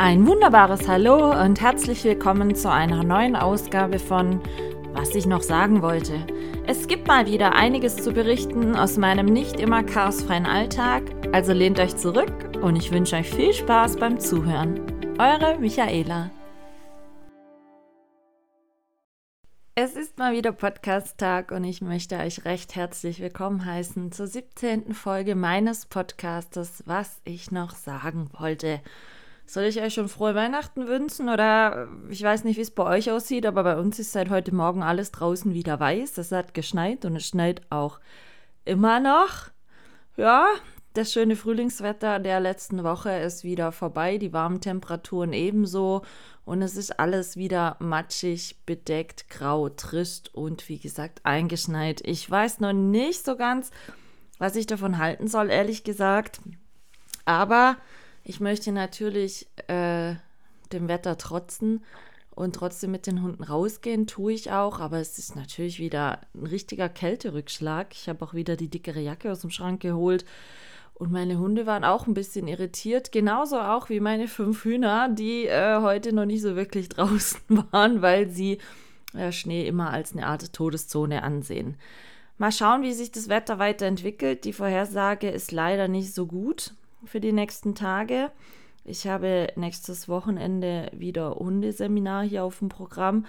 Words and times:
Ein 0.00 0.28
wunderbares 0.28 0.86
Hallo 0.86 1.32
und 1.42 1.60
herzlich 1.60 2.04
willkommen 2.04 2.54
zu 2.54 2.70
einer 2.70 3.02
neuen 3.02 3.34
Ausgabe 3.34 3.98
von 3.98 4.40
Was 4.92 5.12
ich 5.16 5.26
noch 5.26 5.42
sagen 5.42 5.82
wollte. 5.82 6.24
Es 6.68 6.86
gibt 6.86 7.08
mal 7.08 7.26
wieder 7.26 7.56
einiges 7.56 7.96
zu 7.96 8.12
berichten 8.12 8.76
aus 8.76 8.96
meinem 8.96 9.26
nicht 9.26 9.58
immer 9.58 9.82
chaosfreien 9.82 10.46
Alltag, 10.46 11.02
also 11.32 11.52
lehnt 11.52 11.80
euch 11.80 11.96
zurück 11.96 12.32
und 12.62 12.76
ich 12.76 12.92
wünsche 12.92 13.16
euch 13.16 13.28
viel 13.28 13.52
Spaß 13.52 13.96
beim 13.96 14.20
Zuhören. 14.20 14.80
Eure 15.18 15.58
Michaela. 15.58 16.30
Es 19.74 19.96
ist 19.96 20.16
mal 20.16 20.32
wieder 20.32 20.52
Podcast-Tag 20.52 21.50
und 21.50 21.64
ich 21.64 21.82
möchte 21.82 22.18
euch 22.18 22.44
recht 22.44 22.76
herzlich 22.76 23.18
willkommen 23.18 23.64
heißen 23.64 24.12
zur 24.12 24.28
17. 24.28 24.94
Folge 24.94 25.34
meines 25.34 25.86
Podcastes, 25.86 26.84
was 26.86 27.20
ich 27.24 27.50
noch 27.50 27.74
sagen 27.74 28.30
wollte. 28.38 28.80
Soll 29.48 29.64
ich 29.64 29.80
euch 29.80 29.94
schon 29.94 30.10
frohe 30.10 30.34
Weihnachten 30.34 30.88
wünschen 30.88 31.30
oder 31.30 31.88
äh, 31.88 32.12
ich 32.12 32.22
weiß 32.22 32.44
nicht, 32.44 32.58
wie 32.58 32.62
es 32.62 32.70
bei 32.70 32.84
euch 32.84 33.10
aussieht, 33.10 33.46
aber 33.46 33.64
bei 33.64 33.78
uns 33.78 33.98
ist 33.98 34.12
seit 34.12 34.28
heute 34.28 34.54
Morgen 34.54 34.82
alles 34.82 35.10
draußen 35.10 35.54
wieder 35.54 35.80
weiß. 35.80 36.18
Es 36.18 36.32
hat 36.32 36.52
geschneit 36.52 37.06
und 37.06 37.16
es 37.16 37.26
schneit 37.26 37.62
auch 37.70 37.98
immer 38.66 39.00
noch. 39.00 39.48
Ja, 40.18 40.46
das 40.92 41.14
schöne 41.14 41.34
Frühlingswetter 41.34 42.18
der 42.18 42.40
letzten 42.40 42.84
Woche 42.84 43.10
ist 43.20 43.42
wieder 43.42 43.72
vorbei, 43.72 44.18
die 44.18 44.34
warmen 44.34 44.60
Temperaturen 44.60 45.32
ebenso 45.32 46.02
und 46.44 46.60
es 46.60 46.76
ist 46.76 47.00
alles 47.00 47.38
wieder 47.38 47.76
matschig, 47.78 48.56
bedeckt, 48.66 49.30
grau, 49.30 49.70
trist 49.70 50.34
und 50.34 50.68
wie 50.68 50.78
gesagt 50.78 51.20
eingeschneit. 51.22 52.02
Ich 52.04 52.30
weiß 52.30 52.60
noch 52.60 52.74
nicht 52.74 53.24
so 53.24 53.36
ganz, 53.36 53.70
was 54.36 54.56
ich 54.56 54.66
davon 54.66 54.98
halten 54.98 55.26
soll, 55.26 55.48
ehrlich 55.48 55.84
gesagt. 55.84 56.40
Aber 57.24 57.76
ich 58.28 58.40
möchte 58.40 58.72
natürlich 58.72 59.46
äh, 59.68 60.14
dem 60.70 60.86
Wetter 60.86 61.16
trotzen 61.16 61.82
und 62.34 62.54
trotzdem 62.54 62.90
mit 62.90 63.06
den 63.06 63.22
Hunden 63.22 63.42
rausgehen, 63.42 64.06
tue 64.06 64.34
ich 64.34 64.52
auch, 64.52 64.80
aber 64.80 64.98
es 64.98 65.18
ist 65.18 65.34
natürlich 65.34 65.78
wieder 65.78 66.20
ein 66.34 66.46
richtiger 66.46 66.90
Kälterückschlag. 66.90 67.88
Ich 67.92 68.06
habe 68.06 68.22
auch 68.22 68.34
wieder 68.34 68.56
die 68.56 68.68
dickere 68.68 69.00
Jacke 69.00 69.32
aus 69.32 69.40
dem 69.40 69.50
Schrank 69.50 69.80
geholt 69.80 70.26
und 70.92 71.10
meine 71.10 71.38
Hunde 71.38 71.64
waren 71.64 71.84
auch 71.84 72.06
ein 72.06 72.12
bisschen 72.12 72.48
irritiert, 72.48 73.12
genauso 73.12 73.58
auch 73.58 73.88
wie 73.88 73.98
meine 73.98 74.28
fünf 74.28 74.62
Hühner, 74.62 75.08
die 75.08 75.46
äh, 75.46 75.80
heute 75.80 76.12
noch 76.12 76.26
nicht 76.26 76.42
so 76.42 76.54
wirklich 76.54 76.88
draußen 76.90 77.40
waren, 77.70 78.02
weil 78.02 78.28
sie 78.28 78.58
äh, 79.14 79.32
Schnee 79.32 79.66
immer 79.66 79.90
als 79.90 80.12
eine 80.12 80.26
Art 80.26 80.52
Todeszone 80.52 81.22
ansehen. 81.22 81.78
Mal 82.36 82.52
schauen, 82.52 82.82
wie 82.82 82.92
sich 82.92 83.10
das 83.10 83.30
Wetter 83.30 83.58
weiterentwickelt. 83.58 84.44
Die 84.44 84.52
Vorhersage 84.52 85.30
ist 85.30 85.50
leider 85.50 85.88
nicht 85.88 86.14
so 86.14 86.26
gut 86.26 86.74
für 87.04 87.20
die 87.20 87.32
nächsten 87.32 87.74
Tage. 87.74 88.30
Ich 88.84 89.06
habe 89.06 89.52
nächstes 89.56 90.08
Wochenende 90.08 90.90
wieder 90.92 91.34
Hundeseminar 91.34 92.24
hier 92.24 92.44
auf 92.44 92.58
dem 92.58 92.68
Programm. 92.68 93.26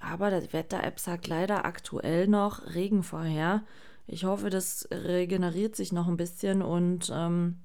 Aber 0.00 0.30
die 0.30 0.52
Wetter-App 0.52 1.00
sagt 1.00 1.28
leider 1.28 1.64
aktuell 1.64 2.26
noch 2.28 2.74
Regen 2.74 3.02
vorher. 3.02 3.62
Ich 4.06 4.24
hoffe, 4.24 4.50
das 4.50 4.88
regeneriert 4.90 5.76
sich 5.76 5.92
noch 5.92 6.08
ein 6.08 6.16
bisschen 6.16 6.62
und 6.62 7.10
ähm, 7.14 7.58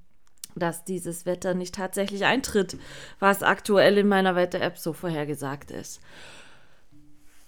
dass 0.56 0.86
dieses 0.86 1.25
Wetter 1.25 1.53
nicht 1.53 1.75
tatsächlich 1.75 2.25
eintritt, 2.25 2.78
was 3.19 3.44
aktuell 3.44 3.97
in 3.97 4.08
meiner 4.08 4.36
Wetter-App 4.36 4.78
so 4.78 4.94
vorhergesagt 4.94 5.72
ist. 5.72 6.02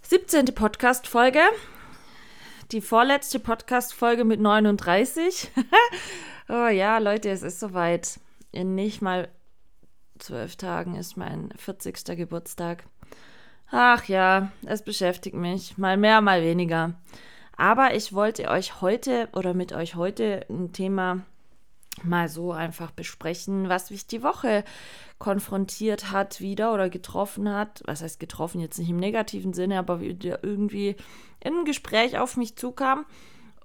17. 0.03 0.45
Podcast-Folge. 0.45 1.41
Die 2.71 2.79
vorletzte 2.79 3.39
Podcast-Folge 3.39 4.23
mit 4.23 4.39
39. 4.39 5.51
Oh 6.49 6.67
ja, 6.67 6.97
Leute, 6.97 7.29
es 7.29 7.43
ist 7.43 7.61
soweit. 7.61 8.19
In 8.51 8.75
nicht 8.75 9.01
mal 9.01 9.29
zwölf 10.19 10.57
Tagen 10.57 10.95
ist 10.95 11.15
mein 11.15 11.49
40. 11.55 12.03
Geburtstag. 12.17 12.83
Ach 13.69 14.05
ja, 14.05 14.51
es 14.65 14.83
beschäftigt 14.83 15.35
mich. 15.35 15.77
Mal 15.77 15.95
mehr, 15.95 16.19
mal 16.19 16.41
weniger. 16.41 16.93
Aber 17.55 17.93
ich 17.93 18.11
wollte 18.11 18.49
euch 18.49 18.81
heute 18.81 19.29
oder 19.31 19.53
mit 19.53 19.71
euch 19.71 19.95
heute 19.95 20.45
ein 20.49 20.73
Thema 20.73 21.21
mal 22.03 22.29
so 22.29 22.51
einfach 22.51 22.91
besprechen, 22.91 23.69
was 23.69 23.91
mich 23.91 24.07
die 24.07 24.23
Woche 24.23 24.63
konfrontiert 25.19 26.11
hat 26.11 26.39
wieder 26.39 26.73
oder 26.73 26.89
getroffen 26.89 27.49
hat. 27.49 27.81
Was 27.85 28.01
heißt 28.01 28.19
getroffen 28.19 28.61
jetzt 28.61 28.79
nicht 28.79 28.89
im 28.89 28.97
negativen 28.97 29.53
Sinne, 29.53 29.77
aber 29.77 30.01
irgendwie 30.01 30.95
in 31.39 31.59
ein 31.59 31.65
Gespräch 31.65 32.17
auf 32.17 32.37
mich 32.37 32.55
zukam. 32.55 33.05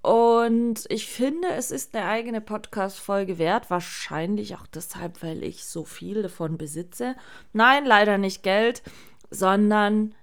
Und 0.02 0.84
ich 0.88 1.08
finde, 1.08 1.48
es 1.48 1.70
ist 1.70 1.96
eine 1.96 2.06
eigene 2.06 2.40
Podcast-Folge 2.40 3.38
wert. 3.38 3.70
Wahrscheinlich 3.70 4.54
auch 4.54 4.66
deshalb, 4.68 5.22
weil 5.22 5.42
ich 5.42 5.64
so 5.64 5.84
viel 5.84 6.22
davon 6.22 6.58
besitze. 6.58 7.16
Nein, 7.52 7.84
leider 7.84 8.16
nicht 8.16 8.42
Geld, 8.42 8.82
sondern 9.30 10.14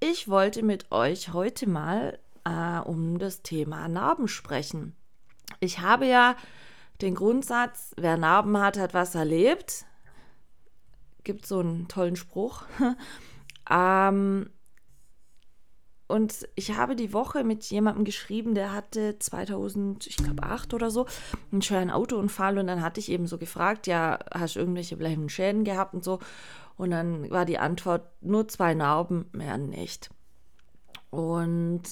ich 0.00 0.28
wollte 0.28 0.64
mit 0.64 0.90
euch 0.90 1.32
heute 1.32 1.68
mal 1.68 2.18
äh, 2.44 2.78
um 2.80 3.18
das 3.18 3.42
Thema 3.42 3.86
Narben 3.88 4.26
sprechen. 4.26 4.96
Ich 5.60 5.78
habe 5.78 6.06
ja 6.06 6.34
den 7.04 7.14
Grundsatz, 7.14 7.94
wer 7.96 8.16
Narben 8.16 8.58
hat, 8.58 8.78
hat 8.78 8.94
was 8.94 9.14
erlebt. 9.14 9.84
Gibt 11.22 11.46
so 11.46 11.60
einen 11.60 11.88
tollen 11.88 12.16
Spruch. 12.16 12.64
ähm, 13.70 14.50
und 16.06 16.48
ich 16.54 16.76
habe 16.76 16.96
die 16.96 17.12
Woche 17.12 17.44
mit 17.44 17.64
jemandem 17.64 18.04
geschrieben, 18.04 18.54
der 18.54 18.72
hatte 18.72 19.18
2000, 19.18 20.06
ich 20.06 20.16
glaube 20.16 20.42
8 20.42 20.74
oder 20.74 20.90
so, 20.90 21.06
einen 21.50 21.62
schweren 21.62 21.90
Autounfall 21.90 22.58
und 22.58 22.66
dann 22.66 22.82
hatte 22.82 23.00
ich 23.00 23.10
eben 23.10 23.26
so 23.26 23.38
gefragt, 23.38 23.86
ja, 23.86 24.18
hast 24.32 24.56
du 24.56 24.60
irgendwelche 24.60 24.96
bleibenden 24.96 25.30
Schäden 25.30 25.64
gehabt 25.64 25.94
und 25.94 26.04
so. 26.04 26.18
Und 26.76 26.90
dann 26.90 27.30
war 27.30 27.44
die 27.44 27.58
Antwort 27.58 28.10
nur 28.20 28.48
zwei 28.48 28.74
Narben, 28.74 29.26
mehr 29.32 29.56
nicht. 29.58 30.10
Und 31.10 31.82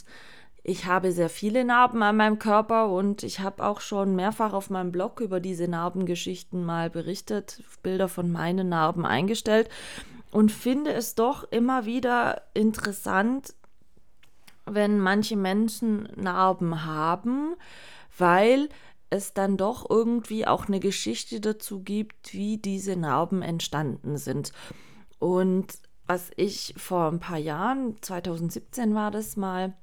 ich 0.64 0.86
habe 0.86 1.10
sehr 1.10 1.28
viele 1.28 1.64
Narben 1.64 2.02
an 2.02 2.16
meinem 2.16 2.38
Körper 2.38 2.88
und 2.90 3.24
ich 3.24 3.40
habe 3.40 3.64
auch 3.64 3.80
schon 3.80 4.14
mehrfach 4.14 4.52
auf 4.52 4.70
meinem 4.70 4.92
Blog 4.92 5.20
über 5.20 5.40
diese 5.40 5.66
Narbengeschichten 5.66 6.64
mal 6.64 6.88
berichtet, 6.88 7.62
Bilder 7.82 8.08
von 8.08 8.30
meinen 8.30 8.68
Narben 8.68 9.04
eingestellt 9.04 9.68
und 10.30 10.52
finde 10.52 10.92
es 10.92 11.16
doch 11.16 11.50
immer 11.50 11.84
wieder 11.84 12.42
interessant, 12.54 13.54
wenn 14.64 15.00
manche 15.00 15.36
Menschen 15.36 16.08
Narben 16.14 16.84
haben, 16.84 17.56
weil 18.16 18.68
es 19.10 19.34
dann 19.34 19.56
doch 19.56 19.90
irgendwie 19.90 20.46
auch 20.46 20.68
eine 20.68 20.78
Geschichte 20.78 21.40
dazu 21.40 21.82
gibt, 21.82 22.32
wie 22.32 22.56
diese 22.58 22.96
Narben 22.96 23.42
entstanden 23.42 24.16
sind. 24.16 24.52
Und 25.18 25.74
was 26.06 26.30
ich 26.36 26.74
vor 26.76 27.10
ein 27.10 27.20
paar 27.20 27.38
Jahren, 27.38 27.96
2017 28.00 28.94
war 28.94 29.10
das 29.10 29.36
mal, 29.36 29.74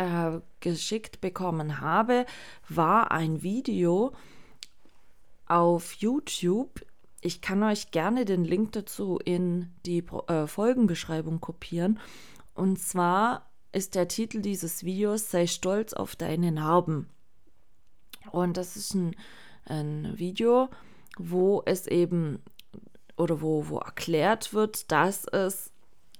äh, 0.00 0.40
geschickt 0.60 1.20
bekommen 1.20 1.80
habe, 1.80 2.24
war 2.68 3.10
ein 3.12 3.42
Video 3.42 4.12
auf 5.46 5.92
YouTube. 5.92 6.86
Ich 7.20 7.42
kann 7.42 7.62
euch 7.62 7.90
gerne 7.90 8.24
den 8.24 8.44
Link 8.44 8.72
dazu 8.72 9.18
in 9.22 9.70
die 9.84 10.02
äh, 10.28 10.46
Folgenbeschreibung 10.46 11.40
kopieren. 11.40 12.00
Und 12.54 12.78
zwar 12.78 13.50
ist 13.72 13.94
der 13.94 14.08
Titel 14.08 14.40
dieses 14.40 14.84
Videos 14.84 15.30
Sei 15.30 15.46
stolz 15.46 15.92
auf 15.92 16.16
deine 16.16 16.50
Narben. 16.50 17.06
Und 18.32 18.56
das 18.56 18.76
ist 18.76 18.94
ein, 18.94 19.14
ein 19.66 20.18
Video, 20.18 20.70
wo 21.18 21.62
es 21.66 21.86
eben 21.86 22.42
oder 23.18 23.42
wo, 23.42 23.68
wo 23.68 23.78
erklärt 23.78 24.54
wird, 24.54 24.90
dass 24.90 25.26
es 25.26 25.72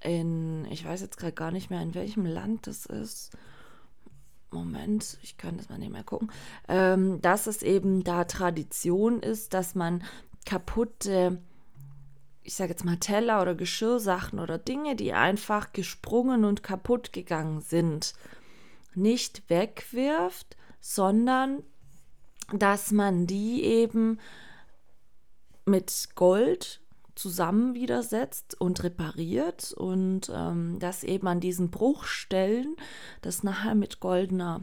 in, 0.03 0.67
ich 0.67 0.85
weiß 0.85 1.01
jetzt 1.01 1.17
gerade 1.17 1.33
gar 1.33 1.51
nicht 1.51 1.71
mehr, 1.71 1.81
in 1.81 1.95
welchem 1.95 2.27
Land 2.27 2.67
das 2.67 2.85
ist. 2.85 3.31
Moment, 4.51 5.19
ich 5.23 5.37
kann 5.37 5.57
das 5.57 5.69
mal 5.69 5.79
nicht 5.79 5.93
mehr 5.93 6.05
gucken, 6.05 6.31
ähm, 6.69 7.21
dass 7.21 7.47
es 7.47 7.63
eben 7.63 8.03
da 8.03 8.25
Tradition 8.25 9.21
ist, 9.21 9.55
dass 9.55 9.75
man 9.75 10.03
kaputte 10.45 11.39
ich 12.43 12.55
sage 12.57 12.71
jetzt 12.71 12.85
mal 12.85 12.97
Teller 12.97 13.43
oder 13.43 13.55
Geschirrsachen 13.55 14.39
oder 14.39 14.59
Dinge, 14.59 14.97
die 14.97 15.13
einfach 15.13 15.73
gesprungen 15.73 16.45
und 16.45 16.63
kaputt 16.63 17.13
gegangen 17.13 17.61
sind, 17.61 18.15
nicht 18.95 19.49
wegwirft, 19.49 20.57
sondern 20.81 21.63
dass 22.53 22.91
man 22.91 23.27
die 23.27 23.63
eben 23.63 24.19
mit 25.65 26.09
Gold 26.15 26.81
zusammen 27.15 27.75
widersetzt 27.75 28.61
und 28.61 28.83
repariert 28.83 29.73
und 29.73 30.31
ähm, 30.35 30.79
dass 30.79 31.05
eben 31.05 31.27
an 31.27 31.41
diesen 31.41 31.71
Bruchstellen 31.71 32.77
das 33.23 33.43
nachher 33.43 33.75
mit 33.75 34.01
goldener 34.01 34.63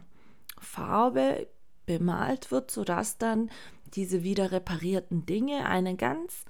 Farbe 0.59 1.47
bemalt 1.85 2.51
wird, 2.51 2.71
sodass 2.71 3.17
dann 3.17 3.49
diese 3.93 4.23
wieder 4.23 4.51
reparierten 4.51 5.25
Dinge 5.25 5.65
eine 5.65 5.95
ganz 5.95 6.45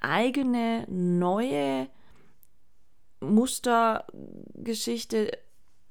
eigene 0.00 0.86
neue 0.88 1.88
Mustergeschichte 3.20 5.30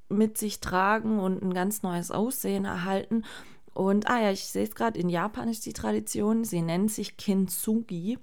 mit 0.09 0.37
sich 0.37 0.59
tragen 0.59 1.19
und 1.19 1.43
ein 1.43 1.53
ganz 1.53 1.83
neues 1.83 2.11
Aussehen 2.11 2.65
erhalten. 2.65 3.23
Und, 3.73 4.09
ah 4.09 4.19
ja, 4.19 4.31
ich 4.31 4.45
sehe 4.45 4.63
es 4.63 4.75
gerade, 4.75 4.99
in 4.99 5.09
Japan 5.09 5.47
ist 5.47 5.65
die 5.65 5.73
Tradition, 5.73 6.43
sie 6.43 6.61
nennt 6.61 6.91
sich 6.91 7.17
Kintsugi. 7.17 8.17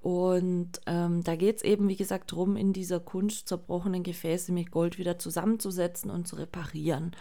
Und 0.00 0.80
ähm, 0.86 1.22
da 1.22 1.36
geht 1.36 1.58
es 1.58 1.62
eben, 1.62 1.88
wie 1.88 1.96
gesagt, 1.96 2.32
darum, 2.32 2.56
in 2.56 2.72
dieser 2.72 3.00
Kunst 3.00 3.48
zerbrochenen 3.48 4.02
Gefäße 4.02 4.50
mit 4.52 4.70
Gold 4.70 4.98
wieder 4.98 5.18
zusammenzusetzen 5.18 6.10
und 6.10 6.26
zu 6.26 6.36
reparieren. 6.36 7.14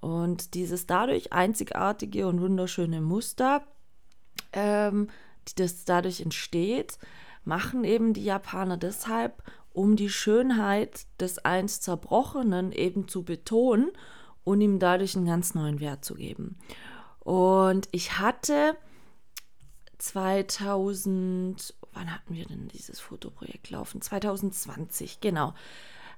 Und 0.00 0.54
dieses 0.54 0.86
dadurch 0.86 1.32
einzigartige 1.32 2.26
und 2.26 2.40
wunderschöne 2.40 3.00
Muster, 3.00 3.62
ähm, 4.52 5.08
das 5.56 5.84
dadurch 5.84 6.20
entsteht, 6.20 6.98
machen 7.44 7.84
eben 7.84 8.14
die 8.14 8.24
Japaner 8.24 8.76
deshalb, 8.76 9.42
um 9.72 9.96
die 9.96 10.10
Schönheit 10.10 11.06
des 11.20 11.38
einst 11.44 11.82
Zerbrochenen 11.82 12.72
eben 12.72 13.08
zu 13.08 13.22
betonen 13.22 13.90
und 14.44 14.60
ihm 14.60 14.78
dadurch 14.78 15.16
einen 15.16 15.26
ganz 15.26 15.54
neuen 15.54 15.80
Wert 15.80 16.04
zu 16.04 16.14
geben. 16.14 16.56
Und 17.20 17.88
ich 17.92 18.18
hatte 18.18 18.76
2000, 19.98 21.74
wann 21.92 22.12
hatten 22.12 22.34
wir 22.34 22.46
denn 22.46 22.68
dieses 22.68 23.00
Fotoprojekt 23.00 23.70
laufen? 23.70 24.00
2020, 24.00 25.20
genau, 25.20 25.54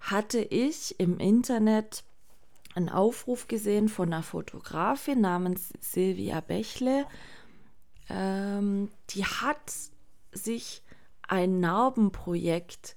hatte 0.01 0.41
ich 0.41 0.99
im 0.99 1.19
Internet 1.19 2.05
einen 2.75 2.89
Aufruf 2.89 3.49
gesehen 3.49 3.89
von 3.89 4.13
einer 4.13 4.23
Fotografin 4.23 5.21
namens 5.21 5.73
Silvia 5.81 6.41
Bächle. 6.41 7.07
Ähm, 8.09 8.91
die 9.11 9.25
hat 9.25 9.73
sich 10.33 10.83
ein 11.27 11.61
Narbenprojekt 11.61 12.97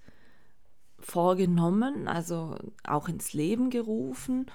vorgenommen, 1.00 2.08
also 2.08 2.56
auch 2.84 3.10
ins 3.10 3.34
Leben 3.34 3.70
gerufen, 3.70 4.46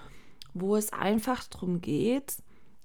wo 0.54 0.76
es 0.76 0.92
einfach 0.92 1.44
darum 1.44 1.80
geht, 1.80 2.36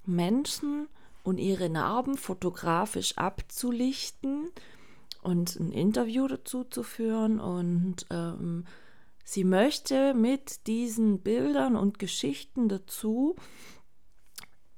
Menschen 0.05 0.87
und 1.23 1.37
ihre 1.37 1.69
Narben 1.69 2.17
fotografisch 2.17 3.17
abzulichten 3.17 4.51
und 5.23 5.55
ein 5.59 5.71
Interview 5.71 6.27
dazu 6.27 6.63
zu 6.63 6.83
führen. 6.83 7.39
Und 7.39 8.05
ähm, 8.09 8.65
sie 9.23 9.43
möchte 9.43 10.13
mit 10.13 10.67
diesen 10.67 11.19
Bildern 11.19 11.75
und 11.75 11.99
Geschichten 11.99 12.69
dazu 12.69 13.35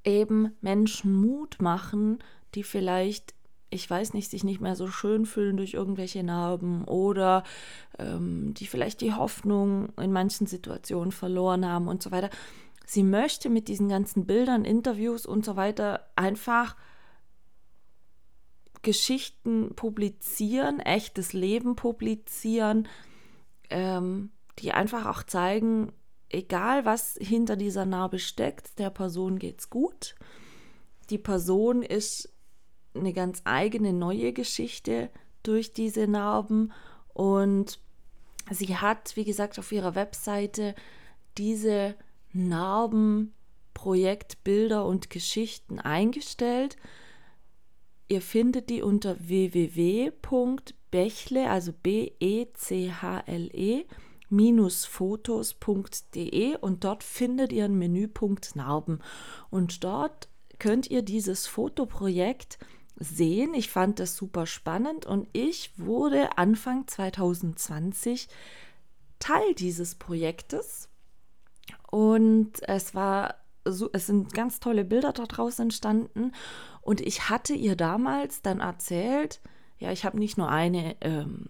eben 0.04 0.52
Menschen 0.60 1.12
Mut 1.12 1.56
machen, 1.60 2.18
die 2.54 2.62
vielleicht 2.62 3.36
ich 3.68 3.88
weiß 3.88 4.14
nicht, 4.14 4.30
sich 4.30 4.44
nicht 4.44 4.60
mehr 4.60 4.76
so 4.76 4.88
schön 4.88 5.26
fühlen 5.26 5.56
durch 5.56 5.74
irgendwelche 5.74 6.22
Narben 6.22 6.84
oder 6.84 7.42
ähm, 7.98 8.54
die 8.54 8.66
vielleicht 8.66 9.00
die 9.00 9.12
Hoffnung 9.12 9.92
in 9.98 10.12
manchen 10.12 10.46
Situationen 10.46 11.12
verloren 11.12 11.66
haben 11.66 11.88
und 11.88 12.02
so 12.02 12.10
weiter. 12.10 12.30
Sie 12.84 13.02
möchte 13.02 13.50
mit 13.50 13.66
diesen 13.68 13.88
ganzen 13.88 14.26
Bildern, 14.26 14.64
Interviews 14.64 15.26
und 15.26 15.44
so 15.44 15.56
weiter 15.56 16.06
einfach 16.14 16.76
Geschichten 18.86 19.74
publizieren, 19.74 20.78
echtes 20.78 21.32
Leben 21.32 21.74
publizieren, 21.74 22.86
ähm, 23.68 24.30
die 24.60 24.70
einfach 24.70 25.06
auch 25.06 25.24
zeigen, 25.24 25.90
egal 26.28 26.84
was 26.84 27.18
hinter 27.20 27.56
dieser 27.56 27.84
Narbe 27.84 28.20
steckt, 28.20 28.78
der 28.78 28.90
Person 28.90 29.40
geht's 29.40 29.70
gut. 29.70 30.14
Die 31.10 31.18
Person 31.18 31.82
ist 31.82 32.32
eine 32.94 33.12
ganz 33.12 33.42
eigene 33.42 33.92
neue 33.92 34.32
Geschichte 34.32 35.10
durch 35.42 35.72
diese 35.72 36.06
Narben 36.06 36.72
und 37.12 37.80
sie 38.52 38.76
hat, 38.76 39.16
wie 39.16 39.24
gesagt, 39.24 39.58
auf 39.58 39.72
ihrer 39.72 39.96
Webseite 39.96 40.76
diese 41.38 41.96
Narben, 42.32 43.34
Projektbilder 43.74 44.86
und 44.86 45.10
Geschichten 45.10 45.80
eingestellt. 45.80 46.76
Ihr 48.08 48.22
findet 48.22 48.70
die 48.70 48.82
unter 48.82 49.16
www.bechle, 49.18 50.20
also 51.50 51.72
B-E-C-H-L-E, 51.72 52.24
fotos.de 54.84 56.56
und 56.56 56.84
dort 56.84 57.02
findet 57.02 57.52
ihr 57.52 57.64
einen 57.64 57.78
Menüpunkt 57.78 58.54
Narben. 58.54 59.00
Und 59.50 59.82
dort 59.84 60.28
könnt 60.58 60.90
ihr 60.90 61.02
dieses 61.02 61.46
Fotoprojekt 61.46 62.58
sehen. 62.98 63.54
Ich 63.54 63.70
fand 63.70 63.98
das 64.00 64.16
super 64.16 64.46
spannend 64.46 65.06
und 65.06 65.28
ich 65.32 65.72
wurde 65.78 66.38
Anfang 66.38 66.86
2020 66.86 68.28
Teil 69.18 69.54
dieses 69.54 69.94
Projektes. 69.96 70.88
Und 71.90 72.62
es 72.68 72.94
war 72.94 73.34
so, 73.72 73.90
es 73.92 74.06
sind 74.06 74.32
ganz 74.32 74.60
tolle 74.60 74.84
Bilder 74.84 75.12
daraus 75.12 75.58
entstanden. 75.58 76.32
Und 76.82 77.00
ich 77.00 77.28
hatte 77.28 77.54
ihr 77.54 77.76
damals 77.76 78.42
dann 78.42 78.60
erzählt, 78.60 79.40
ja, 79.78 79.92
ich 79.92 80.04
habe 80.04 80.18
nicht 80.18 80.38
nur 80.38 80.48
eine 80.48 80.96
ähm, 81.00 81.46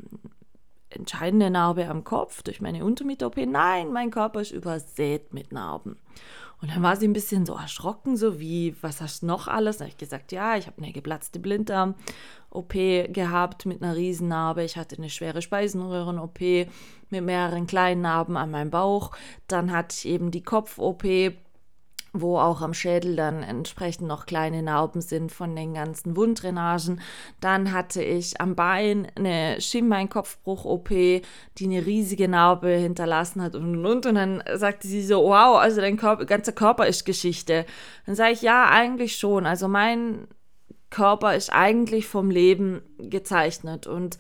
entscheidende 0.91 1.51
Narbe 1.51 1.89
am 1.89 2.05
Kopf 2.05 2.43
durch 2.43 2.61
meine 2.61 2.85
Untermiet-OP, 2.85 3.37
nein, 3.47 3.93
mein 3.93 4.11
Körper 4.11 4.41
ist 4.41 4.51
übersät 4.51 5.33
mit 5.33 5.53
Narben. 5.53 5.97
Und 6.63 6.71
dann 6.71 6.83
war 6.83 6.97
sie 6.97 7.07
ein 7.07 7.13
bisschen 7.13 7.45
so 7.45 7.55
erschrocken, 7.55 8.17
so 8.17 8.41
wie, 8.41 8.75
was 8.81 9.03
hast 9.03 9.23
du 9.23 9.27
noch 9.27 9.47
alles? 9.47 9.77
Da 9.77 9.85
habe 9.85 9.91
ich 9.91 9.99
gesagt, 9.99 10.33
ja, 10.33 10.57
ich 10.57 10.67
habe 10.67 10.83
eine 10.83 10.93
geplatzte 10.93 11.39
Blinddarm-OP 11.39 12.73
gehabt 13.13 13.67
mit 13.67 13.83
einer 13.83 13.95
Riesennarbe. 13.95 14.65
Ich 14.65 14.79
hatte 14.79 14.97
eine 14.97 15.11
schwere 15.11 15.43
Speisenröhren-OP 15.43 16.41
mit 17.11 17.25
mehreren 17.25 17.67
kleinen 17.67 18.01
Narben 18.01 18.39
an 18.39 18.51
meinem 18.51 18.71
Bauch. 18.71 19.11
Dann 19.49 19.71
hatte 19.71 19.97
ich 19.99 20.09
eben 20.09 20.31
die 20.31 20.43
Kopf-OP 20.43 21.05
wo 22.21 22.39
auch 22.39 22.61
am 22.61 22.75
Schädel 22.75 23.17
dann 23.17 23.43
entsprechend 23.43 24.09
noch 24.09 24.27
kleine 24.27 24.63
Narben 24.63 25.01
sind 25.01 25.33
von 25.33 25.55
den 25.55 25.75
ganzen 25.75 26.17
Wunddrainagen. 26.17 27.01
Dann 27.41 27.73
hatte 27.73 28.03
ich 28.03 28.41
am 28.41 28.55
Bein 28.55 29.09
eine 29.17 29.61
Schienbeinkopfbruch-OP, 29.61 30.89
die 30.89 31.25
eine 31.61 31.87
riesige 31.87 32.29
Narbe 32.29 32.69
hinterlassen 32.69 33.43
hat 33.43 33.55
und 33.55 33.77
und 33.77 33.87
und. 33.87 34.07
Und 34.07 34.15
dann 34.15 34.43
sagte 34.55 34.89
sie 34.89 35.03
so, 35.03 35.25
wow, 35.25 35.59
also 35.59 35.81
dein 35.81 35.97
Körper, 35.97 36.25
ganzer 36.25 36.53
Körper 36.53 36.87
ist 36.87 37.05
Geschichte. 37.05 37.67
Dann 38.07 38.15
sage 38.15 38.33
ich, 38.33 38.43
ja, 38.43 38.69
eigentlich 38.69 39.17
schon. 39.17 39.47
Also 39.47 39.69
mein 39.69 40.29
Körper 40.91 41.35
ist 41.35 41.53
eigentlich 41.53 42.07
vom 42.07 42.31
Leben 42.31 42.83
gezeichnet 42.99 43.87
und 43.87 44.19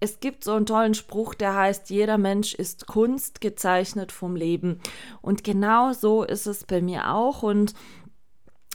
es 0.00 0.20
gibt 0.20 0.44
so 0.44 0.54
einen 0.54 0.66
tollen 0.66 0.94
Spruch, 0.94 1.34
der 1.34 1.54
heißt, 1.54 1.90
jeder 1.90 2.16
Mensch 2.16 2.54
ist 2.54 2.86
Kunst 2.86 3.40
gezeichnet 3.42 4.12
vom 4.12 4.34
Leben. 4.34 4.80
Und 5.20 5.44
genau 5.44 5.92
so 5.92 6.24
ist 6.24 6.46
es 6.46 6.64
bei 6.64 6.80
mir 6.80 7.12
auch. 7.12 7.42
Und 7.42 7.74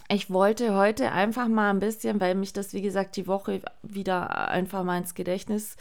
ich 0.08 0.30
wollte 0.30 0.76
heute 0.76 1.12
einfach 1.12 1.48
mal 1.48 1.72
ein 1.72 1.80
bisschen, 1.80 2.22
weil 2.22 2.36
mich 2.36 2.54
das, 2.54 2.74
wie 2.74 2.84
gesagt, 2.84 3.16
die 3.16 3.26
Woche 3.26 3.62
wieder 3.82 4.50
einfach 4.50 4.84
mal 4.84 5.00
ins 5.00 5.16
Gedächtnis 5.16 5.78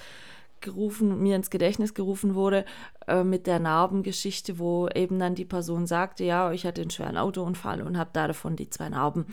gerufen, 0.65 1.23
mir 1.23 1.37
ins 1.37 1.51
Gedächtnis 1.51 1.95
gerufen 1.95 2.35
wurde 2.35 2.65
äh, 3.07 3.23
mit 3.23 3.47
der 3.47 3.61
Narbengeschichte, 3.61 4.59
wo 4.59 4.89
eben 4.89 5.21
dann 5.21 5.37
die 5.37 5.45
Person 5.45 5.87
sagte, 5.87 6.25
ja, 6.25 6.51
ich 6.51 6.67
hatte 6.67 6.81
einen 6.81 6.91
schweren 6.91 7.17
Autounfall 7.17 7.83
und 7.83 7.97
habe 7.97 8.11
da 8.13 8.27
davon 8.27 8.57
die 8.57 8.69
zwei 8.69 8.89
Narben. 8.89 9.27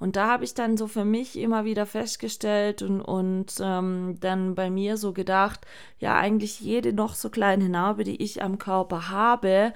Und 0.00 0.16
da 0.16 0.28
habe 0.28 0.42
ich 0.42 0.54
dann 0.54 0.76
so 0.76 0.88
für 0.88 1.04
mich 1.04 1.38
immer 1.38 1.64
wieder 1.64 1.86
festgestellt 1.86 2.82
und, 2.82 3.00
und 3.00 3.54
ähm, 3.60 4.16
dann 4.18 4.56
bei 4.56 4.70
mir 4.70 4.96
so 4.96 5.12
gedacht, 5.12 5.66
ja, 6.00 6.16
eigentlich 6.16 6.58
jede 6.58 6.92
noch 6.92 7.14
so 7.14 7.30
kleine 7.30 7.68
Narbe, 7.68 8.02
die 8.02 8.20
ich 8.20 8.42
am 8.42 8.58
Körper 8.58 9.10
habe, 9.10 9.72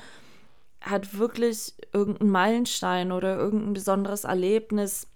hat 0.81 1.17
wirklich 1.17 1.75
irgendeinen 1.93 2.31
Meilenstein 2.31 3.13
oder 3.13 3.37
irgendein 3.37 3.75
besonderes 3.75 4.25
Erlebnis 4.25 5.07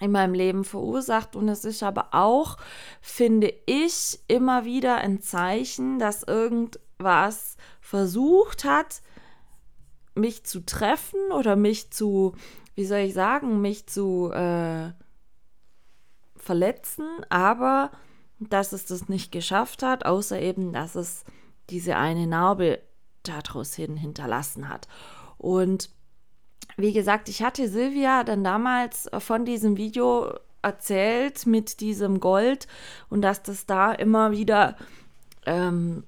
in 0.00 0.12
meinem 0.12 0.34
Leben 0.34 0.64
verursacht. 0.64 1.36
Und 1.36 1.48
es 1.48 1.64
ist 1.64 1.82
aber 1.82 2.08
auch, 2.12 2.56
finde 3.00 3.52
ich, 3.66 4.20
immer 4.28 4.64
wieder 4.64 4.96
ein 4.98 5.20
Zeichen, 5.20 5.98
dass 5.98 6.22
irgendwas 6.22 7.56
versucht 7.80 8.64
hat, 8.64 9.02
mich 10.14 10.44
zu 10.44 10.64
treffen 10.64 11.32
oder 11.32 11.56
mich 11.56 11.90
zu, 11.90 12.34
wie 12.74 12.84
soll 12.84 12.98
ich 12.98 13.14
sagen, 13.14 13.60
mich 13.60 13.86
zu 13.86 14.30
äh, 14.32 14.92
verletzen, 16.36 17.06
aber 17.28 17.90
dass 18.40 18.72
es 18.72 18.86
das 18.86 19.08
nicht 19.08 19.32
geschafft 19.32 19.82
hat, 19.82 20.06
außer 20.06 20.40
eben, 20.40 20.72
dass 20.72 20.94
es 20.94 21.24
diese 21.70 21.96
eine 21.96 22.26
Narbe 22.26 22.80
daraus 23.22 23.74
hin 23.74 23.96
hinterlassen 23.96 24.68
hat. 24.68 24.88
Und 25.36 25.90
wie 26.76 26.92
gesagt, 26.92 27.28
ich 27.28 27.42
hatte 27.42 27.68
Silvia 27.68 28.24
dann 28.24 28.44
damals 28.44 29.10
von 29.18 29.44
diesem 29.44 29.76
Video 29.76 30.32
erzählt 30.62 31.46
mit 31.46 31.80
diesem 31.80 32.20
Gold 32.20 32.66
und 33.08 33.22
dass 33.22 33.42
das 33.42 33.66
da 33.66 33.92
immer 33.92 34.32
wieder 34.32 34.76
ähm, 35.46 36.04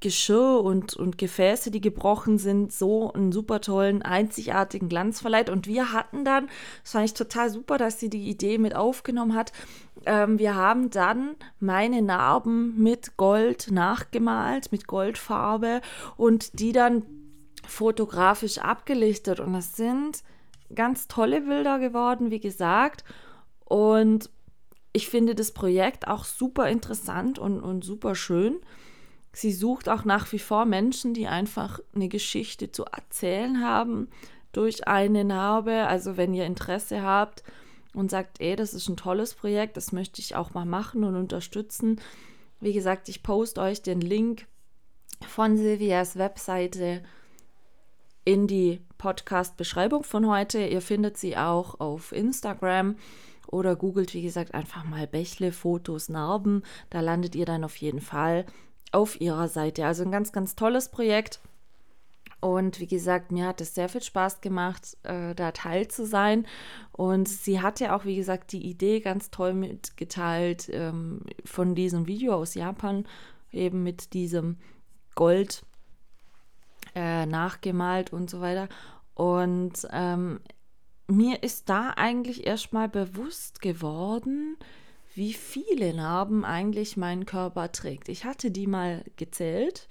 Geschirr 0.00 0.60
und, 0.62 0.94
und 0.94 1.16
Gefäße, 1.16 1.70
die 1.70 1.80
gebrochen 1.80 2.36
sind, 2.36 2.74
so 2.74 3.10
einen 3.14 3.32
super 3.32 3.62
tollen, 3.62 4.02
einzigartigen 4.02 4.90
Glanz 4.90 5.22
verleiht. 5.22 5.48
Und 5.48 5.66
wir 5.66 5.92
hatten 5.92 6.26
dann, 6.26 6.48
das 6.82 6.92
fand 6.92 7.06
ich 7.06 7.14
total 7.14 7.48
super, 7.48 7.78
dass 7.78 8.00
sie 8.00 8.10
die 8.10 8.28
Idee 8.28 8.58
mit 8.58 8.76
aufgenommen 8.76 9.34
hat, 9.34 9.52
ähm, 10.04 10.38
wir 10.38 10.54
haben 10.54 10.90
dann 10.90 11.36
meine 11.58 12.02
Narben 12.02 12.82
mit 12.82 13.16
Gold 13.16 13.70
nachgemalt, 13.70 14.72
mit 14.72 14.86
Goldfarbe 14.86 15.80
und 16.18 16.58
die 16.60 16.72
dann 16.72 17.04
fotografisch 17.66 18.58
abgelichtet 18.58 19.40
und 19.40 19.52
das 19.52 19.76
sind 19.76 20.22
ganz 20.74 21.08
tolle 21.08 21.42
Bilder 21.42 21.78
geworden, 21.78 22.30
wie 22.30 22.40
gesagt. 22.40 23.04
Und 23.64 24.30
ich 24.92 25.08
finde 25.08 25.34
das 25.34 25.52
Projekt 25.52 26.06
auch 26.06 26.24
super 26.24 26.68
interessant 26.68 27.38
und, 27.38 27.60
und 27.60 27.84
super 27.84 28.14
schön. 28.14 28.60
Sie 29.32 29.52
sucht 29.52 29.88
auch 29.88 30.04
nach 30.04 30.30
wie 30.32 30.38
vor 30.38 30.64
Menschen, 30.64 31.12
die 31.12 31.26
einfach 31.26 31.80
eine 31.94 32.08
Geschichte 32.08 32.70
zu 32.70 32.84
erzählen 32.84 33.60
haben 33.60 34.08
durch 34.52 34.86
eine 34.86 35.24
Narbe. 35.24 35.86
Also 35.88 36.16
wenn 36.16 36.32
ihr 36.34 36.46
Interesse 36.46 37.02
habt 37.02 37.42
und 37.94 38.10
sagt, 38.10 38.40
ey, 38.40 38.54
das 38.54 38.74
ist 38.74 38.88
ein 38.88 38.96
tolles 38.96 39.34
Projekt, 39.34 39.76
das 39.76 39.90
möchte 39.90 40.20
ich 40.20 40.36
auch 40.36 40.54
mal 40.54 40.64
machen 40.64 41.02
und 41.02 41.16
unterstützen. 41.16 42.00
Wie 42.60 42.72
gesagt, 42.72 43.08
ich 43.08 43.24
poste 43.24 43.60
euch 43.60 43.82
den 43.82 44.00
Link 44.00 44.46
von 45.26 45.56
Silvias 45.56 46.16
Webseite 46.16 47.02
in 48.24 48.46
die 48.46 48.80
Podcast-Beschreibung 48.98 50.02
von 50.02 50.26
heute. 50.28 50.64
Ihr 50.66 50.80
findet 50.80 51.16
sie 51.16 51.36
auch 51.36 51.80
auf 51.80 52.12
Instagram 52.12 52.96
oder 53.46 53.76
googelt, 53.76 54.14
wie 54.14 54.22
gesagt, 54.22 54.54
einfach 54.54 54.84
mal 54.84 55.06
Bächle, 55.06 55.52
Fotos, 55.52 56.08
Narben. 56.08 56.62
Da 56.90 57.00
landet 57.00 57.34
ihr 57.34 57.44
dann 57.44 57.64
auf 57.64 57.76
jeden 57.76 58.00
Fall 58.00 58.46
auf 58.92 59.20
ihrer 59.20 59.48
Seite. 59.48 59.86
Also 59.86 60.04
ein 60.04 60.10
ganz, 60.10 60.32
ganz 60.32 60.56
tolles 60.56 60.88
Projekt. 60.88 61.40
Und 62.40 62.78
wie 62.78 62.86
gesagt, 62.86 63.32
mir 63.32 63.46
hat 63.46 63.60
es 63.62 63.74
sehr 63.74 63.88
viel 63.88 64.02
Spaß 64.02 64.42
gemacht, 64.42 64.98
äh, 65.02 65.34
da 65.34 65.52
teil 65.52 65.88
zu 65.88 66.04
sein. 66.04 66.46
Und 66.92 67.26
sie 67.26 67.62
hat 67.62 67.80
ja 67.80 67.96
auch, 67.96 68.04
wie 68.04 68.16
gesagt, 68.16 68.52
die 68.52 68.66
Idee 68.66 69.00
ganz 69.00 69.30
toll 69.30 69.54
mitgeteilt 69.54 70.68
ähm, 70.70 71.20
von 71.44 71.74
diesem 71.74 72.06
Video 72.06 72.34
aus 72.34 72.54
Japan, 72.54 73.06
eben 73.50 73.82
mit 73.82 74.12
diesem 74.12 74.58
Gold 75.14 75.64
äh, 76.94 77.26
nachgemalt 77.26 78.12
und 78.12 78.30
so 78.30 78.40
weiter. 78.40 78.68
Und 79.14 79.86
ähm, 79.92 80.40
mir 81.06 81.42
ist 81.42 81.68
da 81.68 81.90
eigentlich 81.96 82.46
erstmal 82.46 82.88
bewusst 82.88 83.60
geworden, 83.60 84.56
wie 85.14 85.32
viele 85.32 85.94
Narben 85.94 86.44
eigentlich 86.44 86.96
mein 86.96 87.26
Körper 87.26 87.70
trägt. 87.70 88.08
Ich 88.08 88.24
hatte 88.24 88.50
die 88.50 88.66
mal 88.66 89.04
gezählt 89.16 89.88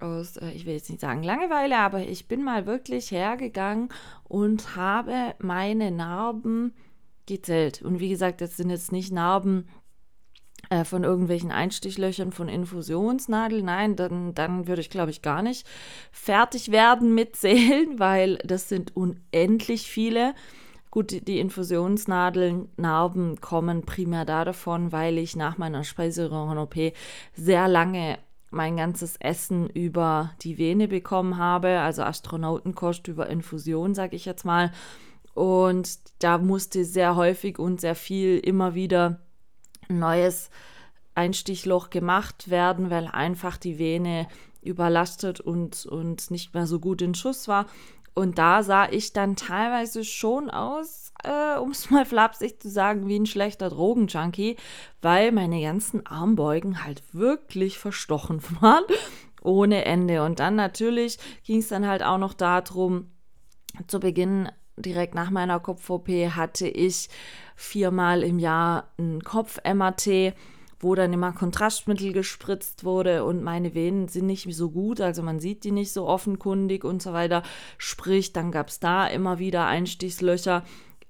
aus, 0.00 0.36
äh, 0.36 0.50
ich 0.50 0.66
will 0.66 0.74
jetzt 0.74 0.90
nicht 0.90 1.00
sagen 1.00 1.22
Langeweile, 1.22 1.78
aber 1.78 2.00
ich 2.00 2.28
bin 2.28 2.44
mal 2.44 2.66
wirklich 2.66 3.10
hergegangen 3.10 3.88
und 4.24 4.76
habe 4.76 5.34
meine 5.38 5.90
Narben 5.90 6.74
gezählt. 7.26 7.82
Und 7.82 8.00
wie 8.00 8.10
gesagt, 8.10 8.40
das 8.40 8.56
sind 8.56 8.70
jetzt 8.70 8.92
nicht 8.92 9.12
Narben 9.12 9.66
äh, 10.74 10.84
von 10.84 11.04
irgendwelchen 11.04 11.52
Einstichlöchern 11.52 12.32
von 12.32 12.48
Infusionsnadeln. 12.48 13.64
Nein, 13.64 13.94
dann, 13.94 14.34
dann 14.34 14.66
würde 14.66 14.80
ich, 14.80 14.90
glaube 14.90 15.10
ich, 15.10 15.22
gar 15.22 15.40
nicht 15.40 15.66
fertig 16.10 16.72
werden 16.72 17.14
mit 17.14 17.36
Zählen, 17.36 17.98
weil 17.98 18.38
das 18.38 18.68
sind 18.68 18.96
unendlich 18.96 19.88
viele. 19.88 20.34
Gut, 20.90 21.26
die 21.26 21.38
Infusionsnadeln, 21.38 22.68
Narben 22.76 23.40
kommen 23.40 23.82
primär 23.82 24.24
da 24.24 24.44
davon, 24.44 24.90
weil 24.90 25.18
ich 25.18 25.36
nach 25.36 25.58
meiner 25.58 25.84
Speiseröhren-OP 25.84 26.92
sehr 27.34 27.68
lange 27.68 28.18
mein 28.50 28.76
ganzes 28.76 29.16
Essen 29.16 29.68
über 29.68 30.32
die 30.42 30.58
Vene 30.58 30.88
bekommen 30.88 31.36
habe, 31.36 31.80
also 31.80 32.02
Astronautenkost 32.02 33.08
über 33.08 33.28
Infusion, 33.28 33.94
sage 33.94 34.14
ich 34.14 34.24
jetzt 34.24 34.44
mal. 34.44 34.72
Und 35.34 35.98
da 36.20 36.38
musste 36.38 36.84
sehr 36.84 37.16
häufig 37.16 37.58
und 37.58 37.80
sehr 37.80 37.96
viel 37.96 38.38
immer 38.38 38.76
wieder 38.76 39.23
neues 39.88 40.50
Einstichloch 41.14 41.90
gemacht 41.90 42.50
werden, 42.50 42.90
weil 42.90 43.06
einfach 43.06 43.56
die 43.56 43.78
Vene 43.78 44.26
überlastet 44.62 45.40
und, 45.40 45.86
und 45.86 46.30
nicht 46.30 46.54
mehr 46.54 46.66
so 46.66 46.80
gut 46.80 47.02
in 47.02 47.14
Schuss 47.14 47.48
war. 47.48 47.66
Und 48.14 48.38
da 48.38 48.62
sah 48.62 48.88
ich 48.88 49.12
dann 49.12 49.34
teilweise 49.36 50.04
schon 50.04 50.48
aus, 50.48 51.12
äh, 51.24 51.58
um 51.58 51.70
es 51.70 51.90
mal 51.90 52.06
flapsig 52.06 52.60
zu 52.60 52.70
sagen, 52.70 53.08
wie 53.08 53.18
ein 53.18 53.26
schlechter 53.26 53.70
Drogenjunkie, 53.70 54.56
weil 55.02 55.32
meine 55.32 55.60
ganzen 55.60 56.06
Armbeugen 56.06 56.84
halt 56.84 57.02
wirklich 57.12 57.78
verstochen 57.78 58.40
waren. 58.60 58.84
Ohne 59.42 59.84
Ende. 59.84 60.24
Und 60.24 60.40
dann 60.40 60.56
natürlich 60.56 61.18
ging 61.44 61.58
es 61.58 61.68
dann 61.68 61.86
halt 61.86 62.02
auch 62.02 62.16
noch 62.16 62.32
darum, 62.32 63.10
zu 63.88 64.00
Beginn, 64.00 64.48
direkt 64.76 65.14
nach 65.14 65.30
meiner 65.30 65.60
Kopf-OP, 65.60 66.08
hatte 66.08 66.66
ich 66.66 67.10
viermal 67.54 68.22
im 68.22 68.38
Jahr 68.38 68.90
ein 68.98 69.22
Kopf-MRT 69.22 70.34
wo 70.84 70.94
dann 70.94 71.12
immer 71.12 71.32
Kontrastmittel 71.32 72.12
gespritzt 72.12 72.84
wurde 72.84 73.24
und 73.24 73.42
meine 73.42 73.74
Venen 73.74 74.06
sind 74.06 74.26
nicht 74.26 74.46
so 74.54 74.70
gut, 74.70 75.00
also 75.00 75.22
man 75.22 75.40
sieht 75.40 75.64
die 75.64 75.72
nicht 75.72 75.92
so 75.92 76.06
offenkundig 76.06 76.84
und 76.84 77.02
so 77.02 77.12
weiter. 77.12 77.42
Sprich, 77.78 78.32
dann 78.32 78.52
gab 78.52 78.68
es 78.68 78.78
da 78.78 79.06
immer 79.06 79.38
wieder 79.38 79.66
Einstichslöcher, 79.66 80.62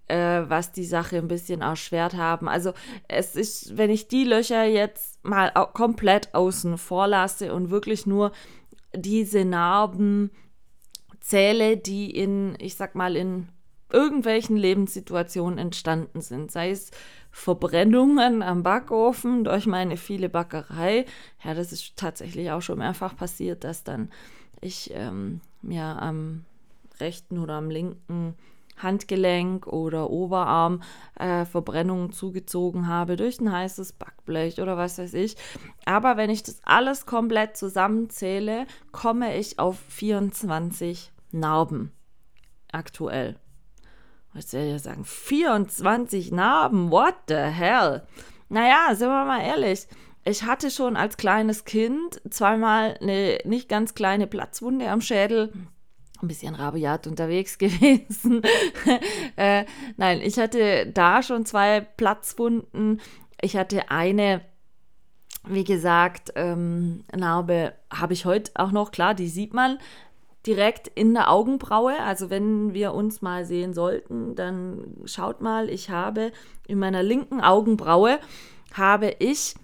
äh, 0.06 0.42
was 0.46 0.72
die 0.72 0.84
Sache 0.84 1.18
ein 1.18 1.28
bisschen 1.28 1.60
erschwert 1.60 2.14
haben. 2.14 2.48
Also 2.48 2.72
es 3.08 3.34
ist, 3.34 3.76
wenn 3.76 3.90
ich 3.90 4.06
die 4.06 4.24
Löcher 4.24 4.64
jetzt 4.64 5.22
mal 5.24 5.50
komplett 5.72 6.34
außen 6.34 6.78
vor 6.78 7.08
lasse 7.08 7.52
und 7.52 7.70
wirklich 7.70 8.06
nur 8.06 8.32
diese 8.94 9.44
Narben 9.44 10.30
zähle, 11.20 11.76
die 11.76 12.10
in, 12.10 12.54
ich 12.60 12.76
sag 12.76 12.94
mal, 12.94 13.16
in 13.16 13.48
irgendwelchen 13.94 14.56
Lebenssituationen 14.56 15.58
entstanden 15.58 16.20
sind. 16.20 16.50
Sei 16.50 16.70
es 16.70 16.90
Verbrennungen 17.30 18.42
am 18.42 18.62
Backofen 18.62 19.44
durch 19.44 19.66
meine 19.66 19.96
viele 19.96 20.28
Backerei. 20.28 21.06
Ja, 21.42 21.54
das 21.54 21.72
ist 21.72 21.96
tatsächlich 21.96 22.50
auch 22.50 22.60
schon 22.60 22.78
mehrfach 22.78 23.16
passiert, 23.16 23.64
dass 23.64 23.84
dann 23.84 24.10
ich 24.60 24.90
ähm, 24.94 25.40
mir 25.62 25.84
am 25.84 26.44
rechten 27.00 27.38
oder 27.38 27.54
am 27.54 27.70
linken 27.70 28.34
Handgelenk 28.76 29.66
oder 29.66 30.10
Oberarm 30.10 30.82
äh, 31.18 31.44
Verbrennungen 31.44 32.12
zugezogen 32.12 32.88
habe 32.88 33.16
durch 33.16 33.40
ein 33.40 33.52
heißes 33.52 33.92
Backblech 33.92 34.60
oder 34.60 34.76
was 34.76 34.98
weiß 34.98 35.14
ich. 35.14 35.36
Aber 35.84 36.16
wenn 36.16 36.30
ich 36.30 36.42
das 36.42 36.60
alles 36.64 37.06
komplett 37.06 37.56
zusammenzähle, 37.56 38.66
komme 38.90 39.36
ich 39.36 39.58
auf 39.58 39.78
24 39.88 41.12
Narben 41.30 41.92
aktuell. 42.72 43.36
Was 44.34 44.50
soll 44.50 44.62
ich 44.62 44.82
sagen? 44.82 45.04
24 45.04 46.32
Narben, 46.32 46.90
what 46.90 47.14
the 47.28 47.34
hell? 47.34 48.02
Naja, 48.48 48.94
sind 48.94 49.08
wir 49.08 49.24
mal 49.24 49.40
ehrlich. 49.40 49.86
Ich 50.24 50.42
hatte 50.42 50.70
schon 50.70 50.96
als 50.96 51.16
kleines 51.16 51.64
Kind 51.64 52.20
zweimal 52.30 52.98
eine 53.00 53.38
nicht 53.44 53.68
ganz 53.68 53.94
kleine 53.94 54.26
Platzwunde 54.26 54.90
am 54.90 55.00
Schädel. 55.00 55.52
Ein 56.20 56.28
bisschen 56.28 56.56
rabiat 56.56 57.06
unterwegs 57.06 57.58
gewesen. 57.58 58.42
äh, 59.36 59.64
nein, 59.96 60.20
ich 60.20 60.36
hatte 60.38 60.86
da 60.86 61.22
schon 61.22 61.46
zwei 61.46 61.80
Platzwunden. 61.80 63.00
Ich 63.40 63.56
hatte 63.56 63.90
eine, 63.90 64.40
wie 65.46 65.64
gesagt, 65.64 66.32
ähm, 66.34 67.04
Narbe 67.14 67.74
habe 67.92 68.14
ich 68.14 68.24
heute 68.24 68.50
auch 68.56 68.72
noch, 68.72 68.90
klar, 68.90 69.14
die 69.14 69.28
sieht 69.28 69.54
man 69.54 69.78
direkt 70.46 70.88
in 70.88 71.14
der 71.14 71.30
Augenbraue. 71.30 71.98
Also 72.00 72.30
wenn 72.30 72.74
wir 72.74 72.94
uns 72.94 73.22
mal 73.22 73.44
sehen 73.44 73.74
sollten, 73.74 74.34
dann 74.34 74.96
schaut 75.04 75.40
mal, 75.40 75.70
ich 75.70 75.90
habe 75.90 76.32
in 76.66 76.78
meiner 76.78 77.02
linken 77.02 77.40
Augenbraue 77.40 78.18
habe 78.72 79.14
ich 79.18 79.54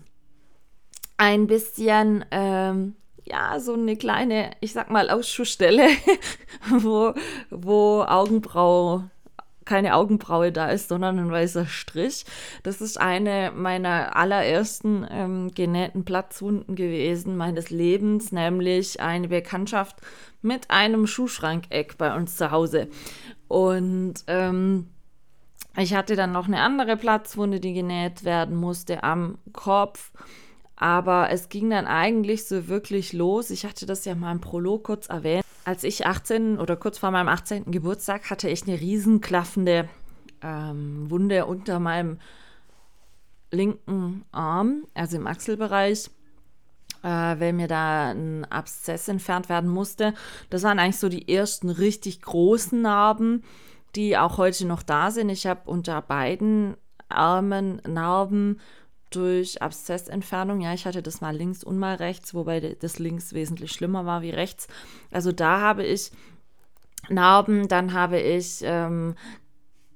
ein 1.17 1.47
bisschen, 1.47 2.25
ähm, 2.31 2.97
ja, 3.25 3.61
so 3.61 3.75
eine 3.75 3.97
kleine, 3.97 4.53
ich 4.61 4.73
sag 4.73 4.91
mal, 4.91 5.11
Ausschussstelle, 5.11 5.89
wo, 6.71 7.15
wo 7.51 8.03
Augenbraue 8.03 9.11
keine 9.71 9.95
Augenbraue 9.95 10.51
da 10.51 10.69
ist, 10.69 10.89
sondern 10.89 11.21
ein 11.21 11.31
weißer 11.31 11.65
Strich. 11.65 12.25
Das 12.65 12.81
ist 12.81 13.01
eine 13.01 13.53
meiner 13.55 14.17
allerersten 14.17 15.07
ähm, 15.09 15.53
genähten 15.55 16.05
Platzwunden 16.05 16.75
gewesen 16.75 17.37
meines 17.37 17.71
Lebens, 17.71 18.33
nämlich 18.33 19.01
eine 19.01 19.29
Bekanntschaft 19.29 19.99
mit 20.43 20.73
einem 20.73 21.07
Schuhschrankeck 21.07 21.99
bei 21.99 22.17
uns 22.17 22.37
zu 22.37 22.51
Hause. 22.51 22.89
Und 23.47 24.15
ähm, 24.27 24.89
ich 25.77 25.95
hatte 25.95 26.17
dann 26.17 26.33
noch 26.33 26.49
eine 26.49 26.63
andere 26.63 26.97
Platzwunde, 26.97 27.61
die 27.61 27.73
genäht 27.73 28.25
werden 28.25 28.57
musste 28.57 29.05
am 29.05 29.39
Kopf. 29.53 30.11
Aber 30.81 31.29
es 31.29 31.51
ging 31.51 31.69
dann 31.69 31.87
eigentlich 31.87 32.47
so 32.47 32.67
wirklich 32.67 33.13
los. 33.13 33.51
Ich 33.51 33.67
hatte 33.67 33.85
das 33.85 34.07
ja 34.07 34.15
mal 34.15 34.33
im 34.33 34.41
Prolog 34.41 34.85
kurz 34.85 35.11
erwähnt. 35.11 35.45
Als 35.67 35.85
ich 35.85 36.07
18 36.07 36.59
oder 36.59 36.75
kurz 36.75 36.97
vor 36.97 37.11
meinem 37.11 37.29
18. 37.29 37.71
Geburtstag 37.71 38.31
hatte 38.31 38.49
ich 38.49 38.63
eine 38.67 38.81
riesenklaffende 38.81 39.91
ähm, 40.41 41.11
Wunde 41.11 41.45
unter 41.45 41.81
meinem 41.81 42.19
linken 43.51 44.25
Arm, 44.33 44.87
also 44.95 45.19
im 45.19 45.27
Achselbereich 45.27 46.09
äh, 47.03 47.09
weil 47.09 47.53
mir 47.53 47.69
da 47.69 48.11
ein 48.11 48.45
Abszess 48.47 49.09
entfernt 49.09 49.49
werden 49.49 49.69
musste. 49.69 50.15
Das 50.49 50.63
waren 50.63 50.79
eigentlich 50.79 50.99
so 50.99 51.11
die 51.11 51.33
ersten 51.33 51.71
richtig 51.71 52.23
großen 52.23 52.81
Narben, 52.81 53.43
die 53.97 54.17
auch 54.17 54.39
heute 54.39 54.67
noch 54.67 54.83
da 54.83 55.11
sind. 55.11 55.29
Ich 55.29 55.47
habe 55.47 55.69
unter 55.69 56.01
beiden 56.03 56.75
Armen 57.09 57.83
Narben 57.87 58.61
durch 59.11 59.61
Abszessentfernung. 59.63 60.61
Ja, 60.61 60.73
ich 60.73 60.87
hatte 60.87 61.03
das 61.03 61.21
mal 61.21 61.37
links 61.37 61.65
und 61.65 61.79
mal 61.79 61.97
rechts, 61.97 62.35
wobei 62.35 62.61
das 62.61 62.99
links 62.99 63.33
wesentlich 63.33 63.73
schlimmer 63.73 64.07
war 64.07 64.23
wie 64.23 64.31
rechts. 64.31 64.69
Also 65.11 65.33
da 65.33 65.61
habe 65.61 65.85
ich 65.85 66.11
Narben. 67.09 67.69
Dann 67.69 67.93
habe 67.93 68.21
ich 68.21 68.61
ähm, 68.63 69.15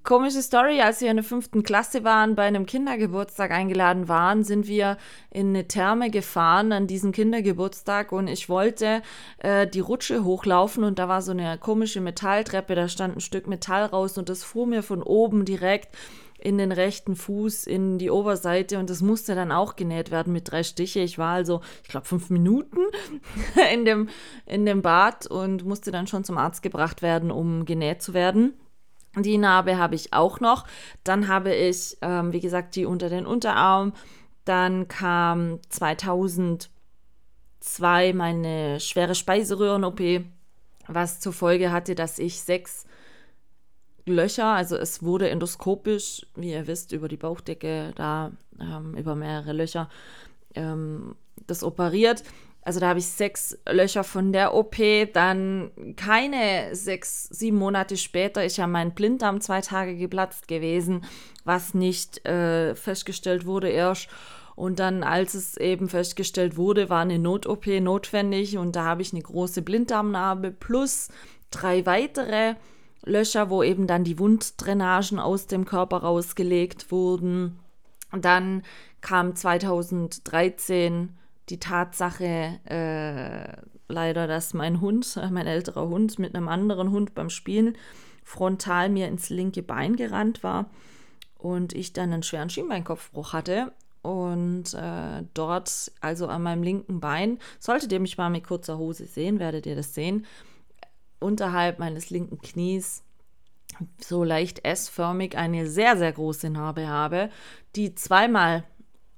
Komische 0.04 0.42
Story, 0.42 0.82
als 0.82 1.00
wir 1.00 1.10
in 1.10 1.16
der 1.16 1.24
fünften 1.24 1.62
Klasse 1.62 2.04
waren, 2.04 2.34
bei 2.34 2.42
einem 2.42 2.66
Kindergeburtstag 2.66 3.50
eingeladen 3.50 4.06
waren, 4.06 4.44
sind 4.44 4.66
wir 4.68 4.98
in 5.30 5.48
eine 5.48 5.66
Therme 5.66 6.10
gefahren 6.10 6.72
an 6.72 6.86
diesem 6.86 7.10
Kindergeburtstag 7.10 8.12
und 8.12 8.28
ich 8.28 8.50
wollte 8.50 9.00
äh, 9.38 9.66
die 9.66 9.80
Rutsche 9.80 10.22
hochlaufen 10.22 10.84
und 10.84 10.98
da 10.98 11.08
war 11.08 11.22
so 11.22 11.30
eine 11.30 11.56
komische 11.56 12.02
Metalltreppe, 12.02 12.74
da 12.74 12.86
stand 12.86 13.16
ein 13.16 13.20
Stück 13.20 13.46
Metall 13.46 13.86
raus 13.86 14.18
und 14.18 14.28
das 14.28 14.44
fuhr 14.44 14.66
mir 14.66 14.82
von 14.82 15.02
oben 15.02 15.46
direkt 15.46 15.96
in 16.38 16.58
den 16.58 16.72
rechten 16.72 17.16
Fuß, 17.16 17.66
in 17.66 17.98
die 17.98 18.10
Oberseite 18.10 18.78
und 18.78 18.90
das 18.90 19.00
musste 19.00 19.34
dann 19.34 19.52
auch 19.52 19.76
genäht 19.76 20.10
werden 20.10 20.32
mit 20.32 20.50
drei 20.50 20.62
Stiche. 20.62 21.00
Ich 21.00 21.18
war 21.18 21.34
also, 21.34 21.60
ich 21.82 21.88
glaube, 21.88 22.06
fünf 22.06 22.30
Minuten 22.30 22.80
in 23.72 23.84
dem, 23.84 24.08
in 24.46 24.66
dem 24.66 24.82
Bad 24.82 25.26
und 25.26 25.64
musste 25.64 25.90
dann 25.90 26.06
schon 26.06 26.24
zum 26.24 26.36
Arzt 26.36 26.62
gebracht 26.62 27.02
werden, 27.02 27.30
um 27.30 27.64
genäht 27.64 28.02
zu 28.02 28.14
werden. 28.14 28.54
Die 29.16 29.38
Narbe 29.38 29.78
habe 29.78 29.94
ich 29.94 30.12
auch 30.12 30.40
noch. 30.40 30.66
Dann 31.04 31.28
habe 31.28 31.54
ich, 31.54 31.96
ähm, 32.02 32.32
wie 32.32 32.40
gesagt, 32.40 32.74
die 32.74 32.84
unter 32.84 33.08
den 33.08 33.26
Unterarm. 33.26 33.92
Dann 34.44 34.88
kam 34.88 35.60
2002 35.68 38.12
meine 38.12 38.80
schwere 38.80 39.14
Speiseröhren-OP, 39.14 40.24
was 40.88 41.20
zur 41.20 41.32
Folge 41.32 41.70
hatte, 41.70 41.94
dass 41.94 42.18
ich 42.18 42.42
sechs 42.42 42.86
Löcher, 44.06 44.46
also 44.46 44.76
es 44.76 45.02
wurde 45.02 45.30
endoskopisch, 45.30 46.26
wie 46.34 46.52
ihr 46.52 46.66
wisst, 46.66 46.92
über 46.92 47.08
die 47.08 47.16
Bauchdecke, 47.16 47.92
da 47.96 48.32
ähm, 48.60 48.94
über 48.96 49.14
mehrere 49.14 49.52
Löcher, 49.52 49.88
ähm, 50.54 51.14
das 51.46 51.64
operiert. 51.64 52.22
Also 52.62 52.80
da 52.80 52.88
habe 52.88 52.98
ich 52.98 53.06
sechs 53.06 53.58
Löcher 53.70 54.04
von 54.04 54.32
der 54.32 54.54
OP, 54.54 54.76
dann 55.12 55.70
keine 55.96 56.74
sechs, 56.74 57.24
sieben 57.24 57.58
Monate 57.58 57.98
später 57.98 58.42
ist 58.44 58.56
ja 58.56 58.66
mein 58.66 58.94
Blinddarm 58.94 59.42
zwei 59.42 59.60
Tage 59.60 59.96
geplatzt 59.96 60.48
gewesen, 60.48 61.04
was 61.44 61.74
nicht 61.74 62.26
äh, 62.26 62.74
festgestellt 62.74 63.44
wurde 63.44 63.68
erst. 63.68 64.08
Und 64.56 64.78
dann, 64.78 65.02
als 65.02 65.34
es 65.34 65.56
eben 65.56 65.88
festgestellt 65.88 66.56
wurde, 66.56 66.88
war 66.88 67.02
eine 67.02 67.18
Not-OP 67.18 67.66
notwendig 67.66 68.56
und 68.56 68.76
da 68.76 68.84
habe 68.84 69.02
ich 69.02 69.12
eine 69.12 69.22
große 69.22 69.62
Blinddarmnarbe 69.62 70.52
plus 70.52 71.08
drei 71.50 71.84
weitere 71.86 72.54
Löcher, 73.04 73.50
wo 73.50 73.62
eben 73.62 73.86
dann 73.86 74.04
die 74.04 74.18
Wunddrainagen 74.18 75.18
aus 75.18 75.46
dem 75.46 75.64
Körper 75.64 75.98
rausgelegt 75.98 76.90
wurden. 76.90 77.58
dann 78.12 78.62
kam 79.00 79.34
2013 79.34 81.10
die 81.50 81.58
Tatsache 81.58 82.58
äh, 82.64 83.62
leider, 83.88 84.26
dass 84.26 84.54
mein 84.54 84.80
Hund, 84.80 85.18
äh, 85.20 85.30
mein 85.30 85.46
älterer 85.46 85.88
Hund, 85.88 86.18
mit 86.18 86.34
einem 86.34 86.48
anderen 86.48 86.90
Hund 86.90 87.14
beim 87.14 87.28
Spielen 87.30 87.76
frontal 88.22 88.88
mir 88.88 89.08
ins 89.08 89.28
linke 89.28 89.62
Bein 89.62 89.96
gerannt 89.96 90.42
war 90.42 90.70
und 91.36 91.74
ich 91.74 91.92
dann 91.92 92.12
einen 92.12 92.22
schweren 92.22 92.50
Schienbeinkopfbruch 92.50 93.32
hatte. 93.32 93.72
Und 94.00 94.74
äh, 94.74 95.22
dort, 95.34 95.92
also 96.00 96.26
an 96.26 96.42
meinem 96.42 96.62
linken 96.62 97.00
Bein, 97.00 97.38
solltet 97.58 97.92
ihr 97.92 98.00
mich 98.00 98.18
mal 98.18 98.30
mit 98.30 98.46
kurzer 98.46 98.76
Hose 98.76 99.06
sehen, 99.06 99.38
werdet 99.38 99.66
ihr 99.66 99.76
das 99.76 99.94
sehen, 99.94 100.26
unterhalb 101.18 101.78
meines 101.78 102.10
linken 102.10 102.40
Knies 102.40 103.02
so 103.98 104.22
leicht 104.24 104.64
S-förmig 104.64 105.36
eine 105.36 105.66
sehr, 105.66 105.96
sehr 105.96 106.12
große 106.12 106.50
Narbe 106.50 106.86
habe, 106.86 107.30
die 107.74 107.94
zweimal 107.94 108.64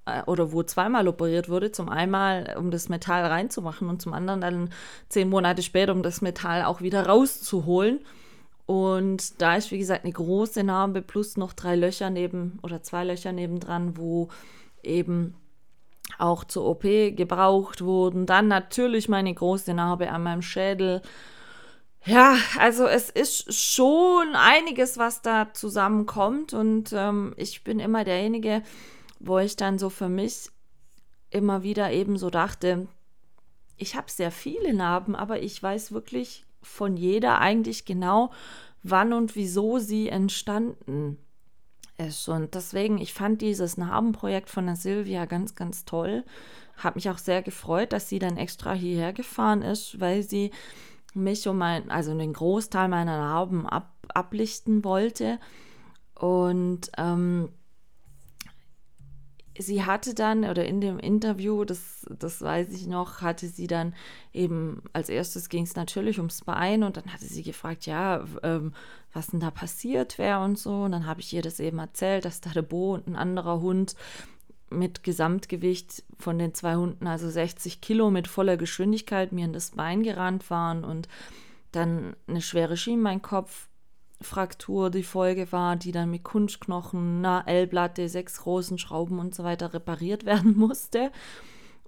äh, 0.07 0.23
oder 0.23 0.53
wo 0.53 0.62
zweimal 0.62 1.09
operiert 1.09 1.49
wurde. 1.49 1.73
Zum 1.73 1.88
einmal, 1.88 2.57
um 2.59 2.71
das 2.71 2.88
Metall 2.88 3.25
reinzumachen 3.25 3.88
und 3.88 4.00
zum 4.00 4.12
anderen 4.12 4.41
dann 4.41 4.71
zehn 5.09 5.29
Monate 5.29 5.62
später, 5.62 5.93
um 5.93 6.03
das 6.03 6.23
Metall 6.23 6.65
auch 6.65 6.81
wieder 6.81 7.07
rauszuholen. 7.07 8.00
Und 8.65 9.41
da 9.41 9.57
ist, 9.57 9.71
wie 9.71 9.79
gesagt, 9.79 10.05
eine 10.05 10.12
große 10.12 10.65
Narbe 10.65 11.03
plus 11.03 11.37
noch 11.37 11.53
drei 11.53 11.76
Löcher 11.76 12.11
neben 12.11 12.59
oder 12.62 12.83
zwei 12.83 13.05
Löcher 13.05 13.33
nebendran, 13.33 13.97
wo 13.97 14.29
eben 14.83 15.35
auch 16.19 16.45
zur 16.45 16.67
OP 16.67 16.83
gebraucht 16.83 17.83
wurden. 17.83 18.26
Dann 18.26 18.49
natürlich 18.49 19.09
meine 19.09 19.33
große 19.33 19.73
Narbe 19.75 20.11
an 20.11 20.23
meinem 20.23 20.43
Schädel. 20.43 21.02
Ja, 22.06 22.36
also 22.56 22.86
es 22.86 23.10
ist 23.10 23.52
schon 23.52 24.34
einiges, 24.34 24.97
was 24.97 25.23
da 25.23 25.52
zusammenkommt. 25.52 26.54
Und 26.54 26.92
ähm, 26.92 27.34
ich 27.36 27.64
bin 27.64 27.80
immer 27.80 28.04
derjenige, 28.04 28.62
wo 29.19 29.38
ich 29.38 29.56
dann 29.56 29.78
so 29.78 29.90
für 29.90 30.08
mich 30.08 30.50
immer 31.30 31.64
wieder 31.64 31.90
eben 31.90 32.16
so 32.16 32.30
dachte, 32.30 32.86
ich 33.76 33.97
habe 33.97 34.10
sehr 34.10 34.30
viele 34.30 34.73
Narben, 34.73 35.16
aber 35.16 35.42
ich 35.42 35.60
weiß 35.60 35.92
wirklich 35.92 36.47
von 36.62 36.97
jeder 36.97 37.40
eigentlich 37.40 37.84
genau, 37.84 38.30
wann 38.82 39.12
und 39.12 39.34
wieso 39.34 39.78
sie 39.78 40.08
entstanden 40.08 41.19
ist. 41.99 42.28
Und 42.28 42.54
deswegen, 42.54 42.99
ich 42.99 43.12
fand 43.12 43.42
dieses 43.42 43.76
Narbenprojekt 43.76 44.49
von 44.49 44.66
der 44.66 44.76
Silvia 44.76 45.26
ganz, 45.26 45.56
ganz 45.56 45.84
toll. 45.84 46.25
Habe 46.76 46.97
mich 46.97 47.10
auch 47.10 47.19
sehr 47.19 47.42
gefreut, 47.42 47.92
dass 47.92 48.08
sie 48.08 48.21
dann 48.21 48.36
extra 48.36 48.73
hierher 48.75 49.12
gefahren 49.12 49.62
ist, 49.62 49.99
weil 49.99 50.23
sie 50.23 50.52
mich 51.14 51.47
um 51.49 51.58
mein, 51.58 51.90
also 51.90 52.16
den 52.16 52.32
Großteil 52.32 52.88
meiner 52.88 53.19
Narben 53.19 53.66
ab, 53.66 53.92
ablichten 54.08 54.84
wollte. 54.84 55.38
Und 56.14 56.90
ähm, 56.97 57.50
sie 59.58 59.84
hatte 59.84 60.14
dann, 60.14 60.45
oder 60.45 60.64
in 60.64 60.80
dem 60.80 60.99
Interview, 60.99 61.64
das, 61.64 62.06
das 62.19 62.42
weiß 62.42 62.73
ich 62.73 62.86
noch, 62.86 63.23
hatte 63.23 63.49
sie 63.49 63.66
dann 63.66 63.95
eben, 64.32 64.82
als 64.92 65.08
erstes 65.08 65.49
ging 65.49 65.64
es 65.64 65.76
natürlich 65.76 66.19
ums 66.19 66.42
Bein 66.42 66.82
und 66.82 66.97
dann 66.97 67.12
hatte 67.12 67.25
sie 67.25 67.42
gefragt, 67.42 67.86
ja, 67.86 68.25
ähm, 68.42 68.73
was 69.12 69.28
denn 69.28 69.40
da 69.40 69.50
passiert 69.50 70.19
wäre 70.19 70.45
und 70.45 70.58
so. 70.58 70.82
Und 70.82 70.92
dann 70.92 71.06
habe 71.06 71.21
ich 71.21 71.32
ihr 71.32 71.42
das 71.42 71.60
eben 71.60 71.78
erzählt, 71.78 72.25
dass 72.25 72.40
da 72.40 72.50
der 72.50 72.62
Bo 72.62 72.95
und 72.95 73.06
ein 73.06 73.16
anderer 73.16 73.60
Hund 73.60 73.95
mit 74.71 75.02
Gesamtgewicht 75.02 76.05
von 76.19 76.39
den 76.39 76.55
zwei 76.55 76.76
Hunden, 76.76 77.07
also 77.07 77.31
60 77.31 77.81
Kilo 77.81 78.11
mit 78.11 78.29
voller 78.29 78.57
Geschwindigkeit, 78.57 79.33
mir 79.33 79.45
in 79.45 79.52
das 79.52 79.73
Bein 79.73 80.02
gerannt 80.02 80.50
waren 80.50 80.85
und 80.85 81.09
dann 81.73 82.17
eine 82.26 82.41
schwere 82.41 82.76
Schienbeinkopf 82.76 83.69
Fraktur 84.21 84.91
die 84.91 85.02
Folge 85.02 85.52
war, 85.52 85.76
die 85.76 85.93
dann 85.93 86.11
mit 86.11 86.25
Kunstknochen, 86.25 87.19
einer 87.19 87.47
L-Platte, 87.47 88.09
sechs 88.09 88.39
großen 88.39 88.79
Schrauben 88.79 89.19
und 89.19 89.35
so 89.35 89.45
weiter 89.45 89.75
repariert 89.75 90.25
werden 90.26 90.57
musste. 90.57 91.11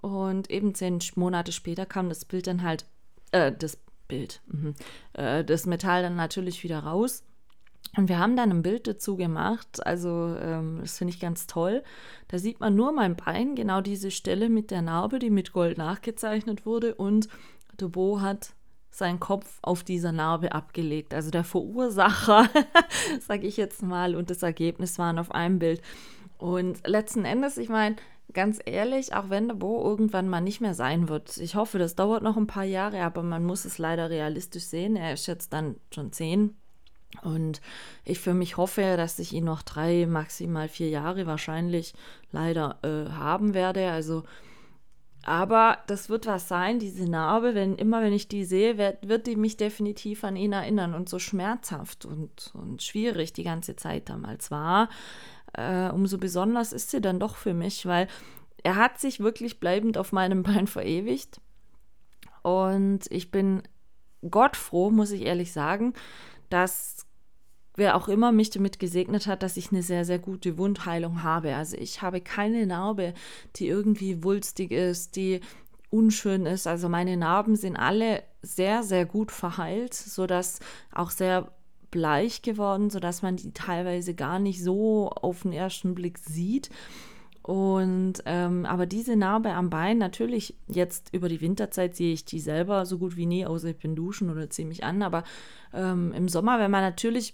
Und 0.01 0.51
eben 0.51 0.75
zehn 0.75 0.99
Monate 1.17 1.53
später 1.53 1.87
kam 1.87 2.09
das 2.09 2.25
Bild 2.25 2.47
dann 2.47 2.63
halt, 2.63 2.87
äh, 3.33 3.51
das 3.51 3.79
Bild, 4.07 4.43
mh, 4.47 4.75
äh, 5.15 5.45
das 5.45 5.67
Metall 5.67 6.03
dann 6.03 6.17
natürlich 6.17 6.63
wieder 6.63 6.81
raus. 6.81 7.25
Und 7.99 8.09
wir 8.09 8.21
haben 8.21 8.37
dann 8.37 8.53
ein 8.53 8.63
Bild 8.63 8.87
dazu 8.87 9.17
gemacht, 9.17 9.85
also 9.85 10.37
ähm, 10.41 10.79
das 10.83 10.99
finde 10.99 11.13
ich 11.13 11.19
ganz 11.19 11.49
toll. 11.49 11.83
Da 12.29 12.39
sieht 12.39 12.61
man 12.61 12.77
nur 12.77 12.93
mein 12.93 13.17
Bein, 13.17 13.57
genau 13.57 13.81
diese 13.81 14.13
Stelle 14.13 14.49
mit 14.49 14.71
der 14.71 14.83
Narbe, 14.83 15.19
die 15.19 15.31
mit 15.31 15.53
Gold 15.53 15.79
nachgezeichnet 15.79 16.65
wurde. 16.65 16.95
Und 16.95 17.29
Dubo 17.77 18.21
hat 18.21 18.51
seinen 18.93 19.19
Kopf 19.19 19.59
auf 19.63 19.83
dieser 19.83 20.13
Narbe 20.13 20.53
abgelegt. 20.53 21.13
Also 21.13 21.33
der 21.33 21.43
Verursacher, 21.43 22.49
sage 23.21 23.49
ich 23.49 23.57
jetzt 23.57 23.83
mal, 23.83 24.15
und 24.15 24.31
das 24.31 24.45
Ergebnis 24.45 24.97
waren 25.01 25.19
auf 25.19 25.33
einem 25.33 25.59
Bild. 25.59 25.83
Und 26.39 26.87
letzten 26.87 27.25
Endes, 27.25 27.57
ich 27.57 27.69
meine, 27.69 27.97
ganz 28.33 28.61
ehrlich, 28.65 29.13
auch 29.13 29.29
wenn 29.29 29.49
der 29.49 29.57
Bo 29.57 29.83
irgendwann 29.83 30.29
mal 30.29 30.41
nicht 30.41 30.61
mehr 30.61 30.75
sein 30.75 31.09
wird, 31.09 31.37
ich 31.39 31.57
hoffe, 31.57 31.81
das 31.81 31.97
dauert 31.97 32.23
noch 32.23 32.37
ein 32.37 32.47
paar 32.47 32.63
Jahre, 32.63 33.03
aber 33.03 33.25
man 33.25 33.45
muss 33.45 33.65
es 33.65 33.79
leider 33.79 34.09
realistisch 34.09 34.67
sehen. 34.67 34.95
Er 34.95 35.15
ist 35.15 35.27
jetzt 35.27 35.53
dann 35.53 35.75
schon 35.93 36.13
zehn. 36.13 36.55
Und 37.23 37.61
ich 38.05 38.21
für 38.21 38.35
mich 38.35 38.57
hoffe, 38.57 38.97
dass 38.97 39.19
ich 39.19 39.33
ihn 39.33 39.45
noch 39.45 39.63
drei, 39.63 40.07
maximal 40.07 40.69
vier 40.69 40.89
Jahre 40.89 41.27
wahrscheinlich 41.27 41.95
leider 42.33 42.79
äh, 42.83 43.11
haben 43.11 43.55
werde. 43.55 43.91
Also 43.91 44.25
aber 45.29 45.79
das 45.87 46.09
wird 46.09 46.27
was 46.27 46.49
sein, 46.49 46.79
diese 46.79 47.09
Narbe, 47.09 47.55
wenn 47.55 47.77
immer 47.77 48.01
wenn 48.03 48.13
ich 48.13 48.29
die 48.29 48.45
sehe, 48.45 48.79
wird, 48.79 49.07
wird 49.07 49.27
die 49.27 49.37
mich 49.37 49.57
definitiv 49.57 50.25
an 50.25 50.37
ihn 50.37 50.53
erinnern 50.53 50.95
und 50.95 51.09
so 51.09 51.19
schmerzhaft 51.19 52.07
und, 52.07 52.51
und 52.55 52.83
schwierig 52.83 53.33
die 53.33 53.43
ganze 53.43 53.77
Zeit 53.77 54.09
damals 54.09 54.51
war. 54.51 54.89
Äh, 55.53 55.91
umso 55.91 56.19
besonders 56.19 56.73
ist 56.73 56.91
sie 56.91 57.01
dann 57.01 57.21
doch 57.21 57.37
für 57.37 57.53
mich, 57.53 57.85
weil 57.85 58.09
er 58.63 58.77
hat 58.77 58.99
sich 58.99 59.21
wirklich 59.21 59.61
bleibend 59.61 59.99
auf 59.99 60.13
meinem 60.13 60.43
Bein 60.45 60.67
verewigt. 60.67 61.41
Und 62.43 63.01
ich 63.11 63.31
bin 63.31 63.63
Gott 64.31 64.57
froh, 64.57 64.91
muss 64.91 65.11
ich 65.11 65.23
ehrlich 65.23 65.53
sagen, 65.53 65.93
dass 66.51 67.07
wer 67.77 67.97
auch 67.97 68.09
immer 68.09 68.33
mich 68.33 68.51
damit 68.51 68.79
gesegnet 68.79 69.27
hat, 69.27 69.43
dass 69.43 69.57
ich 69.57 69.71
eine 69.71 69.83
sehr, 69.83 70.05
sehr 70.05 70.19
gute 70.19 70.59
Wundheilung 70.59 71.23
habe. 71.23 71.55
Also 71.55 71.77
ich 71.77 72.03
habe 72.03 72.21
keine 72.21 72.67
Narbe, 72.67 73.15
die 73.57 73.69
irgendwie 73.69 74.25
wulstig 74.25 74.73
ist, 74.73 75.17
die 75.17 75.41
unschön 75.91 76.45
ist. 76.45 76.67
Also 76.67 76.89
meine 76.89 77.17
Narben 77.17 77.57
sind 77.57 77.77
alle 77.77 78.23
sehr, 78.43 78.83
sehr 78.83 79.07
gut 79.07 79.31
verheilt, 79.31 79.95
sodass 79.95 80.59
auch 80.93 81.11
sehr 81.11 81.53
bleich 81.91 82.43
geworden, 82.43 82.91
sodass 82.91 83.23
man 83.23 83.37
die 83.37 83.53
teilweise 83.53 84.15
gar 84.15 84.39
nicht 84.39 84.63
so 84.63 85.09
auf 85.11 85.43
den 85.43 85.53
ersten 85.53 85.95
Blick 85.95 86.19
sieht. 86.19 86.69
Und 87.49 88.23
ähm, 88.27 88.67
aber 88.67 88.85
diese 88.85 89.17
Narbe 89.17 89.55
am 89.55 89.71
Bein, 89.71 89.97
natürlich, 89.97 90.55
jetzt 90.67 91.15
über 91.15 91.31
die 91.31 91.41
Winterzeit 91.41 91.97
sehe 91.97 92.13
ich 92.13 92.27
die 92.27 92.41
selber 92.41 92.85
so 92.85 92.99
gut 92.99 93.17
wie 93.17 93.25
nie, 93.25 93.47
außer 93.47 93.69
ich 93.69 93.79
bin 93.79 93.97
duschen 93.97 94.29
oder 94.29 94.51
ziehe 94.51 94.69
mich 94.69 94.85
an. 94.85 95.01
Aber 95.01 95.25
ähm, 95.73 96.13
im 96.13 96.29
Sommer, 96.29 96.59
wenn 96.59 96.71
man 96.71 96.83
natürlich 96.83 97.33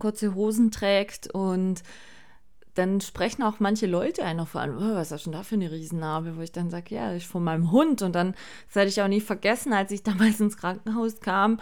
kurze 0.00 0.34
Hosen 0.34 0.72
trägt 0.72 1.32
und 1.32 1.84
dann 2.74 3.00
sprechen 3.00 3.44
auch 3.44 3.60
manche 3.60 3.86
Leute 3.86 4.24
einer 4.24 4.44
vor 4.44 4.60
allem, 4.60 4.76
oh, 4.76 4.96
was 4.96 5.12
ist 5.12 5.26
denn 5.26 5.32
da 5.32 5.44
für 5.44 5.54
eine 5.54 5.70
Riesennarbe, 5.70 6.36
wo 6.36 6.40
ich 6.40 6.50
dann 6.50 6.68
sage, 6.68 6.96
ja, 6.96 7.14
ich 7.14 7.28
von 7.28 7.44
meinem 7.44 7.70
Hund. 7.70 8.02
Und 8.02 8.16
dann, 8.16 8.34
das 8.66 8.74
werde 8.74 8.88
ich 8.88 9.00
auch 9.00 9.06
nie 9.06 9.20
vergessen, 9.20 9.72
als 9.72 9.92
ich 9.92 10.02
damals 10.02 10.40
ins 10.40 10.56
Krankenhaus 10.56 11.20
kam, 11.20 11.60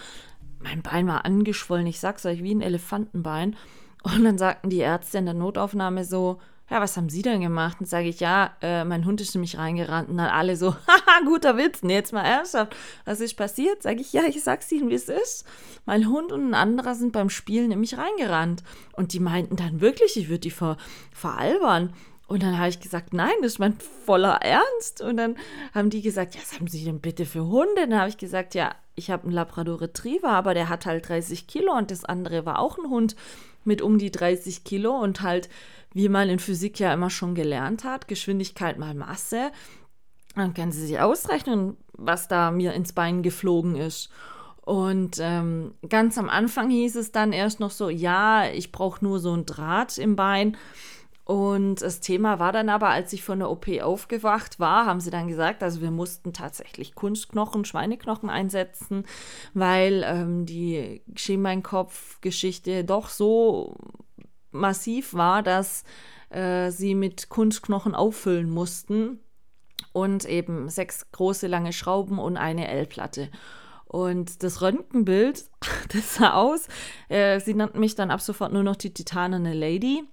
mein 0.61 0.81
Bein 0.81 1.07
war 1.07 1.27
angeschwollen, 1.27 1.87
ich 1.87 2.01
sag's 2.01 2.25
euch, 2.25 2.43
wie 2.43 2.55
ein 2.55 2.63
Elefantenbein. 2.63 3.55
Und 4.03 4.25
dann 4.25 4.39
sagten 4.39 4.71
die 4.71 4.79
Ärzte 4.79 5.19
in 5.19 5.27
der 5.27 5.35
Notaufnahme 5.35 6.07
so, 6.07 6.39
ja, 6.69 6.81
was 6.81 6.97
haben 6.97 7.09
Sie 7.09 7.23
denn 7.23 7.41
gemacht? 7.41 7.77
Und 7.79 7.87
sage 7.87 8.09
ich, 8.09 8.19
ja, 8.19 8.57
äh, 8.61 8.85
mein 8.85 9.05
Hund 9.05 9.21
ist 9.21 9.35
nämlich 9.35 9.57
reingerannt. 9.57 10.09
Und 10.09 10.17
dann 10.17 10.29
alle 10.29 10.57
so, 10.57 10.75
haha, 10.87 11.25
guter 11.25 11.57
Witz. 11.57 11.83
Nee, 11.83 11.95
jetzt 11.95 12.13
mal 12.13 12.25
ernsthaft. 12.25 12.75
Was 13.05 13.21
ist 13.21 13.35
passiert? 13.35 13.83
Sage 13.83 14.01
ich, 14.01 14.13
ja, 14.13 14.25
ich 14.25 14.43
sag's 14.43 14.71
Ihnen, 14.73 14.91
wie 14.91 14.95
es 14.95 15.09
ist. 15.09 15.45
Mein 15.85 16.09
Hund 16.09 16.33
und 16.33 16.49
ein 16.49 16.55
anderer 16.55 16.97
sind 16.97 17.13
beim 17.13 17.31
Spielen 17.31 17.69
nämlich 17.69 17.97
reingerannt. 17.97 18.65
Und 18.93 19.13
die 19.13 19.21
meinten 19.21 19.55
dann 19.55 19.81
wirklich, 19.81 20.17
ich 20.17 20.29
würde 20.29 20.41
die 20.41 20.51
ver 20.51 20.77
veralbern. 21.13 21.93
Und 22.27 22.43
dann 22.43 22.59
habe 22.59 22.69
ich 22.69 22.81
gesagt, 22.81 23.13
nein, 23.15 23.35
das 23.41 23.53
ist 23.53 23.59
mein 23.61 23.77
voller 24.05 24.43
Ernst. 24.43 25.01
Und 25.01 25.19
dann 25.19 25.37
haben 25.73 25.91
die 25.91 26.03
gesagt, 26.03 26.35
ja, 26.35 26.41
was 26.41 26.55
haben 26.55 26.67
Sie 26.67 26.85
denn 26.85 27.01
bitte 27.01 27.25
für 27.25 27.47
Hunde? 27.47 27.87
Dann 27.89 27.99
habe 27.99 28.09
ich 28.09 28.19
gesagt, 28.19 28.57
ja, 28.57 28.75
ich 28.97 29.11
habe 29.13 29.25
einen 29.25 29.33
Labrador 29.33 29.81
Retriever, 29.81 30.31
aber 30.31 30.53
der 30.53 30.69
hat 30.69 30.87
halt 30.87 31.09
30 31.09 31.47
Kilo 31.47 31.77
und 31.77 31.93
das 31.93 32.05
andere 32.05 32.45
war 32.45 32.59
auch 32.59 32.79
ein 32.79 32.91
Hund 32.91 33.15
mit 33.63 33.83
um 33.83 33.99
die 33.99 34.11
30 34.11 34.65
Kilo 34.65 34.97
und 34.97 35.23
halt 35.23 35.49
wie 35.93 36.09
man 36.09 36.29
in 36.29 36.39
Physik 36.39 36.79
ja 36.79 36.93
immer 36.93 37.11
schon 37.11 37.35
gelernt 37.35 37.85
hat, 37.85 38.09
Geschwindigkeit 38.09 38.79
mal 38.79 38.95
Masse. 38.95 39.51
Dann 40.35 40.55
können 40.55 40.73
Sie 40.73 40.87
sich 40.87 41.01
ausrechnen, 41.01 41.77
was 41.93 42.29
da 42.29 42.51
mir 42.51 42.75
ins 42.75 42.93
Bein 42.93 43.23
geflogen 43.23 43.77
ist. 43.77 44.11
Und 44.67 45.19
ähm, 45.21 45.75
ganz 45.89 46.19
am 46.19 46.29
Anfang 46.29 46.71
hieß 46.71 46.97
es 46.97 47.13
dann 47.13 47.33
erst 47.33 47.61
noch 47.61 47.71
so, 47.71 47.89
ja, 47.89 48.49
ich 48.51 48.73
brauche 48.73 49.05
nur 49.05 49.21
so 49.21 49.33
ein 49.33 49.47
Draht 49.47 49.97
im 49.97 50.17
Bein. 50.17 50.57
Und 51.27 51.83
das 51.83 51.99
Thema 51.99 52.39
war 52.39 52.53
dann 52.53 52.69
aber, 52.69 52.91
als 52.91 53.13
ich 53.13 53.25
von 53.25 53.41
der 53.41 53.51
OP 53.51 53.67
aufgewacht 53.83 54.61
war, 54.61 54.87
haben 54.87 55.01
sie 55.01 55.11
dann 55.11 55.27
gesagt, 55.27 55.63
also 55.65 55.81
wir 55.81 55.91
mussten 55.91 56.33
tatsächlich 56.33 56.95
Kunstknochen, 56.95 57.65
Schweineknochen 57.65 58.31
einsetzen, 58.31 59.05
weil 59.53 60.05
ähm, 60.07 60.47
die 60.47 61.03
Schienbeinkopf-Geschichte 61.17 62.85
doch 62.85 63.09
so 63.09 63.77
massiv 64.59 65.15
war, 65.15 65.43
dass 65.43 65.85
äh, 66.31 66.71
sie 66.71 66.95
mit 66.95 67.29
Kunstknochen 67.29 67.95
auffüllen 67.95 68.51
mussten 68.51 69.21
und 69.93 70.25
eben 70.25 70.69
sechs 70.69 71.11
große 71.13 71.47
lange 71.47 71.73
Schrauben 71.73 72.19
und 72.19 72.37
eine 72.37 72.69
L-Platte. 72.69 73.31
Und 73.87 74.43
das 74.43 74.61
Röntgenbild, 74.61 75.45
das 75.93 76.17
sah 76.17 76.35
aus, 76.35 76.69
äh, 77.09 77.41
sie 77.41 77.55
nannten 77.55 77.81
mich 77.81 77.95
dann 77.95 78.11
ab 78.11 78.21
sofort 78.21 78.53
nur 78.53 78.63
noch 78.63 78.77
die 78.77 78.93
titanene 78.93 79.55
Lady. 79.55 80.05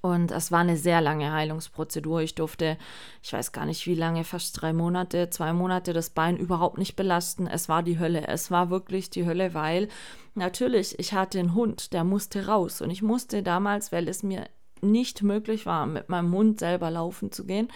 Und 0.00 0.32
es 0.32 0.52
war 0.52 0.60
eine 0.60 0.76
sehr 0.76 1.00
lange 1.00 1.32
Heilungsprozedur. 1.32 2.20
Ich 2.20 2.34
durfte, 2.34 2.76
ich 3.22 3.32
weiß 3.32 3.52
gar 3.52 3.64
nicht 3.64 3.86
wie 3.86 3.94
lange, 3.94 4.22
fast 4.22 4.60
drei 4.60 4.74
Monate, 4.74 5.30
zwei 5.30 5.54
Monate 5.54 5.94
das 5.94 6.10
Bein 6.10 6.36
überhaupt 6.36 6.76
nicht 6.76 6.94
belasten. 6.94 7.46
Es 7.46 7.70
war 7.70 7.82
die 7.82 7.98
Hölle. 7.98 8.28
Es 8.28 8.50
war 8.50 8.68
wirklich 8.68 9.08
die 9.08 9.24
Hölle, 9.24 9.54
weil 9.54 9.88
natürlich, 10.34 10.98
ich 10.98 11.12
hatte 11.12 11.38
einen 11.38 11.54
Hund, 11.54 11.92
der 11.92 12.04
musste 12.04 12.46
raus. 12.46 12.80
Und 12.80 12.90
ich 12.90 13.02
musste 13.02 13.42
damals, 13.42 13.92
weil 13.92 14.08
es 14.08 14.22
mir 14.22 14.48
nicht 14.80 15.22
möglich 15.22 15.66
war, 15.66 15.86
mit 15.86 16.08
meinem 16.08 16.32
Hund 16.32 16.60
selber 16.60 16.90
laufen 16.90 17.32
zu 17.32 17.46
gehen. 17.46 17.68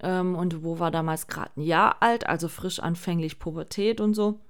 Ähm, 0.00 0.34
und 0.34 0.62
wo 0.62 0.78
war 0.78 0.90
damals 0.90 1.26
gerade 1.26 1.52
ein 1.56 1.62
Jahr 1.62 1.96
alt, 2.00 2.26
also 2.26 2.48
frisch 2.48 2.80
anfänglich 2.80 3.38
Pubertät 3.38 4.00
und 4.00 4.14
so. 4.14 4.40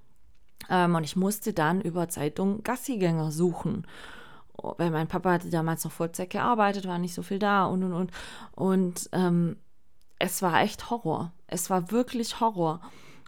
Ähm, 0.68 0.94
und 0.94 1.04
ich 1.04 1.16
musste 1.16 1.52
dann 1.52 1.80
über 1.80 2.08
Zeitung 2.08 2.62
Gassigänger 2.62 3.30
suchen 3.30 3.86
weil 4.62 4.90
mein 4.90 5.08
Papa 5.08 5.32
hatte 5.32 5.50
damals 5.50 5.84
noch 5.84 5.92
Vollzeit 5.92 6.30
gearbeitet, 6.30 6.86
war 6.86 6.98
nicht 6.98 7.14
so 7.14 7.22
viel 7.22 7.38
da 7.38 7.66
und 7.66 7.82
und 7.82 7.92
und. 7.92 8.10
Und 8.52 9.08
ähm, 9.12 9.56
es 10.18 10.42
war 10.42 10.62
echt 10.62 10.90
Horror. 10.90 11.32
Es 11.46 11.70
war 11.70 11.90
wirklich 11.90 12.40
Horror, 12.40 12.80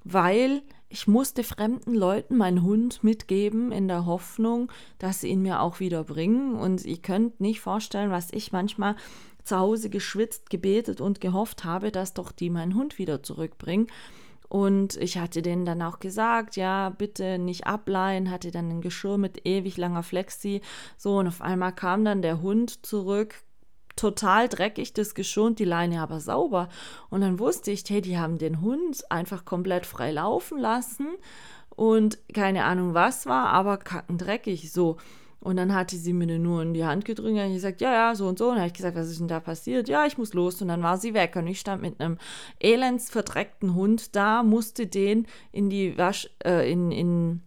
weil 0.04 0.62
ich 0.88 1.06
musste 1.06 1.42
fremden 1.42 1.94
Leuten 1.94 2.36
meinen 2.36 2.62
Hund 2.62 3.02
mitgeben 3.02 3.72
in 3.72 3.88
der 3.88 4.06
Hoffnung, 4.06 4.70
dass 4.98 5.20
sie 5.20 5.28
ihn 5.28 5.42
mir 5.42 5.60
auch 5.60 5.80
wieder 5.80 6.04
bringen. 6.04 6.54
Und 6.54 6.84
ihr 6.84 6.98
könnt 6.98 7.40
nicht 7.40 7.60
vorstellen, 7.60 8.10
was 8.10 8.32
ich 8.32 8.52
manchmal 8.52 8.96
zu 9.42 9.58
Hause 9.58 9.90
geschwitzt, 9.90 10.50
gebetet 10.50 11.00
und 11.00 11.20
gehofft 11.20 11.64
habe, 11.64 11.90
dass 11.90 12.14
doch 12.14 12.32
die 12.32 12.50
meinen 12.50 12.74
Hund 12.74 12.98
wieder 12.98 13.22
zurückbringen. 13.22 13.88
Und 14.48 14.96
ich 14.96 15.18
hatte 15.18 15.42
denen 15.42 15.64
dann 15.64 15.82
auch 15.82 15.98
gesagt, 15.98 16.56
ja, 16.56 16.90
bitte 16.90 17.38
nicht 17.38 17.66
ableihen, 17.66 18.30
hatte 18.30 18.52
dann 18.52 18.68
ein 18.70 18.80
Geschirr 18.80 19.18
mit 19.18 19.44
ewig 19.44 19.76
langer 19.76 20.04
Flexi. 20.04 20.60
So, 20.96 21.18
und 21.18 21.26
auf 21.26 21.42
einmal 21.42 21.74
kam 21.74 22.04
dann 22.04 22.22
der 22.22 22.42
Hund 22.42 22.86
zurück, 22.86 23.42
total 23.96 24.48
dreckig 24.48 24.92
das 24.92 25.14
Geschirr 25.14 25.44
und 25.44 25.58
die 25.58 25.64
Leine 25.64 26.00
aber 26.00 26.20
sauber. 26.20 26.68
Und 27.10 27.22
dann 27.22 27.38
wusste 27.38 27.70
ich, 27.70 27.84
hey, 27.88 28.00
die 28.00 28.18
haben 28.18 28.38
den 28.38 28.60
Hund 28.60 29.10
einfach 29.10 29.44
komplett 29.44 29.86
frei 29.86 30.12
laufen 30.12 30.58
lassen 30.58 31.08
und 31.70 32.18
keine 32.32 32.64
Ahnung 32.64 32.94
was 32.94 33.26
war, 33.26 33.48
aber 33.48 33.76
kackendreckig 33.78 34.72
so. 34.72 34.96
Und 35.40 35.58
dann 35.58 35.74
hatte 35.74 35.96
sie 35.96 36.12
mir 36.12 36.38
nur 36.38 36.62
in 36.62 36.74
die 36.74 36.84
Hand 36.84 37.04
gedrückt 37.04 37.38
und 37.38 37.52
gesagt, 37.52 37.80
ja, 37.80 37.92
ja, 37.92 38.14
so 38.16 38.26
und 38.26 38.36
so. 38.36 38.46
Und 38.46 38.54
dann 38.54 38.62
habe 38.62 38.68
ich 38.68 38.74
gesagt, 38.74 38.96
was 38.96 39.08
ist 39.08 39.20
denn 39.20 39.28
da 39.28 39.38
passiert? 39.38 39.88
Ja, 39.88 40.04
ich 40.04 40.18
muss 40.18 40.34
los. 40.34 40.60
Und 40.60 40.66
dann 40.66 40.82
war 40.82 40.98
sie 40.98 41.14
weg. 41.14 41.36
Und 41.36 41.46
ich 41.46 41.60
stand 41.60 41.82
mit 41.82 42.00
einem 42.00 42.18
elends 42.58 43.10
verdreckten 43.10 43.74
Hund 43.74 44.16
da, 44.16 44.42
musste 44.42 44.88
den 44.88 45.26
in 45.52 45.70
die 45.70 45.96
Wasch, 45.96 46.28
äh, 46.44 46.68
in, 46.68 46.90
in 46.90 47.42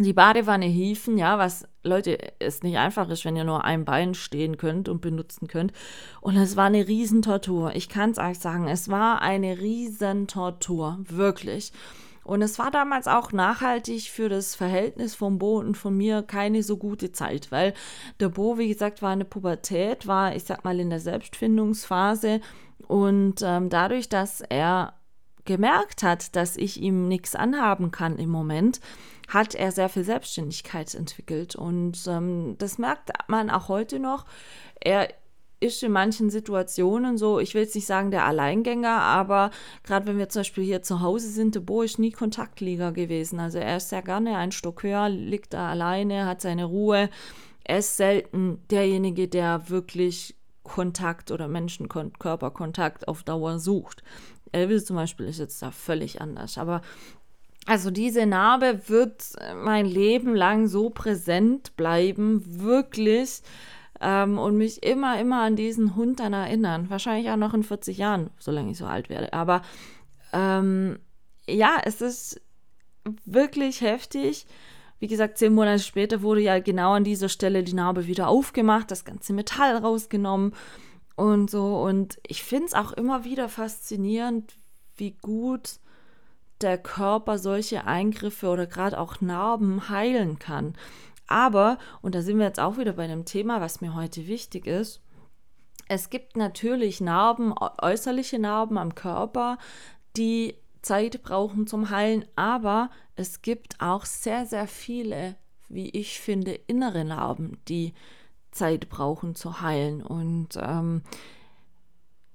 die 0.00 0.12
Badewanne 0.12 0.66
hieven, 0.66 1.18
ja, 1.18 1.38
was, 1.38 1.68
Leute, 1.84 2.18
es 2.40 2.64
nicht 2.64 2.78
einfach 2.78 3.08
ist, 3.10 3.24
wenn 3.24 3.36
ihr 3.36 3.44
nur 3.44 3.64
ein 3.64 3.84
Bein 3.84 4.14
stehen 4.14 4.56
könnt 4.56 4.88
und 4.88 5.00
benutzen 5.00 5.46
könnt. 5.46 5.72
Und 6.20 6.36
es 6.36 6.56
war 6.56 6.64
eine 6.64 6.88
Riesentortur. 6.88 7.76
Ich 7.76 7.88
kann 7.88 8.10
es 8.10 8.18
euch 8.18 8.40
sagen, 8.40 8.66
es 8.66 8.88
war 8.88 9.22
eine 9.22 9.58
Riesentortur, 9.58 10.98
wirklich. 11.08 11.72
Und 12.24 12.42
es 12.42 12.58
war 12.58 12.72
damals 12.72 13.06
auch 13.06 13.32
nachhaltig 13.32 14.10
für 14.10 14.28
das 14.28 14.56
Verhältnis 14.56 15.14
von 15.14 15.38
Bo 15.38 15.58
und 15.58 15.76
von 15.76 15.96
mir 15.96 16.22
keine 16.22 16.62
so 16.62 16.78
gute 16.78 17.12
Zeit, 17.12 17.52
weil 17.52 17.74
der 18.18 18.30
Bo, 18.30 18.58
wie 18.58 18.68
gesagt, 18.68 19.02
war 19.02 19.12
in 19.12 19.20
der 19.20 19.26
Pubertät, 19.26 20.06
war, 20.06 20.34
ich 20.34 20.44
sag 20.44 20.64
mal, 20.64 20.80
in 20.80 20.90
der 20.90 21.00
Selbstfindungsphase. 21.00 22.40
Und 22.88 23.42
ähm, 23.42 23.68
dadurch, 23.68 24.08
dass 24.08 24.40
er 24.40 24.94
gemerkt 25.44 26.02
hat, 26.02 26.34
dass 26.34 26.56
ich 26.56 26.80
ihm 26.80 27.06
nichts 27.06 27.36
anhaben 27.36 27.90
kann 27.90 28.18
im 28.18 28.30
Moment, 28.30 28.80
hat 29.28 29.54
er 29.54 29.72
sehr 29.72 29.88
viel 29.88 30.04
Selbstständigkeit 30.04 30.94
entwickelt. 30.94 31.56
Und 31.56 32.06
ähm, 32.06 32.56
das 32.58 32.78
merkt 32.78 33.10
man 33.28 33.50
auch 33.50 33.68
heute 33.68 33.98
noch. 33.98 34.26
Er 34.80 35.08
ist 35.60 35.82
in 35.82 35.92
manchen 35.92 36.30
Situationen 36.30 37.16
so, 37.16 37.40
ich 37.40 37.54
will 37.54 37.62
jetzt 37.62 37.74
nicht 37.74 37.86
sagen 37.86 38.10
der 38.10 38.26
Alleingänger, 38.26 39.00
aber 39.00 39.50
gerade 39.82 40.06
wenn 40.06 40.18
wir 40.18 40.28
zum 40.28 40.40
Beispiel 40.40 40.64
hier 40.64 40.82
zu 40.82 41.00
Hause 41.00 41.28
sind, 41.28 41.54
der 41.54 41.60
Bo 41.60 41.82
ist 41.82 41.98
nie 41.98 42.10
Kontaktlieger 42.10 42.92
gewesen. 42.92 43.40
Also 43.40 43.58
er 43.58 43.78
ist 43.78 43.88
sehr 43.88 44.02
gerne 44.02 44.36
ein 44.36 44.52
Stock 44.52 44.82
höher, 44.82 45.08
liegt 45.08 45.54
da 45.54 45.70
alleine, 45.70 46.26
hat 46.26 46.42
seine 46.42 46.66
Ruhe. 46.66 47.08
Er 47.64 47.78
ist 47.78 47.96
selten 47.96 48.60
derjenige, 48.70 49.26
der 49.26 49.70
wirklich 49.70 50.36
Kontakt 50.64 51.30
oder 51.30 51.48
Menschenkörperkontakt 51.48 53.08
auf 53.08 53.22
Dauer 53.22 53.58
sucht. 53.58 54.02
Elvis 54.52 54.84
zum 54.84 54.96
Beispiel 54.96 55.26
ist 55.26 55.38
jetzt 55.38 55.60
da 55.62 55.70
völlig 55.70 56.20
anders. 56.20 56.58
Aber 56.58 56.82
also 57.66 57.90
diese 57.90 58.26
Narbe 58.26 58.88
wird 58.88 59.32
mein 59.62 59.86
Leben 59.86 60.34
lang 60.34 60.66
so 60.66 60.90
präsent 60.90 61.76
bleiben, 61.76 62.42
wirklich 62.62 63.42
ähm, 64.00 64.38
und 64.38 64.56
mich 64.56 64.82
immer, 64.82 65.18
immer 65.18 65.42
an 65.42 65.56
diesen 65.56 65.96
Hund 65.96 66.20
dann 66.20 66.32
erinnern. 66.32 66.90
Wahrscheinlich 66.90 67.30
auch 67.30 67.36
noch 67.36 67.54
in 67.54 67.62
40 67.62 67.96
Jahren, 67.96 68.30
solange 68.38 68.70
ich 68.70 68.78
so 68.78 68.86
alt 68.86 69.08
werde. 69.08 69.32
Aber 69.32 69.62
ähm, 70.32 70.98
ja, 71.48 71.78
es 71.84 72.00
ist 72.00 72.40
wirklich 73.24 73.80
heftig. 73.80 74.46
Wie 74.98 75.06
gesagt, 75.06 75.38
zehn 75.38 75.54
Monate 75.54 75.82
später 75.82 76.22
wurde 76.22 76.40
ja 76.40 76.58
genau 76.60 76.92
an 76.92 77.04
dieser 77.04 77.28
Stelle 77.28 77.62
die 77.62 77.74
Narbe 77.74 78.06
wieder 78.06 78.28
aufgemacht, 78.28 78.90
das 78.90 79.04
ganze 79.04 79.32
Metall 79.32 79.76
rausgenommen 79.76 80.54
und 81.16 81.50
so. 81.50 81.80
Und 81.80 82.18
ich 82.26 82.42
finde 82.42 82.66
es 82.66 82.74
auch 82.74 82.92
immer 82.92 83.24
wieder 83.24 83.48
faszinierend, 83.48 84.54
wie 84.96 85.12
gut 85.12 85.78
der 86.64 86.78
Körper 86.78 87.38
solche 87.38 87.86
Eingriffe 87.86 88.48
oder 88.48 88.66
gerade 88.66 88.98
auch 88.98 89.20
Narben 89.20 89.88
heilen 89.88 90.38
kann. 90.38 90.74
Aber, 91.26 91.78
und 92.02 92.14
da 92.14 92.22
sind 92.22 92.38
wir 92.38 92.46
jetzt 92.46 92.60
auch 92.60 92.76
wieder 92.78 92.94
bei 92.94 93.04
einem 93.04 93.24
Thema, 93.24 93.60
was 93.60 93.80
mir 93.80 93.94
heute 93.94 94.26
wichtig 94.26 94.66
ist, 94.66 95.00
es 95.88 96.08
gibt 96.10 96.36
natürlich 96.36 97.00
Narben, 97.00 97.54
äußerliche 97.82 98.38
Narben 98.38 98.78
am 98.78 98.94
Körper, 98.94 99.58
die 100.16 100.54
Zeit 100.80 101.22
brauchen 101.22 101.66
zum 101.66 101.90
Heilen, 101.90 102.24
aber 102.36 102.90
es 103.16 103.42
gibt 103.42 103.80
auch 103.80 104.06
sehr, 104.06 104.46
sehr 104.46 104.66
viele, 104.66 105.36
wie 105.68 105.90
ich 105.90 106.20
finde, 106.20 106.52
innere 106.52 107.04
Narben, 107.04 107.58
die 107.68 107.94
Zeit 108.50 108.88
brauchen 108.88 109.34
zu 109.34 109.60
heilen. 109.60 110.02
Und 110.02 110.58
ähm, 110.60 111.02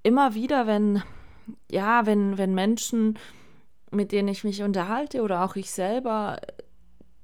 immer 0.04 0.36
wieder, 0.36 0.68
wenn, 0.68 1.02
ja, 1.72 2.06
wenn, 2.06 2.38
wenn 2.38 2.54
Menschen, 2.54 3.18
mit 3.92 4.12
denen 4.12 4.28
ich 4.28 4.44
mich 4.44 4.62
unterhalte 4.62 5.22
oder 5.22 5.44
auch 5.44 5.56
ich 5.56 5.72
selber 5.72 6.40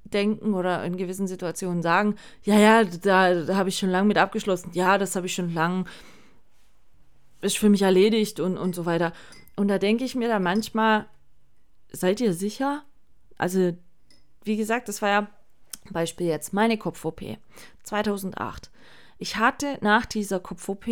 denken 0.04 0.54
oder 0.54 0.84
in 0.84 0.96
gewissen 0.96 1.26
Situationen 1.26 1.82
sagen, 1.82 2.16
ja, 2.42 2.58
ja, 2.58 2.84
da, 2.84 3.34
da 3.34 3.56
habe 3.56 3.68
ich 3.68 3.78
schon 3.78 3.90
lange 3.90 4.08
mit 4.08 4.18
abgeschlossen, 4.18 4.70
ja, 4.72 4.98
das 4.98 5.16
habe 5.16 5.26
ich 5.26 5.34
schon 5.34 5.52
lange, 5.52 5.84
ist 7.40 7.58
für 7.58 7.68
mich 7.68 7.82
erledigt 7.82 8.40
und, 8.40 8.56
und 8.56 8.74
so 8.74 8.86
weiter. 8.86 9.12
Und 9.56 9.68
da 9.68 9.78
denke 9.78 10.04
ich 10.04 10.14
mir 10.14 10.28
dann 10.28 10.42
manchmal, 10.42 11.06
seid 11.90 12.20
ihr 12.20 12.34
sicher? 12.34 12.84
Also, 13.38 13.72
wie 14.44 14.56
gesagt, 14.56 14.88
das 14.88 15.02
war 15.02 15.08
ja 15.08 15.28
Beispiel 15.90 16.26
jetzt 16.26 16.52
meine 16.52 16.78
Kopf-OP 16.78 17.22
2008. 17.82 18.70
Ich 19.18 19.36
hatte 19.36 19.78
nach 19.80 20.06
dieser 20.06 20.40
Kopf-OP 20.40 20.86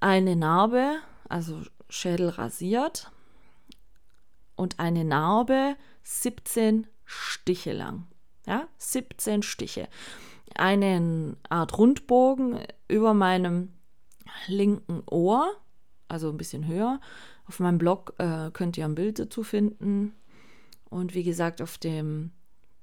eine 0.00 0.36
Narbe, 0.36 0.96
also 1.28 1.60
Schädel 1.88 2.30
rasiert 2.30 3.11
und 4.62 4.78
eine 4.78 5.04
Narbe 5.04 5.76
17 6.04 6.86
Stiche 7.04 7.72
lang. 7.72 8.06
Ja, 8.46 8.68
17 8.78 9.42
Stiche. 9.42 9.88
Eine 10.54 11.36
Art 11.48 11.76
Rundbogen 11.76 12.60
über 12.86 13.12
meinem 13.12 13.72
linken 14.46 15.02
Ohr, 15.10 15.50
also 16.08 16.30
ein 16.30 16.36
bisschen 16.36 16.66
höher. 16.66 17.00
Auf 17.46 17.58
meinem 17.58 17.78
Blog 17.78 18.14
äh, 18.18 18.50
könnt 18.52 18.78
ihr 18.78 18.84
ein 18.84 18.94
Bild 18.94 19.18
dazu 19.18 19.42
finden. 19.42 20.14
Und 20.88 21.14
wie 21.14 21.24
gesagt, 21.24 21.60
auf 21.60 21.76
den 21.76 22.32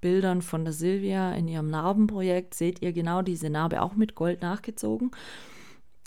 Bildern 0.02 0.42
von 0.42 0.66
der 0.66 0.74
Silvia 0.74 1.34
in 1.34 1.48
ihrem 1.48 1.70
Narbenprojekt 1.70 2.54
seht 2.56 2.82
ihr 2.82 2.92
genau 2.92 3.22
diese 3.22 3.50
Narbe 3.50 3.82
auch 3.82 3.96
mit 3.96 4.16
Gold 4.16 4.42
nachgezogen. 4.42 5.12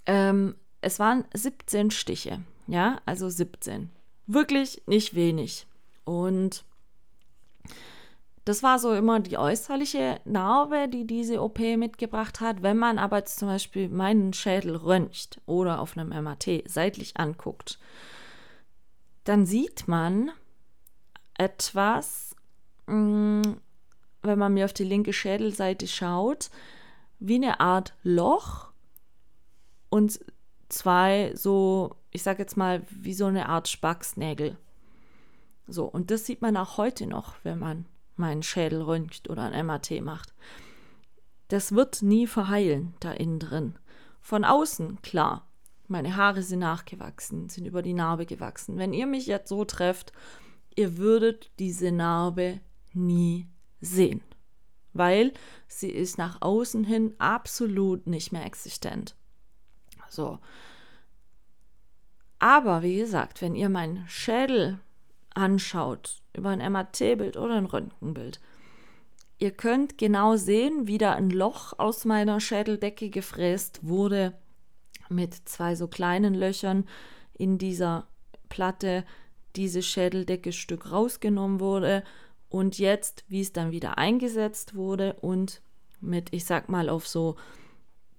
Ähm, 0.04 0.54
es 0.82 0.98
waren 0.98 1.24
17 1.32 1.90
Stiche, 1.90 2.40
ja, 2.66 3.00
also 3.06 3.28
17. 3.30 3.90
Wirklich 4.26 4.82
nicht 4.86 5.14
wenig. 5.14 5.66
Und 6.04 6.64
das 8.44 8.62
war 8.62 8.78
so 8.78 8.92
immer 8.92 9.20
die 9.20 9.38
äußerliche 9.38 10.20
Narbe, 10.24 10.88
die 10.88 11.06
diese 11.06 11.40
OP 11.40 11.60
mitgebracht 11.60 12.40
hat. 12.40 12.62
Wenn 12.62 12.76
man 12.76 12.98
aber 12.98 13.24
zum 13.24 13.48
Beispiel 13.48 13.88
meinen 13.88 14.32
Schädel 14.32 14.74
röntgt 14.76 15.40
oder 15.46 15.80
auf 15.80 15.96
einem 15.96 16.08
MAT 16.24 16.48
seitlich 16.66 17.16
anguckt, 17.16 17.78
dann 19.24 19.46
sieht 19.46 19.86
man 19.86 20.32
etwas, 21.38 22.34
mm, 22.86 23.42
wenn 24.22 24.38
man 24.38 24.54
mir 24.54 24.64
auf 24.64 24.72
die 24.72 24.84
linke 24.84 25.12
Schädelseite 25.12 25.86
schaut, 25.86 26.50
wie 27.20 27.36
eine 27.36 27.60
Art 27.60 27.94
Loch 28.02 28.72
und 29.88 30.18
zwei 30.68 31.32
so, 31.36 31.94
ich 32.12 32.22
sag 32.22 32.38
jetzt 32.38 32.56
mal, 32.56 32.82
wie 32.90 33.14
so 33.14 33.26
eine 33.26 33.48
Art 33.48 33.68
Spacksnägel. 33.68 34.56
So, 35.66 35.86
und 35.86 36.10
das 36.10 36.26
sieht 36.26 36.42
man 36.42 36.56
auch 36.56 36.76
heute 36.76 37.06
noch, 37.06 37.34
wenn 37.42 37.58
man 37.58 37.86
meinen 38.16 38.42
Schädel 38.42 38.82
röntgt 38.82 39.30
oder 39.30 39.50
ein 39.50 39.66
MAT 39.66 39.90
macht. 40.02 40.34
Das 41.48 41.72
wird 41.72 42.02
nie 42.02 42.26
verheilen 42.26 42.94
da 43.00 43.12
innen 43.12 43.38
drin. 43.38 43.78
Von 44.20 44.44
außen, 44.44 45.00
klar, 45.02 45.48
meine 45.88 46.16
Haare 46.16 46.42
sind 46.42 46.60
nachgewachsen, 46.60 47.48
sind 47.48 47.66
über 47.66 47.82
die 47.82 47.94
Narbe 47.94 48.26
gewachsen. 48.26 48.76
Wenn 48.76 48.92
ihr 48.92 49.06
mich 49.06 49.26
jetzt 49.26 49.48
so 49.48 49.64
trefft, 49.64 50.12
ihr 50.74 50.98
würdet 50.98 51.50
diese 51.58 51.92
Narbe 51.92 52.60
nie 52.92 53.48
sehen, 53.80 54.20
weil 54.92 55.32
sie 55.66 55.90
ist 55.90 56.18
nach 56.18 56.40
außen 56.40 56.84
hin 56.84 57.14
absolut 57.18 58.06
nicht 58.06 58.32
mehr 58.32 58.44
existent. 58.44 59.16
So. 60.08 60.38
Aber 62.42 62.82
wie 62.82 62.96
gesagt, 62.96 63.40
wenn 63.40 63.54
ihr 63.54 63.68
meinen 63.68 64.04
Schädel 64.08 64.80
anschaut, 65.32 66.20
über 66.36 66.48
ein 66.48 66.58
MRT-Bild 66.58 67.36
oder 67.36 67.54
ein 67.54 67.66
Röntgenbild, 67.66 68.40
ihr 69.38 69.52
könnt 69.52 69.96
genau 69.96 70.34
sehen, 70.34 70.88
wie 70.88 70.98
da 70.98 71.12
ein 71.12 71.30
Loch 71.30 71.78
aus 71.78 72.04
meiner 72.04 72.40
Schädeldecke 72.40 73.10
gefräst 73.10 73.78
wurde 73.84 74.34
mit 75.08 75.34
zwei 75.48 75.76
so 75.76 75.86
kleinen 75.86 76.34
Löchern 76.34 76.84
in 77.34 77.58
dieser 77.58 78.08
Platte, 78.48 79.04
dieses 79.54 79.86
Schädeldeckestück 79.86 80.90
rausgenommen 80.90 81.60
wurde 81.60 82.02
und 82.48 82.76
jetzt, 82.76 83.22
wie 83.28 83.42
es 83.42 83.52
dann 83.52 83.70
wieder 83.70 83.98
eingesetzt 83.98 84.74
wurde 84.74 85.12
und 85.20 85.62
mit, 86.00 86.34
ich 86.34 86.44
sag 86.44 86.68
mal, 86.68 86.88
auf 86.88 87.06
so 87.06 87.36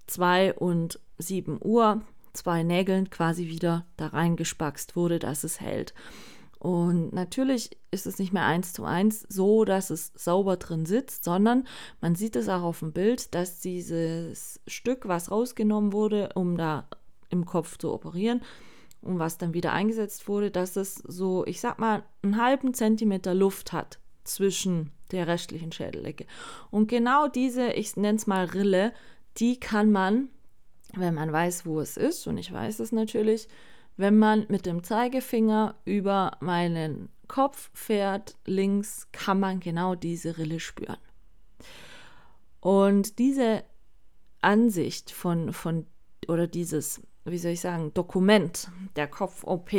2 0.06 0.54
und 0.54 0.98
7 1.18 1.58
Uhr 1.62 2.00
zwei 2.34 2.62
Nägeln 2.62 3.10
quasi 3.10 3.48
wieder 3.48 3.86
da 3.96 4.08
reingespackst 4.08 4.96
wurde, 4.96 5.18
dass 5.18 5.44
es 5.44 5.60
hält. 5.60 5.94
Und 6.58 7.12
natürlich 7.12 7.78
ist 7.90 8.06
es 8.06 8.18
nicht 8.18 8.32
mehr 8.32 8.46
eins 8.46 8.72
zu 8.72 8.84
eins 8.84 9.26
so, 9.28 9.64
dass 9.64 9.90
es 9.90 10.12
sauber 10.14 10.56
drin 10.56 10.86
sitzt, 10.86 11.24
sondern 11.24 11.66
man 12.00 12.14
sieht 12.14 12.36
es 12.36 12.48
auch 12.48 12.62
auf 12.62 12.78
dem 12.78 12.92
Bild, 12.92 13.34
dass 13.34 13.60
dieses 13.60 14.60
Stück, 14.66 15.06
was 15.06 15.30
rausgenommen 15.30 15.92
wurde, 15.92 16.30
um 16.34 16.56
da 16.56 16.88
im 17.28 17.44
Kopf 17.44 17.76
zu 17.76 17.92
operieren 17.92 18.40
und 19.02 19.18
was 19.18 19.36
dann 19.36 19.52
wieder 19.52 19.72
eingesetzt 19.72 20.26
wurde, 20.26 20.50
dass 20.50 20.76
es 20.76 20.94
so, 20.94 21.44
ich 21.46 21.60
sag 21.60 21.78
mal, 21.78 22.02
einen 22.22 22.42
halben 22.42 22.72
Zentimeter 22.72 23.34
Luft 23.34 23.72
hat 23.72 23.98
zwischen 24.24 24.90
der 25.10 25.26
restlichen 25.26 25.70
Schädeldecke. 25.70 26.26
Und 26.70 26.88
genau 26.88 27.28
diese, 27.28 27.72
ich 27.72 27.96
nenne 27.96 28.16
es 28.16 28.26
mal 28.26 28.46
Rille, 28.46 28.92
die 29.36 29.60
kann 29.60 29.92
man, 29.92 30.28
wenn 30.96 31.14
man 31.14 31.32
weiß, 31.32 31.66
wo 31.66 31.80
es 31.80 31.96
ist, 31.96 32.26
und 32.26 32.38
ich 32.38 32.52
weiß 32.52 32.80
es 32.80 32.92
natürlich, 32.92 33.48
wenn 33.96 34.18
man 34.18 34.46
mit 34.48 34.66
dem 34.66 34.82
Zeigefinger 34.82 35.76
über 35.84 36.36
meinen 36.40 37.08
Kopf 37.28 37.70
fährt, 37.72 38.36
links, 38.44 39.08
kann 39.12 39.40
man 39.40 39.60
genau 39.60 39.94
diese 39.94 40.36
Rille 40.36 40.60
spüren. 40.60 40.98
Und 42.60 43.18
diese 43.18 43.64
Ansicht 44.40 45.10
von, 45.10 45.52
von 45.52 45.86
oder 46.28 46.46
dieses, 46.46 47.02
wie 47.24 47.38
soll 47.38 47.52
ich 47.52 47.60
sagen, 47.60 47.92
Dokument 47.94 48.68
der 48.96 49.06
Kopf-OP 49.06 49.70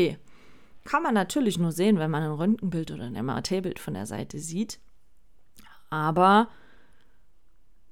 kann 0.86 1.04
man 1.04 1.16
natürlich 1.16 1.58
nur 1.58 1.72
sehen, 1.72 1.98
wenn 1.98 2.12
man 2.12 2.24
ein 2.24 2.32
Röntgenbild 2.32 2.92
oder 2.92 3.06
ein 3.06 3.26
MRT-Bild 3.26 3.80
von 3.80 3.96
der 3.96 4.06
Seite 4.06 4.40
sieht. 4.40 4.80
Aber 5.90 6.50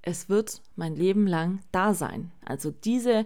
es 0.03 0.29
wird 0.29 0.61
mein 0.75 0.95
Leben 0.95 1.25
lang 1.25 1.59
da 1.71 1.93
sein. 1.93 2.31
Also 2.45 2.71
diese, 2.71 3.25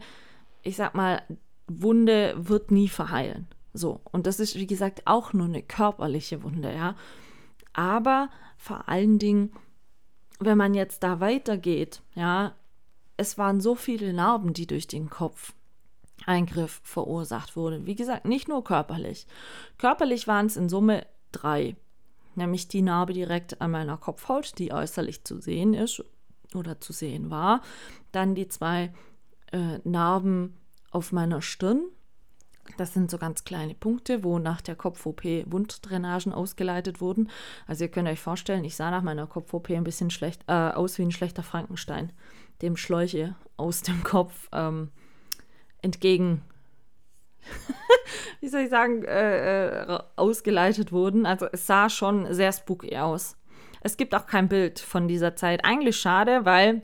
ich 0.61 0.77
sag 0.77 0.95
mal, 0.95 1.21
Wunde 1.67 2.35
wird 2.37 2.71
nie 2.71 2.87
verheilen. 2.87 3.47
So, 3.73 3.99
und 4.11 4.25
das 4.25 4.39
ist, 4.39 4.55
wie 4.55 4.67
gesagt, 4.67 5.01
auch 5.05 5.33
nur 5.33 5.47
eine 5.47 5.61
körperliche 5.61 6.43
Wunde, 6.43 6.73
ja. 6.73 6.95
Aber 7.73 8.29
vor 8.57 8.87
allen 8.87 9.19
Dingen, 9.19 9.51
wenn 10.39 10.57
man 10.57 10.73
jetzt 10.73 11.03
da 11.03 11.19
weitergeht, 11.19 12.01
ja, 12.15 12.55
es 13.17 13.37
waren 13.37 13.59
so 13.59 13.75
viele 13.75 14.13
Narben, 14.13 14.53
die 14.53 14.67
durch 14.67 14.87
den 14.87 15.09
Kopfeingriff 15.09 16.79
verursacht 16.83 17.55
wurden. 17.55 17.87
Wie 17.87 17.95
gesagt, 17.95 18.25
nicht 18.25 18.47
nur 18.47 18.63
körperlich. 18.63 19.25
Körperlich 19.79 20.27
waren 20.27 20.45
es 20.45 20.57
in 20.57 20.69
Summe 20.69 21.05
drei. 21.31 21.75
Nämlich 22.35 22.67
die 22.67 22.83
Narbe 22.83 23.13
direkt 23.13 23.61
an 23.61 23.71
meiner 23.71 23.97
Kopfhaut, 23.97 24.59
die 24.59 24.71
äußerlich 24.71 25.23
zu 25.23 25.41
sehen 25.41 25.73
ist 25.73 26.03
oder 26.57 26.79
zu 26.81 26.93
sehen 26.93 27.29
war. 27.29 27.61
Dann 28.11 28.35
die 28.35 28.47
zwei 28.47 28.91
äh, 29.51 29.79
Narben 29.83 30.57
auf 30.91 31.11
meiner 31.11 31.41
Stirn. 31.41 31.83
Das 32.75 32.93
sind 32.93 33.09
so 33.09 33.17
ganz 33.17 33.45
kleine 33.45 33.73
Punkte, 33.73 34.23
wo 34.23 34.39
nach 34.39 34.59
der 34.59 34.75
Kopf-OP 34.75 35.23
Wunddrainagen 35.45 36.33
ausgeleitet 36.33 36.99
wurden. 36.99 37.29
Also 37.65 37.85
ihr 37.85 37.91
könnt 37.91 38.09
euch 38.09 38.19
vorstellen, 38.19 38.65
ich 38.65 38.75
sah 38.75 38.91
nach 38.91 39.03
meiner 39.03 39.25
Kopf-OP 39.25 39.69
ein 39.69 39.85
bisschen 39.85 40.09
schlecht 40.09 40.43
äh, 40.47 40.51
aus 40.51 40.97
wie 40.97 41.03
ein 41.03 41.11
schlechter 41.11 41.43
Frankenstein, 41.43 42.11
dem 42.61 42.75
Schläuche 42.75 43.35
aus 43.55 43.83
dem 43.83 44.03
Kopf 44.03 44.49
ähm, 44.51 44.89
entgegen, 45.81 46.41
wie 48.41 48.49
soll 48.49 48.61
ich 48.61 48.69
sagen, 48.69 49.03
äh, 49.03 49.83
äh, 49.83 49.99
ausgeleitet 50.15 50.91
wurden. 50.91 51.25
Also 51.25 51.47
es 51.51 51.65
sah 51.65 51.89
schon 51.89 52.33
sehr 52.33 52.51
spooky 52.51 52.97
aus. 52.97 53.37
Es 53.87 53.95
gibt 53.95 54.13
auch 54.13 54.25
kein 54.25 54.49
Bild 54.49 54.81
von 54.81 55.07
dieser 55.07 55.37
Zeit. 55.37 55.63
Eigentlich 55.63 55.95
schade, 55.95 56.43
weil 56.43 56.81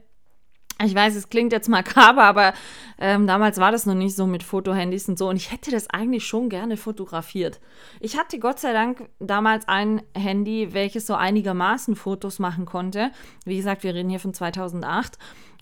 ich 0.81 0.95
weiß, 0.95 1.15
es 1.15 1.27
klingt 1.27 1.51
jetzt 1.51 1.67
makaber, 1.67 2.23
aber 2.23 2.53
ähm, 2.97 3.27
damals 3.27 3.57
war 3.57 3.73
das 3.73 3.85
noch 3.85 3.93
nicht 3.93 4.15
so 4.15 4.25
mit 4.25 4.41
Fotohandys 4.41 5.09
und 5.09 5.19
so. 5.19 5.27
Und 5.27 5.35
ich 5.35 5.51
hätte 5.51 5.69
das 5.69 5.89
eigentlich 5.89 6.25
schon 6.25 6.47
gerne 6.47 6.77
fotografiert. 6.77 7.59
Ich 7.99 8.17
hatte 8.17 8.39
Gott 8.39 8.59
sei 8.59 8.71
Dank 8.71 9.09
damals 9.19 9.67
ein 9.67 10.01
Handy, 10.15 10.73
welches 10.73 11.05
so 11.05 11.15
einigermaßen 11.15 11.97
Fotos 11.97 12.39
machen 12.39 12.65
konnte. 12.65 13.11
Wie 13.43 13.57
gesagt, 13.57 13.83
wir 13.83 13.93
reden 13.93 14.09
hier 14.09 14.21
von 14.21 14.33
2008. 14.33 15.17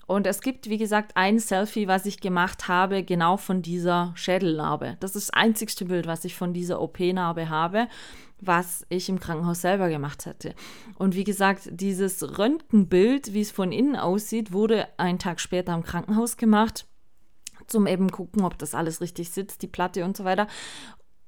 Und 0.06 0.28
es 0.28 0.42
gibt, 0.42 0.68
wie 0.68 0.78
gesagt, 0.78 1.16
ein 1.16 1.40
Selfie, 1.40 1.88
was 1.88 2.06
ich 2.06 2.20
gemacht 2.20 2.68
habe, 2.68 3.02
genau 3.02 3.36
von 3.36 3.62
dieser 3.62 4.12
Schädelnarbe. 4.14 4.96
Das 5.00 5.16
ist 5.16 5.30
das 5.30 5.34
einzigste 5.34 5.86
Bild, 5.86 6.06
was 6.06 6.24
ich 6.24 6.36
von 6.36 6.52
dieser 6.52 6.80
OP-Narbe 6.80 7.48
habe 7.48 7.88
was 8.44 8.84
ich 8.88 9.08
im 9.08 9.20
Krankenhaus 9.20 9.60
selber 9.60 9.88
gemacht 9.88 10.26
hatte. 10.26 10.54
Und 10.96 11.14
wie 11.14 11.24
gesagt, 11.24 11.68
dieses 11.70 12.38
Röntgenbild, 12.38 13.32
wie 13.32 13.40
es 13.40 13.52
von 13.52 13.72
innen 13.72 13.96
aussieht, 13.96 14.52
wurde 14.52 14.88
einen 14.98 15.18
Tag 15.18 15.40
später 15.40 15.74
im 15.74 15.84
Krankenhaus 15.84 16.36
gemacht. 16.36 16.86
zum 17.68 17.86
eben 17.86 18.10
gucken, 18.10 18.44
ob 18.44 18.58
das 18.58 18.74
alles 18.74 19.00
richtig 19.00 19.30
sitzt, 19.30 19.62
die 19.62 19.68
Platte 19.68 20.04
und 20.04 20.16
so 20.16 20.24
weiter. 20.24 20.48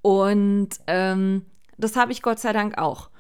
Und 0.02 0.70
ähm, 0.88 1.46
das 1.78 1.96
habe 1.96 2.12
ich 2.12 2.22
Gott 2.22 2.40
sei 2.40 2.52
Dank 2.52 2.76
auch. 2.76 3.10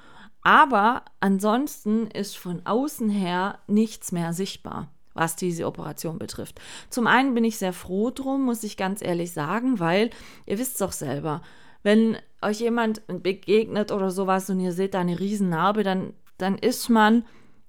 Aber 0.42 1.04
ansonsten 1.20 2.06
ist 2.08 2.36
von 2.36 2.66
außen 2.66 3.08
her 3.08 3.60
nichts 3.66 4.12
mehr 4.12 4.34
sichtbar, 4.34 4.90
was 5.14 5.36
diese 5.36 5.66
Operation 5.66 6.18
betrifft. 6.18 6.60
Zum 6.90 7.06
einen 7.06 7.34
bin 7.34 7.44
ich 7.44 7.56
sehr 7.56 7.72
froh 7.72 8.10
drum, 8.10 8.44
muss 8.44 8.62
ich 8.62 8.76
ganz 8.76 9.00
ehrlich 9.00 9.32
sagen, 9.32 9.80
weil 9.80 10.10
ihr 10.44 10.58
wisst 10.58 10.72
es 10.72 10.78
doch 10.78 10.92
selber, 10.92 11.40
wenn 11.82 12.18
euch 12.44 12.60
jemand 12.60 13.02
begegnet 13.06 13.92
oder 13.92 14.10
sowas 14.10 14.48
und 14.50 14.60
ihr 14.60 14.72
seht 14.72 14.94
da 14.94 15.00
eine 15.00 15.18
Riesennarbe, 15.18 15.82
dann, 15.82 16.14
dann 16.38 16.56
ist 16.58 16.88
man 16.88 17.24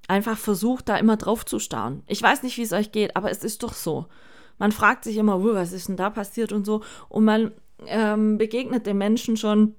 einfach 0.08 0.38
versucht, 0.38 0.90
da 0.90 0.98
immer 0.98 1.18
drauf 1.18 1.46
zu 1.46 1.60
starren. 1.60 2.04
Ich 2.08 2.22
weiß 2.22 2.44
nicht, 2.44 2.58
wie 2.58 2.64
es 2.64 2.74
euch 2.74 2.92
geht, 2.92 3.16
aber 3.16 3.32
es 3.32 3.44
ist 3.44 3.64
doch 3.64 3.74
so. 3.74 4.06
Man 4.58 4.72
fragt 4.72 5.04
sich 5.04 5.18
immer, 5.18 5.44
was 5.44 5.74
ist 5.74 5.90
denn 5.90 5.98
da 5.98 6.10
passiert 6.10 6.52
und 6.52 6.66
so. 6.66 6.82
Und 7.10 7.26
man 7.26 7.52
ähm, 7.88 8.38
begegnet 8.38 8.86
den 8.86 8.98
Menschen 8.98 9.38
schon 9.38 9.76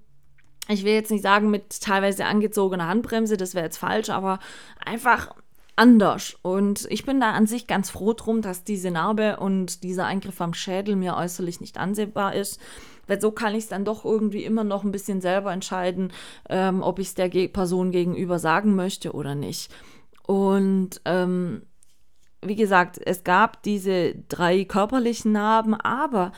ich 0.69 0.85
will 0.85 0.93
jetzt 0.93 1.11
nicht 1.11 1.23
sagen 1.23 1.51
mit 1.51 1.81
teilweise 1.81 2.25
angezogener 2.25 2.89
Handbremse, 2.89 3.37
das 3.37 3.55
wäre 3.55 3.65
jetzt 3.65 3.79
falsch, 3.79 4.11
aber 4.11 4.39
einfach 4.85 5.35
anders. 5.77 6.37
Und 6.43 6.87
ich 6.91 7.05
bin 7.05 7.21
da 7.21 7.33
an 7.33 7.47
sich 7.47 7.67
ganz 7.67 7.91
froh 7.91 8.15
drum, 8.15 8.43
dass 8.43 8.65
diese 8.65 8.91
Narbe 8.91 9.37
und 9.39 9.83
dieser 9.83 10.07
Eingriff 10.07 10.41
am 10.41 10.55
Schädel 10.55 10.97
mir 10.97 11.17
äußerlich 11.17 11.61
nicht 11.61 11.79
ansehbar 11.79 12.35
ist. 12.35 12.61
Weil 13.07 13.21
so 13.21 13.31
kann 13.31 13.55
ich 13.55 13.64
es 13.64 13.69
dann 13.69 13.85
doch 13.85 14.05
irgendwie 14.05 14.45
immer 14.45 14.64
noch 14.64 14.85
ein 14.85 14.92
bisschen 14.92 15.21
selber 15.21 15.53
entscheiden, 15.53 16.12
ähm, 16.49 16.83
ob 16.83 16.99
ich 16.99 17.09
es 17.09 17.14
der 17.14 17.29
Person 17.49 17.92
gegenüber 17.92 18.38
sagen 18.38 18.75
möchte 18.75 19.12
oder 19.12 19.35
nicht. 19.35 19.73
Und 20.27 21.01
ähm, 21.05 21.62
wie 22.42 22.57
gesagt, 22.57 22.99
es 23.05 23.25
gab 23.25 23.62
diese 23.62 24.14
drei 24.29 24.64
körperlichen 24.64 25.33
Narben, 25.33 25.75
aber 25.75 26.33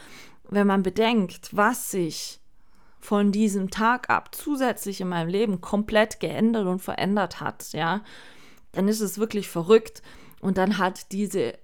wenn 0.50 0.66
man 0.66 0.83
bedenkt, 0.83 1.50
was 1.52 1.90
sich 1.90 2.40
von 3.00 3.33
diesem 3.33 3.70
Tag 3.70 4.11
ab 4.11 4.35
zusätzlich 4.35 5.00
in 5.00 5.09
meinem 5.09 5.28
Leben 5.28 5.61
komplett 5.61 6.20
geändert 6.20 6.66
und 6.66 6.81
verändert 6.81 7.40
hat, 7.40 7.72
ja, 7.72 8.02
dann 8.72 8.88
ist 8.88 9.00
es 9.00 9.18
wirklich 9.18 9.48
verrückt. 9.48 10.02
Und 10.40 10.59
dann 10.59 10.78
hat 10.78 11.12
diese 11.12 11.54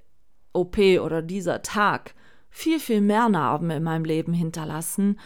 OP 0.52 0.78
oder 0.78 1.22
dieser 1.22 1.62
Tag 1.62 2.14
viel, 2.54 2.78
viel 2.78 3.00
mehr 3.00 3.28
Narben 3.28 3.70
in 3.70 3.82
meinem 3.82 4.04
Leben 4.04 4.32
hinterlassen, 4.32 5.18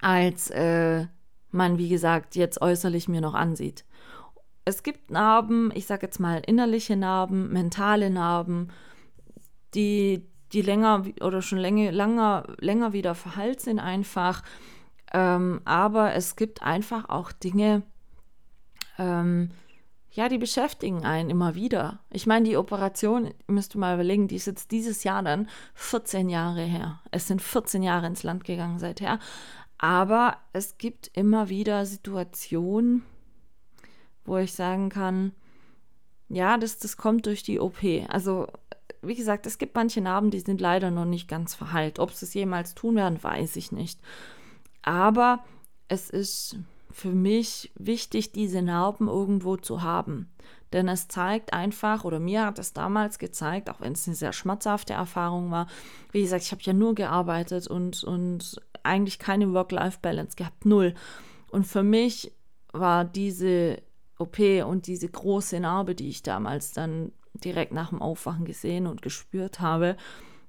als 0.00 0.50
äh, 0.50 1.06
man, 1.50 1.78
wie 1.78 1.88
gesagt, 1.88 2.36
jetzt 2.36 2.60
äußerlich 2.60 3.08
mir 3.08 3.20
noch 3.20 3.34
ansieht. 3.34 3.84
Es 4.64 4.82
gibt 4.82 5.10
Narben, 5.10 5.72
ich 5.74 5.86
sage 5.86 6.06
jetzt 6.06 6.20
mal 6.20 6.42
innerliche 6.46 6.96
Narben, 6.96 7.52
mentale 7.52 8.10
Narben, 8.10 8.68
die, 9.74 10.28
die 10.52 10.62
länger 10.62 11.04
oder 11.20 11.40
schon 11.40 11.58
länger, 11.58 11.90
länger, 11.92 12.44
länger 12.60 12.92
wieder 12.92 13.14
verheilt 13.14 13.60
sind 13.60 13.78
einfach 13.78 14.42
ähm, 15.12 15.60
aber 15.64 16.14
es 16.14 16.36
gibt 16.36 16.62
einfach 16.62 17.08
auch 17.08 17.32
Dinge, 17.32 17.82
ähm, 18.98 19.50
ja, 20.16 20.30
die 20.30 20.38
beschäftigen 20.38 21.04
einen 21.04 21.28
immer 21.28 21.54
wieder. 21.54 22.00
Ich 22.10 22.26
meine, 22.26 22.48
die 22.48 22.56
Operation, 22.56 23.34
müsst 23.46 23.76
ihr 23.76 23.78
mal 23.78 23.94
überlegen, 23.94 24.28
die 24.28 24.36
ist 24.36 24.46
jetzt 24.46 24.70
dieses 24.70 25.04
Jahr 25.04 25.22
dann 25.22 25.46
14 25.74 26.30
Jahre 26.30 26.62
her. 26.62 27.00
Es 27.10 27.26
sind 27.26 27.42
14 27.42 27.82
Jahre 27.82 28.06
ins 28.06 28.22
Land 28.22 28.44
gegangen 28.44 28.78
seither. 28.78 29.18
Aber 29.76 30.38
es 30.54 30.78
gibt 30.78 31.10
immer 31.12 31.50
wieder 31.50 31.84
Situationen, 31.84 33.02
wo 34.24 34.38
ich 34.38 34.54
sagen 34.54 34.88
kann, 34.88 35.32
ja, 36.30 36.56
das, 36.56 36.78
das 36.78 36.96
kommt 36.96 37.26
durch 37.26 37.42
die 37.42 37.60
OP. 37.60 37.84
Also, 38.08 38.46
wie 39.02 39.14
gesagt, 39.14 39.44
es 39.44 39.58
gibt 39.58 39.74
manche 39.74 40.00
Narben, 40.00 40.30
die 40.30 40.40
sind 40.40 40.62
leider 40.62 40.90
noch 40.90 41.04
nicht 41.04 41.28
ganz 41.28 41.54
verheilt. 41.54 41.98
Ob 41.98 42.12
sie 42.12 42.24
es 42.24 42.32
jemals 42.32 42.74
tun 42.74 42.96
werden, 42.96 43.22
weiß 43.22 43.56
ich 43.56 43.70
nicht. 43.70 44.00
Aber 44.80 45.44
es 45.88 46.08
ist 46.08 46.56
für 46.90 47.10
mich 47.10 47.72
wichtig, 47.76 48.32
diese 48.32 48.62
Narben 48.62 49.08
irgendwo 49.08 49.56
zu 49.56 49.82
haben. 49.82 50.30
Denn 50.72 50.88
es 50.88 51.08
zeigt 51.08 51.52
einfach, 51.52 52.04
oder 52.04 52.18
mir 52.18 52.44
hat 52.44 52.58
es 52.58 52.72
damals 52.72 53.18
gezeigt, 53.18 53.70
auch 53.70 53.80
wenn 53.80 53.92
es 53.92 54.06
eine 54.06 54.16
sehr 54.16 54.32
schmerzhafte 54.32 54.94
Erfahrung 54.94 55.50
war, 55.50 55.68
wie 56.12 56.22
gesagt, 56.22 56.42
ich 56.42 56.52
habe 56.52 56.62
ja 56.62 56.72
nur 56.72 56.94
gearbeitet 56.94 57.66
und, 57.68 58.02
und 58.04 58.60
eigentlich 58.82 59.18
keine 59.18 59.52
Work-Life-Balance 59.52 60.36
gehabt, 60.36 60.66
null. 60.66 60.94
Und 61.50 61.66
für 61.66 61.82
mich 61.82 62.32
war 62.72 63.04
diese 63.04 63.82
OP 64.18 64.38
und 64.66 64.86
diese 64.86 65.08
große 65.08 65.60
Narbe, 65.60 65.94
die 65.94 66.08
ich 66.08 66.22
damals 66.22 66.72
dann 66.72 67.12
direkt 67.34 67.72
nach 67.72 67.90
dem 67.90 68.02
Aufwachen 68.02 68.44
gesehen 68.44 68.86
und 68.86 69.02
gespürt 69.02 69.60
habe, 69.60 69.96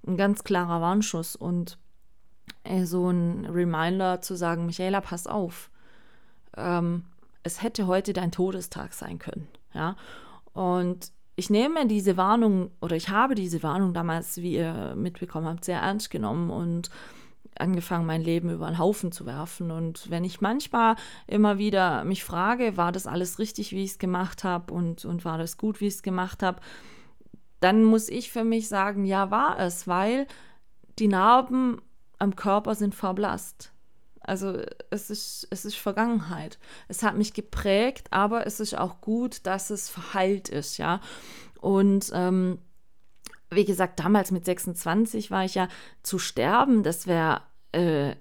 ein 0.05 0.17
ganz 0.17 0.43
klarer 0.43 0.81
Warnschuss. 0.81 1.35
Und 1.35 1.77
äh, 2.63 2.85
so 2.85 3.09
ein 3.09 3.45
Reminder 3.45 4.21
zu 4.21 4.35
sagen, 4.35 4.65
Michaela, 4.65 5.01
pass 5.01 5.27
auf. 5.27 5.69
Ähm, 6.57 7.03
es 7.43 7.63
hätte 7.63 7.87
heute 7.87 8.13
dein 8.13 8.31
Todestag 8.31 8.93
sein 8.93 9.19
können. 9.19 9.47
Ja. 9.73 9.95
Und 10.53 11.11
ich 11.35 11.49
nehme 11.49 11.85
diese 11.87 12.17
Warnung 12.17 12.71
oder 12.81 12.95
ich 12.95 13.09
habe 13.09 13.35
diese 13.35 13.61
Warnung 13.63 13.93
damals, 13.93 14.37
wie 14.37 14.55
ihr 14.55 14.95
mitbekommen 14.95 15.47
habt, 15.47 15.65
sehr 15.65 15.79
ernst 15.79 16.09
genommen 16.09 16.49
und 16.49 16.89
angefangen, 17.59 18.05
mein 18.05 18.21
Leben 18.21 18.49
über 18.49 18.67
einen 18.67 18.79
Haufen 18.79 19.11
zu 19.11 19.25
werfen. 19.25 19.71
Und 19.71 20.09
wenn 20.09 20.23
ich 20.23 20.41
manchmal 20.41 20.95
immer 21.27 21.57
wieder 21.57 22.03
mich 22.03 22.23
frage, 22.23 22.77
war 22.77 22.91
das 22.91 23.07
alles 23.07 23.39
richtig, 23.39 23.71
wie 23.71 23.83
ich 23.83 23.91
es 23.91 23.99
gemacht 23.99 24.43
habe 24.43 24.73
und, 24.73 25.05
und 25.05 25.25
war 25.25 25.37
das 25.37 25.57
gut, 25.57 25.79
wie 25.81 25.87
ich 25.87 25.95
es 25.95 26.03
gemacht 26.03 26.43
habe, 26.43 26.59
dann 27.59 27.83
muss 27.83 28.09
ich 28.09 28.31
für 28.31 28.43
mich 28.43 28.67
sagen, 28.67 29.05
ja, 29.05 29.31
war 29.31 29.59
es, 29.59 29.87
weil 29.87 30.27
die 30.99 31.07
Narben 31.07 31.81
am 32.19 32.35
Körper 32.35 32.75
sind 32.75 32.95
verblasst. 32.95 33.71
Also 34.27 34.61
es 34.89 35.09
ist, 35.09 35.47
es 35.49 35.65
ist 35.65 35.77
Vergangenheit. 35.77 36.59
Es 36.87 37.01
hat 37.01 37.17
mich 37.17 37.33
geprägt, 37.33 38.07
aber 38.11 38.45
es 38.45 38.59
ist 38.59 38.77
auch 38.77 39.01
gut, 39.01 39.45
dass 39.45 39.69
es 39.69 39.89
verheilt 39.89 40.49
ist, 40.49 40.77
ja. 40.77 40.99
Und 41.59 42.11
ähm, 42.13 42.59
wie 43.49 43.65
gesagt, 43.65 43.99
damals 43.99 44.31
mit 44.31 44.45
26 44.45 45.31
war 45.31 45.45
ich 45.45 45.55
ja 45.55 45.69
zu 46.03 46.19
sterben, 46.19 46.83
das 46.83 47.07
wäre 47.07 47.41
äh, 47.71 48.15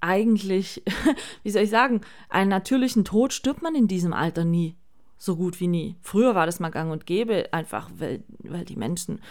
eigentlich, 0.00 0.82
wie 1.42 1.50
soll 1.50 1.62
ich 1.62 1.70
sagen, 1.70 2.00
einen 2.28 2.50
natürlichen 2.50 3.04
Tod 3.04 3.32
stirbt 3.32 3.62
man 3.62 3.74
in 3.74 3.88
diesem 3.88 4.12
Alter 4.12 4.44
nie. 4.44 4.76
So 5.24 5.36
gut 5.36 5.58
wie 5.58 5.68
nie. 5.68 5.96
Früher 6.02 6.34
war 6.34 6.44
das 6.44 6.60
mal 6.60 6.68
gang 6.68 6.92
und 6.92 7.06
gäbe, 7.06 7.48
einfach 7.50 7.88
weil, 7.96 8.22
weil 8.40 8.66
die 8.66 8.76
Menschen 8.76 9.22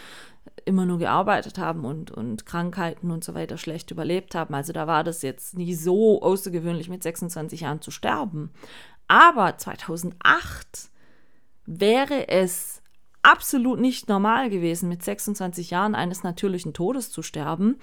immer 0.64 0.86
nur 0.86 0.98
gearbeitet 0.98 1.56
haben 1.56 1.84
und, 1.84 2.10
und 2.10 2.46
Krankheiten 2.46 3.12
und 3.12 3.22
so 3.22 3.32
weiter 3.34 3.58
schlecht 3.58 3.92
überlebt 3.92 4.34
haben. 4.34 4.54
Also 4.54 4.72
da 4.72 4.88
war 4.88 5.04
das 5.04 5.22
jetzt 5.22 5.56
nie 5.56 5.72
so 5.72 6.20
außergewöhnlich, 6.20 6.88
mit 6.88 7.04
26 7.04 7.60
Jahren 7.60 7.80
zu 7.80 7.92
sterben. 7.92 8.50
Aber 9.06 9.56
2008 9.56 10.90
wäre 11.64 12.26
es 12.26 12.82
absolut 13.22 13.78
nicht 13.78 14.08
normal 14.08 14.50
gewesen, 14.50 14.88
mit 14.88 15.04
26 15.04 15.70
Jahren 15.70 15.94
eines 15.94 16.24
natürlichen 16.24 16.74
Todes 16.74 17.12
zu 17.12 17.22
sterben. 17.22 17.78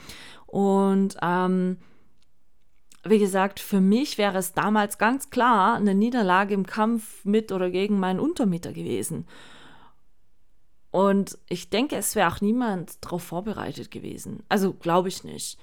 Und 0.47 1.15
ähm, 1.21 1.77
wie 3.03 3.19
gesagt, 3.19 3.59
für 3.59 3.81
mich 3.81 4.17
wäre 4.17 4.37
es 4.37 4.53
damals 4.53 4.97
ganz 4.97 5.29
klar 5.29 5.75
eine 5.75 5.95
Niederlage 5.95 6.53
im 6.53 6.65
Kampf 6.65 7.25
mit 7.25 7.51
oder 7.51 7.71
gegen 7.71 7.99
meinen 7.99 8.19
Untermieter 8.19 8.73
gewesen. 8.73 9.27
Und 10.91 11.37
ich 11.47 11.69
denke, 11.69 11.95
es 11.95 12.15
wäre 12.15 12.31
auch 12.31 12.41
niemand 12.41 13.03
darauf 13.03 13.23
vorbereitet 13.23 13.91
gewesen. 13.91 14.43
Also 14.49 14.73
glaube 14.73 15.07
ich 15.07 15.23
nicht. 15.23 15.57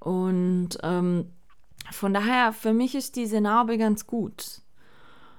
Und 0.00 0.78
ähm, 0.82 1.32
von 1.90 2.14
daher, 2.14 2.52
für 2.52 2.72
mich 2.72 2.94
ist 2.94 3.16
diese 3.16 3.40
Narbe 3.40 3.76
ganz 3.76 4.06
gut. 4.06 4.62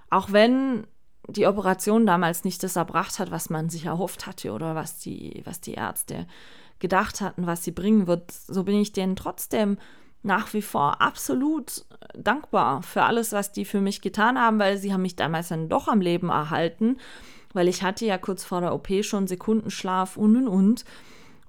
Auch 0.09 0.31
wenn 0.31 0.85
die 1.27 1.47
Operation 1.47 2.05
damals 2.05 2.43
nicht 2.43 2.61
das 2.63 2.75
erbracht 2.75 3.19
hat, 3.19 3.31
was 3.31 3.49
man 3.49 3.69
sich 3.69 3.85
erhofft 3.85 4.27
hatte 4.27 4.51
oder 4.51 4.75
was 4.75 4.99
die, 4.99 5.41
was 5.45 5.61
die 5.61 5.73
Ärzte 5.73 6.27
gedacht 6.79 7.21
hatten, 7.21 7.45
was 7.45 7.63
sie 7.63 7.71
bringen 7.71 8.07
wird, 8.07 8.31
so 8.31 8.63
bin 8.63 8.79
ich 8.79 8.93
denen 8.93 9.15
trotzdem 9.15 9.77
nach 10.21 10.53
wie 10.53 10.61
vor 10.61 11.01
absolut 11.01 11.85
dankbar 12.13 12.81
für 12.83 13.03
alles, 13.03 13.31
was 13.31 13.51
die 13.51 13.65
für 13.65 13.81
mich 13.81 14.01
getan 14.01 14.37
haben, 14.37 14.59
weil 14.59 14.77
sie 14.77 14.93
haben 14.93 15.01
mich 15.01 15.15
damals 15.15 15.49
dann 15.49 15.69
doch 15.69 15.87
am 15.87 16.01
Leben 16.01 16.29
erhalten 16.29 16.97
weil 17.53 17.67
ich 17.67 17.83
hatte 17.83 18.05
ja 18.05 18.17
kurz 18.17 18.43
vor 18.43 18.61
der 18.61 18.73
OP 18.73 18.87
schon 19.01 19.27
Sekundenschlaf 19.27 20.17
und 20.17 20.35
und 20.35 20.47
und. 20.47 20.85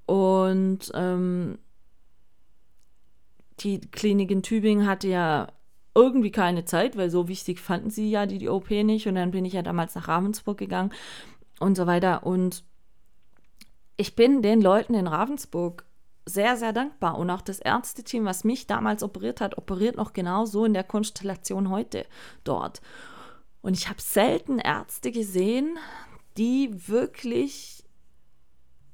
Und 0.06 0.92
ähm, 0.94 1.58
die 3.60 3.80
Klinik 3.80 4.30
in 4.30 4.42
Tübingen 4.42 4.86
hatte 4.86 5.08
ja 5.08 5.48
irgendwie 5.94 6.30
keine 6.30 6.64
Zeit, 6.64 6.96
weil 6.96 7.10
so 7.10 7.28
wichtig 7.28 7.60
fanden 7.60 7.90
sie 7.90 8.10
ja 8.10 8.26
die, 8.26 8.38
die 8.38 8.48
OP 8.48 8.70
nicht. 8.70 9.06
Und 9.06 9.16
dann 9.16 9.30
bin 9.30 9.44
ich 9.44 9.52
ja 9.52 9.62
damals 9.62 9.94
nach 9.94 10.08
Ravensburg 10.08 10.58
gegangen 10.58 10.92
und 11.58 11.76
so 11.76 11.86
weiter. 11.86 12.24
Und 12.24 12.64
ich 13.96 14.16
bin 14.16 14.40
den 14.40 14.62
Leuten 14.62 14.94
in 14.94 15.06
Ravensburg 15.06 15.84
sehr, 16.32 16.56
sehr 16.56 16.72
dankbar. 16.72 17.18
Und 17.18 17.30
auch 17.30 17.42
das 17.42 17.60
Ärzteteam, 17.60 18.24
was 18.24 18.44
mich 18.44 18.66
damals 18.66 19.02
operiert 19.02 19.40
hat, 19.40 19.58
operiert 19.58 19.96
noch 19.96 20.12
genau 20.12 20.46
so 20.46 20.64
in 20.64 20.74
der 20.74 20.84
Konstellation 20.84 21.70
heute 21.70 22.06
dort. 22.44 22.80
Und 23.62 23.76
ich 23.76 23.88
habe 23.88 24.00
selten 24.00 24.58
Ärzte 24.58 25.10
gesehen, 25.12 25.78
die 26.36 26.88
wirklich 26.88 27.84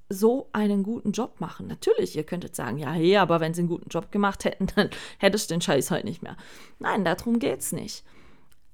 so 0.09 0.49
einen 0.53 0.83
guten 0.83 1.13
Job 1.13 1.41
machen. 1.41 1.67
Natürlich, 1.67 2.17
ihr 2.17 2.25
könntet 2.25 2.55
sagen, 2.55 2.79
ja, 2.79 2.93
hey, 2.93 3.17
aber 3.17 3.41
wenn 3.41 3.55
sie 3.55 3.63
einen 3.63 3.69
guten 3.69 3.89
Job 3.89 4.13
gemacht 4.13 4.45
hätten, 4.45 4.67
dann 4.77 4.91
hättest 5.19 5.51
du 5.51 5.55
den 5.55 5.61
Scheiß 5.61 5.91
heute 5.91 6.07
nicht 6.07 6.23
mehr. 6.23 6.37
Nein, 6.79 7.05
darum 7.05 7.39
geht 7.39 7.61
es 7.61 7.73
nicht. 7.73 8.05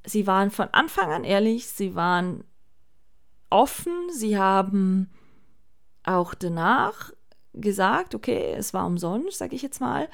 Sie 0.04 0.26
waren 0.26 0.50
von 0.50 0.68
Anfang 0.72 1.10
an 1.10 1.24
ehrlich, 1.24 1.68
sie 1.68 1.94
waren 1.94 2.44
offen, 3.50 3.92
sie 4.10 4.36
haben 4.36 5.10
auch 6.02 6.34
danach 6.34 7.12
gesagt, 7.54 8.14
okay, 8.14 8.54
es 8.56 8.72
war 8.72 8.86
umsonst, 8.86 9.38
sage 9.38 9.54
ich 9.54 9.62
jetzt 9.62 9.80
mal, 9.80 10.08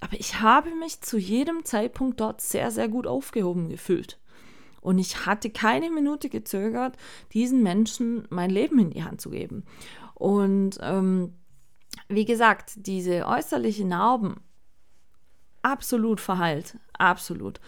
aber 0.00 0.18
ich 0.18 0.40
habe 0.40 0.74
mich 0.74 1.00
zu 1.00 1.16
jedem 1.16 1.64
Zeitpunkt 1.64 2.20
dort 2.20 2.40
sehr, 2.40 2.70
sehr 2.70 2.88
gut 2.88 3.06
aufgehoben 3.06 3.68
gefühlt. 3.68 4.18
Und 4.82 4.98
ich 4.98 5.24
hatte 5.24 5.48
keine 5.48 5.90
Minute 5.90 6.28
gezögert, 6.28 6.96
diesen 7.32 7.62
Menschen 7.62 8.26
mein 8.28 8.50
Leben 8.50 8.78
in 8.78 8.90
die 8.90 9.02
Hand 9.02 9.22
zu 9.22 9.30
geben. 9.30 9.64
Und 10.12 10.78
ähm, 10.82 11.32
wie 12.08 12.26
gesagt, 12.26 12.72
diese 12.76 13.26
äußerlichen 13.26 13.88
Narben, 13.88 14.42
absolut 15.62 16.20
verheilt, 16.20 16.78
absolut. 16.92 17.60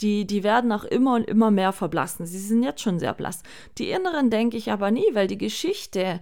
Die, 0.00 0.26
die 0.26 0.42
werden 0.42 0.72
auch 0.72 0.84
immer 0.84 1.14
und 1.16 1.24
immer 1.24 1.50
mehr 1.50 1.72
verblassen. 1.72 2.24
Sie 2.24 2.38
sind 2.38 2.62
jetzt 2.62 2.80
schon 2.80 2.98
sehr 2.98 3.12
blass. 3.12 3.42
Die 3.76 3.90
inneren 3.90 4.30
denke 4.30 4.56
ich 4.56 4.72
aber 4.72 4.90
nie, 4.90 5.06
weil 5.12 5.26
die 5.26 5.38
Geschichte, 5.38 6.20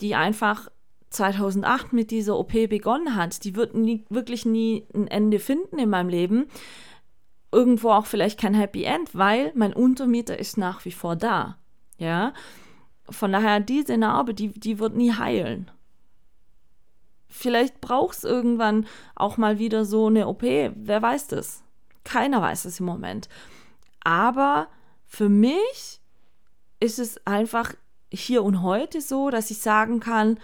die 0.00 0.14
einfach 0.14 0.70
2008 1.10 1.92
mit 1.92 2.10
dieser 2.10 2.38
OP 2.38 2.52
begonnen 2.52 3.16
hat, 3.16 3.44
die 3.44 3.56
wird 3.56 3.74
nie, 3.74 4.04
wirklich 4.08 4.46
nie 4.46 4.86
ein 4.94 5.08
Ende 5.08 5.38
finden 5.38 5.78
in 5.78 5.90
meinem 5.90 6.08
Leben. 6.08 6.46
Irgendwo 7.52 7.90
auch 7.90 8.06
vielleicht 8.06 8.38
kein 8.40 8.54
Happy 8.54 8.84
End, 8.84 9.14
weil 9.14 9.52
mein 9.54 9.72
Untermieter 9.72 10.38
ist 10.38 10.56
nach 10.56 10.84
wie 10.84 10.92
vor 10.92 11.16
da. 11.16 11.58
Ja, 11.98 12.32
von 13.10 13.32
daher, 13.32 13.60
diese 13.60 13.98
Narbe, 13.98 14.34
die, 14.34 14.48
die 14.48 14.78
wird 14.78 14.94
nie 14.94 15.12
heilen. 15.12 15.70
Vielleicht 17.28 17.80
braucht 17.80 18.18
es 18.18 18.24
irgendwann 18.24 18.86
auch 19.14 19.36
mal 19.36 19.58
wieder 19.58 19.84
so 19.84 20.06
eine 20.06 20.28
OP. 20.28 20.42
Wer 20.42 21.02
weiß 21.02 21.28
das? 21.28 21.62
Keiner 22.04 22.40
weiß 22.40 22.64
es 22.64 22.80
im 22.80 22.86
Moment. 22.86 23.28
Aber 24.02 24.68
für 25.06 25.28
mich 25.28 26.00
ist 26.78 26.98
es 26.98 27.24
einfach 27.26 27.74
hier 28.12 28.42
und 28.42 28.62
heute 28.62 29.00
so, 29.00 29.30
dass 29.30 29.50
ich 29.50 29.58
sagen 29.58 30.00
kann, 30.00 30.38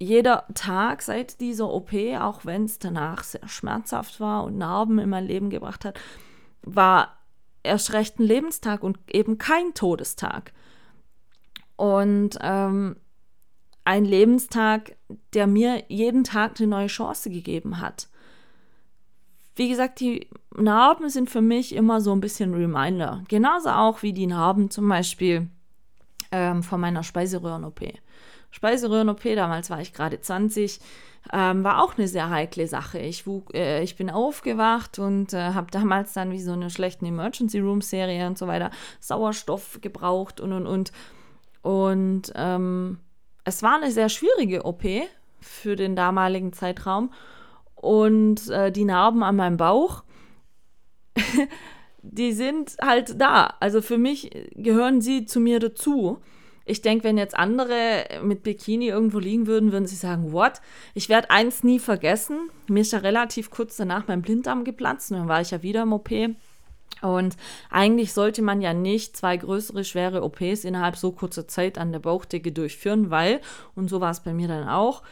jeder 0.00 0.46
Tag 0.54 1.02
seit 1.02 1.40
dieser 1.40 1.68
OP, 1.68 1.92
auch 2.18 2.44
wenn 2.44 2.64
es 2.64 2.78
danach 2.78 3.22
sehr 3.22 3.46
schmerzhaft 3.46 4.18
war 4.18 4.44
und 4.44 4.56
Narben 4.56 4.98
in 4.98 5.10
mein 5.10 5.26
Leben 5.26 5.50
gebracht 5.50 5.84
hat, 5.84 6.00
war 6.62 7.18
erst 7.62 7.92
recht 7.92 8.18
ein 8.18 8.24
Lebenstag 8.24 8.82
und 8.82 8.98
eben 9.12 9.36
kein 9.36 9.74
Todestag. 9.74 10.52
Und 11.76 12.38
ähm, 12.40 12.96
ein 13.84 14.04
Lebenstag, 14.06 14.96
der 15.34 15.46
mir 15.46 15.84
jeden 15.88 16.24
Tag 16.24 16.58
eine 16.58 16.68
neue 16.68 16.86
Chance 16.86 17.28
gegeben 17.28 17.80
hat. 17.80 18.08
Wie 19.56 19.68
gesagt, 19.68 20.00
die 20.00 20.28
Narben 20.56 21.10
sind 21.10 21.28
für 21.28 21.42
mich 21.42 21.74
immer 21.74 22.00
so 22.00 22.12
ein 22.12 22.20
bisschen 22.20 22.54
Reminder. 22.54 23.22
Genauso 23.28 23.68
auch 23.68 24.02
wie 24.02 24.14
die 24.14 24.26
Narben 24.26 24.70
zum 24.70 24.88
Beispiel 24.88 25.48
ähm, 26.32 26.62
von 26.62 26.80
meiner 26.80 27.02
Speiseröhren-OP. 27.02 27.80
Speiseröhren-OP, 28.50 29.22
damals 29.34 29.70
war 29.70 29.80
ich 29.80 29.92
gerade 29.92 30.20
20, 30.20 30.80
ähm, 31.32 31.64
war 31.64 31.82
auch 31.82 31.96
eine 31.96 32.08
sehr 32.08 32.30
heikle 32.30 32.66
Sache. 32.66 32.98
Ich, 32.98 33.24
äh, 33.54 33.82
ich 33.82 33.96
bin 33.96 34.10
aufgewacht 34.10 34.98
und 34.98 35.32
äh, 35.32 35.52
habe 35.54 35.70
damals 35.70 36.12
dann 36.12 36.32
wie 36.32 36.40
so 36.40 36.52
eine 36.52 36.70
schlechte 36.70 37.06
Emergency 37.06 37.60
Room 37.60 37.82
Serie 37.82 38.26
und 38.26 38.38
so 38.38 38.46
weiter 38.46 38.70
Sauerstoff 39.00 39.80
gebraucht 39.80 40.40
und 40.40 40.52
und 40.52 40.66
und. 40.66 40.92
Und 41.62 42.32
ähm, 42.34 42.98
es 43.44 43.62
war 43.62 43.76
eine 43.76 43.90
sehr 43.90 44.08
schwierige 44.08 44.64
OP 44.64 44.84
für 45.40 45.76
den 45.76 45.96
damaligen 45.96 46.52
Zeitraum. 46.52 47.12
Und 47.74 48.48
äh, 48.50 48.70
die 48.70 48.84
Narben 48.84 49.22
an 49.22 49.36
meinem 49.36 49.56
Bauch, 49.56 50.04
die 52.02 52.32
sind 52.32 52.76
halt 52.82 53.20
da. 53.20 53.54
Also 53.60 53.82
für 53.82 53.98
mich 53.98 54.30
gehören 54.54 55.00
sie 55.00 55.24
zu 55.24 55.40
mir 55.40 55.60
dazu. 55.60 56.18
Ich 56.70 56.82
denke, 56.82 57.04
wenn 57.04 57.18
jetzt 57.18 57.36
andere 57.36 58.04
mit 58.22 58.44
Bikini 58.44 58.86
irgendwo 58.88 59.18
liegen 59.18 59.48
würden, 59.48 59.72
würden 59.72 59.88
sie 59.88 59.96
sagen, 59.96 60.32
what? 60.32 60.60
Ich 60.94 61.08
werde 61.08 61.30
eins 61.30 61.64
nie 61.64 61.80
vergessen. 61.80 62.48
Mir 62.68 62.82
ist 62.82 62.92
ja 62.92 63.00
relativ 63.00 63.50
kurz 63.50 63.76
danach 63.76 64.06
mein 64.06 64.22
Blinddarm 64.22 64.62
geplatzt 64.62 65.10
und 65.10 65.18
dann 65.18 65.28
war 65.28 65.40
ich 65.40 65.50
ja 65.50 65.62
wieder 65.62 65.82
im 65.82 65.92
OP. 65.92 66.10
Und 67.02 67.36
eigentlich 67.70 68.12
sollte 68.12 68.42
man 68.42 68.60
ja 68.60 68.72
nicht 68.72 69.16
zwei 69.16 69.36
größere, 69.36 69.84
schwere 69.84 70.22
OPs 70.22 70.64
innerhalb 70.64 70.96
so 70.96 71.10
kurzer 71.10 71.48
Zeit 71.48 71.76
an 71.76 71.90
der 71.90 71.98
Bauchdecke 71.98 72.52
durchführen, 72.52 73.10
weil, 73.10 73.40
und 73.74 73.88
so 73.88 74.00
war 74.00 74.10
es 74.10 74.20
bei 74.20 74.32
mir 74.32 74.46
dann 74.46 74.68
auch, 74.68 75.02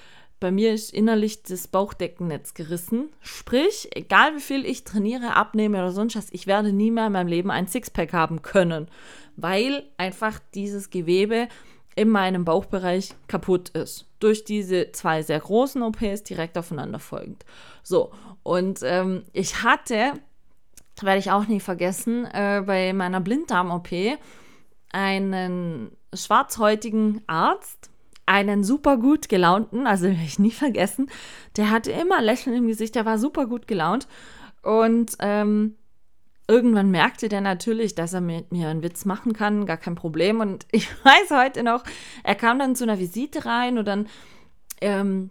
bei 0.41 0.51
mir 0.51 0.73
ist 0.73 0.93
innerlich 0.93 1.43
das 1.43 1.69
Bauchdeckennetz 1.69 2.55
gerissen. 2.55 3.11
Sprich, 3.21 3.89
egal 3.95 4.37
wie 4.37 4.41
viel 4.41 4.65
ich 4.65 4.85
trainiere, 4.85 5.35
abnehme 5.35 5.79
oder 5.79 5.93
sonst 5.93 6.17
was, 6.17 6.29
ich 6.31 6.47
werde 6.47 6.73
nie 6.73 6.91
mehr 6.91 7.07
in 7.07 7.13
meinem 7.13 7.29
Leben 7.29 7.51
ein 7.51 7.67
Sixpack 7.67 8.13
haben 8.13 8.43
können, 8.43 8.89
weil 9.37 9.85
einfach 9.97 10.39
dieses 10.55 10.91
Gewebe 10.91 11.49
in 11.97 12.09
meinem 12.09 12.45
Bauchbereich 12.45 13.15
kaputt 13.27 13.71
ist. 13.71 14.07
Durch 14.21 14.45
diese 14.45 14.93
zwei 14.93 15.23
sehr 15.23 15.41
großen 15.41 15.83
OPs 15.83 16.23
direkt 16.23 16.57
aufeinander 16.57 17.01
folgend. 17.01 17.45
So, 17.83 18.13
und 18.45 18.81
ähm, 18.85 19.25
ich 19.33 19.65
hatte, 19.65 20.13
werde 21.03 21.19
ich 21.19 21.33
auch 21.33 21.47
nie 21.49 21.61
vergessen, 21.61 22.25
äh, 22.27 22.63
bei 22.65 22.93
meiner 22.93 23.21
Blinddarm-OP 23.21 23.89
einen 24.93 25.91
schwarzhäutigen 26.15 27.23
Arzt, 27.27 27.91
einen 28.29 28.63
super 28.63 28.97
gut 28.99 29.29
gelaunten, 29.29 29.87
also 29.87 30.05
werde 30.09 30.23
ich 30.25 30.39
nie 30.39 30.53
vergessen, 30.53 31.11
der 31.57 31.71
hatte 31.71 31.91
immer 31.91 32.23
Lächeln 32.23 32.57
im 32.57 32.69
Gesicht, 32.69 32.95
der 32.95 33.07
war 33.07 33.19
super 33.19 33.47
gut 33.47 33.67
gelaunt 33.67 34.07
und 34.63 35.17
ähm, 35.21 35.77
irgendwann 36.49 36.91
merkte 36.91 37.29
der 37.29 37.43
natürlich, 37.43 37.95
dass 37.95 38.15
er 38.15 38.21
mit 38.21 38.51
mir 38.53 38.69
einen 38.69 38.83
Witz 38.83 39.05
machen 39.05 39.35
kann, 39.35 39.67
gar 39.67 39.77
kein 39.77 39.95
Problem. 39.95 40.41
Und 40.41 40.67
ich 40.73 40.89
weiß 41.05 41.31
heute 41.31 41.63
noch, 41.63 41.85
er 42.25 42.35
kam 42.35 42.59
dann 42.59 42.75
zu 42.75 42.85
einer 42.85 42.99
Visite 42.99 43.45
rein 43.45 43.79
und 43.79 43.87
dann 43.87 44.09
ähm, 44.81 45.31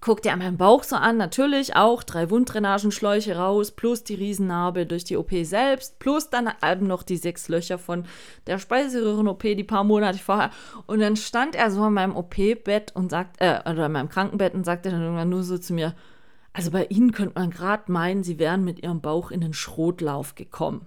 guckte 0.00 0.28
er 0.28 0.36
meinen 0.36 0.56
Bauch 0.56 0.84
so 0.84 0.96
an, 0.96 1.16
natürlich 1.16 1.76
auch 1.76 2.02
drei 2.02 2.30
Wunddrainagenschläuche 2.30 3.36
raus, 3.36 3.70
plus 3.72 4.04
die 4.04 4.14
Riesennarbe 4.14 4.86
durch 4.86 5.04
die 5.04 5.16
OP 5.16 5.30
selbst, 5.42 5.98
plus 5.98 6.30
dann 6.30 6.50
eben 6.64 6.86
noch 6.86 7.02
die 7.02 7.16
sechs 7.16 7.48
Löcher 7.48 7.78
von 7.78 8.04
der 8.46 8.58
Speiseröhren-OP, 8.58 9.42
die 9.42 9.64
paar 9.64 9.84
Monate 9.84 10.18
vorher. 10.18 10.50
Und 10.86 11.00
dann 11.00 11.16
stand 11.16 11.54
er 11.54 11.70
so 11.70 11.82
an 11.82 11.94
meinem 11.94 12.16
OP-Bett 12.16 12.94
und 12.94 13.10
sagt, 13.10 13.40
äh, 13.40 13.60
oder 13.68 13.86
an 13.86 13.92
meinem 13.92 14.08
Krankenbett 14.08 14.54
und 14.54 14.64
sagte 14.64 14.90
dann 14.90 15.02
irgendwann 15.02 15.28
nur 15.28 15.42
so 15.42 15.58
zu 15.58 15.72
mir, 15.72 15.94
also 16.52 16.70
bei 16.70 16.86
Ihnen 16.86 17.12
könnte 17.12 17.38
man 17.38 17.50
gerade 17.50 17.90
meinen, 17.90 18.24
Sie 18.24 18.38
wären 18.38 18.64
mit 18.64 18.82
Ihrem 18.82 19.00
Bauch 19.00 19.30
in 19.30 19.40
den 19.40 19.52
Schrotlauf 19.52 20.34
gekommen. 20.34 20.86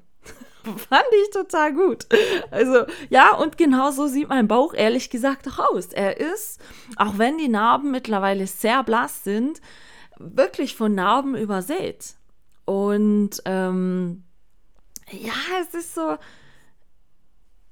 Fand 0.89 1.05
ich 1.23 1.29
total 1.31 1.73
gut. 1.73 2.05
Also, 2.51 2.85
ja, 3.09 3.35
und 3.35 3.57
genau 3.57 3.91
so 3.91 4.07
sieht 4.07 4.29
mein 4.29 4.47
Bauch 4.47 4.73
ehrlich 4.73 5.09
gesagt 5.09 5.47
auch 5.47 5.73
aus. 5.73 5.87
Er 5.87 6.19
ist, 6.19 6.59
auch 6.97 7.17
wenn 7.17 7.37
die 7.37 7.47
Narben 7.47 7.91
mittlerweile 7.91 8.45
sehr 8.47 8.83
blass 8.83 9.23
sind, 9.23 9.61
wirklich 10.17 10.75
von 10.75 10.93
Narben 10.93 11.35
übersät. 11.35 12.15
Und 12.65 13.41
ähm, 13.45 14.23
ja, 15.09 15.33
es 15.61 15.73
ist 15.73 15.95
so, 15.95 16.17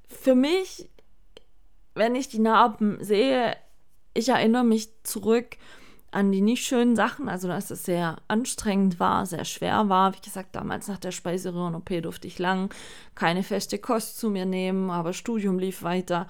für 0.08 0.34
mich, 0.34 0.90
wenn 1.94 2.14
ich 2.14 2.28
die 2.28 2.40
Narben 2.40 3.02
sehe, 3.02 3.56
ich 4.14 4.28
erinnere 4.28 4.64
mich 4.64 4.90
zurück 5.04 5.56
an 6.12 6.32
die 6.32 6.40
nicht 6.40 6.64
schönen 6.64 6.96
Sachen, 6.96 7.28
also 7.28 7.46
dass 7.46 7.70
es 7.70 7.84
sehr 7.84 8.16
anstrengend 8.26 8.98
war, 8.98 9.26
sehr 9.26 9.44
schwer 9.44 9.88
war. 9.88 10.14
Wie 10.14 10.20
gesagt, 10.20 10.56
damals 10.56 10.88
nach 10.88 10.98
der 10.98 11.12
Speiseröhren-OP 11.12 12.02
durfte 12.02 12.26
ich 12.26 12.38
lang 12.38 12.74
keine 13.14 13.42
feste 13.42 13.78
Kost 13.78 14.18
zu 14.18 14.28
mir 14.30 14.44
nehmen, 14.44 14.90
aber 14.90 15.12
Studium 15.12 15.58
lief 15.58 15.82
weiter. 15.82 16.26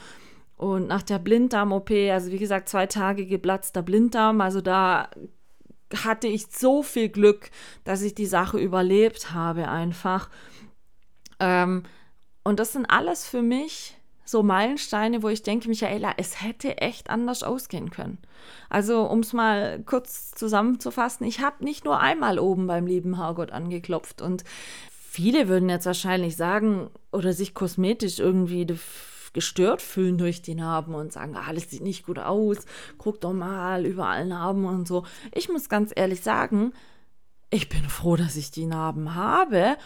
Und 0.57 0.89
nach 0.89 1.03
der 1.03 1.19
Blinddarm-OP, 1.19 1.91
also 2.13 2.31
wie 2.31 2.39
gesagt, 2.39 2.69
zwei 2.69 2.87
Tage 2.87 3.25
geplatzter 3.25 3.83
Blinddarm, 3.83 4.43
also 4.43 4.61
da 4.61 5.09
hatte 6.05 6.29
ich 6.29 6.49
so 6.49 6.83
viel 6.83 7.09
Glück, 7.09 7.51
dass 7.85 8.03
ich 8.03 8.15
die 8.15 8.27
Sache 8.27 8.59
überlebt 8.59 9.33
habe 9.33 9.69
einfach. 9.69 10.29
Ähm, 11.39 11.85
und 12.45 12.61
das 12.61 12.73
sind 12.73 12.87
alles 12.87 13.27
für 13.27 13.43
mich 13.43 13.97
so 14.31 14.43
Meilensteine, 14.43 15.23
wo 15.23 15.29
ich 15.29 15.43
denke, 15.43 15.69
Michaela, 15.69 16.15
es 16.17 16.43
hätte 16.43 16.79
echt 16.79 17.11
anders 17.11 17.43
ausgehen 17.43 17.91
können. 17.91 18.19
Also, 18.69 19.03
um 19.03 19.21
es 19.21 19.33
mal 19.33 19.83
kurz 19.85 20.31
zusammenzufassen, 20.33 21.27
ich 21.27 21.41
habe 21.41 21.65
nicht 21.65 21.85
nur 21.85 22.01
einmal 22.01 22.39
oben 22.39 22.67
beim 22.67 22.87
lieben 22.87 23.17
Herrgott 23.17 23.51
angeklopft 23.51 24.23
und 24.23 24.45
viele 24.91 25.49
würden 25.49 25.69
jetzt 25.69 25.87
wahrscheinlich 25.87 26.37
sagen 26.37 26.91
oder 27.13 27.33
sich 27.33 27.55
kosmetisch 27.55 28.21
irgendwie 28.21 28.67
gestört 29.33 29.83
fühlen 29.83 30.19
durch 30.19 30.43
die 30.43 30.55
Narben 30.55 30.95
und 30.95 31.13
sagen, 31.13 31.37
ah, 31.37 31.53
sieht 31.55 31.83
nicht 31.83 32.07
gut 32.07 32.19
aus, 32.19 32.59
guck 32.99 33.21
doch 33.21 33.33
mal, 33.33 33.87
überall 33.87 34.27
Narben 34.27 34.65
und 34.65 34.89
so. 34.89 35.05
Ich 35.33 35.49
muss 35.49 35.69
ganz 35.69 35.93
ehrlich 35.95 36.23
sagen, 36.23 36.73
ich 37.51 37.69
bin 37.69 37.83
froh, 37.89 38.17
dass 38.17 38.37
ich 38.37 38.51
die 38.51 38.67
Narben 38.67 39.15
habe 39.15 39.77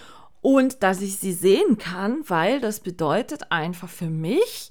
und 0.44 0.82
dass 0.82 1.00
ich 1.00 1.16
sie 1.16 1.32
sehen 1.32 1.78
kann, 1.78 2.22
weil 2.28 2.60
das 2.60 2.80
bedeutet 2.80 3.50
einfach 3.50 3.88
für 3.88 4.10
mich, 4.10 4.68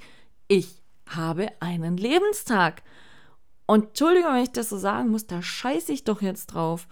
ich 0.48 0.84
habe 1.08 1.48
einen 1.62 1.98
Lebenstag. 1.98 2.84
Und 3.66 3.86
Entschuldigung, 3.88 4.36
wenn 4.36 4.44
ich 4.44 4.52
das 4.52 4.70
so 4.70 4.78
sagen 4.78 5.10
muss, 5.10 5.26
da 5.26 5.42
scheiße 5.42 5.92
ich 5.92 6.04
doch 6.04 6.22
jetzt 6.22 6.54
drauf, 6.54 6.88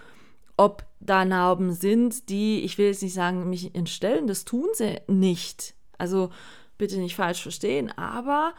ob 0.57 0.83
da 0.99 1.25
Narben 1.25 1.73
sind, 1.73 2.27
die, 2.29 2.61
ich 2.61 2.79
will 2.79 2.87
jetzt 2.87 3.03
nicht 3.03 3.13
sagen, 3.13 3.51
mich 3.51 3.75
entstellen, 3.75 4.25
das 4.25 4.45
tun 4.45 4.69
sie 4.73 4.99
nicht. 5.05 5.75
Also 5.99 6.31
bitte 6.79 6.97
nicht 6.97 7.15
falsch 7.15 7.43
verstehen, 7.43 7.95
aber 7.95 8.55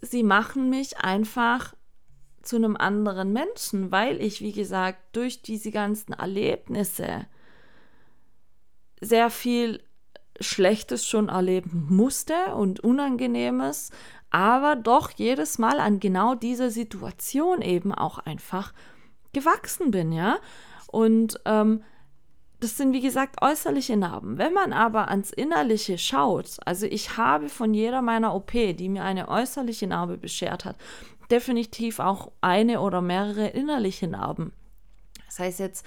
sie 0.00 0.24
machen 0.24 0.68
mich 0.68 0.98
einfach 0.98 1.74
zu 2.42 2.56
einem 2.56 2.76
anderen 2.76 3.32
Menschen, 3.32 3.92
weil 3.92 4.20
ich, 4.20 4.40
wie 4.40 4.52
gesagt, 4.52 4.98
durch 5.14 5.42
diese 5.42 5.70
ganzen 5.70 6.12
Erlebnisse 6.12 7.26
sehr 9.04 9.30
viel 9.30 9.82
Schlechtes 10.40 11.06
schon 11.06 11.28
erleben 11.28 11.86
musste 11.90 12.54
und 12.56 12.80
Unangenehmes, 12.80 13.90
aber 14.30 14.74
doch 14.74 15.10
jedes 15.10 15.58
Mal 15.58 15.78
an 15.78 16.00
genau 16.00 16.34
dieser 16.34 16.70
Situation 16.70 17.62
eben 17.62 17.94
auch 17.94 18.18
einfach 18.18 18.72
gewachsen 19.32 19.90
bin, 19.90 20.12
ja. 20.12 20.38
Und 20.88 21.40
ähm, 21.44 21.82
das 22.60 22.76
sind 22.76 22.92
wie 22.92 23.00
gesagt 23.00 23.42
äußerliche 23.42 23.96
Narben. 23.96 24.38
Wenn 24.38 24.52
man 24.52 24.72
aber 24.72 25.08
ans 25.08 25.30
Innerliche 25.30 25.98
schaut, 25.98 26.56
also 26.64 26.86
ich 26.86 27.16
habe 27.16 27.48
von 27.48 27.74
jeder 27.74 28.00
meiner 28.00 28.34
OP, 28.34 28.52
die 28.52 28.88
mir 28.88 29.04
eine 29.04 29.28
äußerliche 29.28 29.86
Narbe 29.86 30.16
beschert 30.16 30.64
hat, 30.64 30.76
definitiv 31.30 31.98
auch 31.98 32.32
eine 32.40 32.80
oder 32.80 33.02
mehrere 33.02 33.48
innerliche 33.48 34.08
Narben. 34.08 34.52
Sei 35.28 35.48
es 35.48 35.58
jetzt 35.58 35.84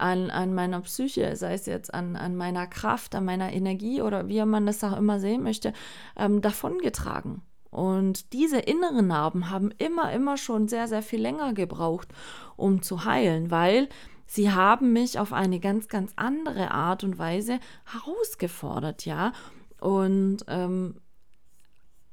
an, 0.00 0.30
an 0.30 0.54
meiner 0.54 0.80
Psyche, 0.80 1.36
sei 1.36 1.54
es 1.54 1.66
jetzt 1.66 1.92
an, 1.92 2.16
an 2.16 2.36
meiner 2.36 2.66
Kraft, 2.66 3.14
an 3.14 3.24
meiner 3.24 3.52
Energie 3.52 4.02
oder 4.02 4.28
wie 4.28 4.44
man 4.44 4.66
das 4.66 4.82
auch 4.84 4.96
immer 4.96 5.20
sehen 5.20 5.42
möchte, 5.42 5.72
ähm, 6.16 6.40
davongetragen. 6.40 7.42
Und 7.70 8.32
diese 8.32 8.58
inneren 8.58 9.08
Narben 9.08 9.50
haben 9.50 9.70
immer, 9.78 10.12
immer 10.12 10.36
schon 10.36 10.68
sehr, 10.68 10.88
sehr 10.88 11.02
viel 11.02 11.20
länger 11.20 11.52
gebraucht, 11.52 12.08
um 12.56 12.82
zu 12.82 13.04
heilen, 13.04 13.50
weil 13.50 13.88
sie 14.26 14.50
haben 14.50 14.92
mich 14.92 15.18
auf 15.18 15.32
eine 15.32 15.60
ganz, 15.60 15.88
ganz 15.88 16.12
andere 16.16 16.70
Art 16.70 17.04
und 17.04 17.18
Weise 17.18 17.60
herausgefordert, 17.84 19.04
ja. 19.04 19.32
Und 19.80 20.38
ähm, 20.48 21.00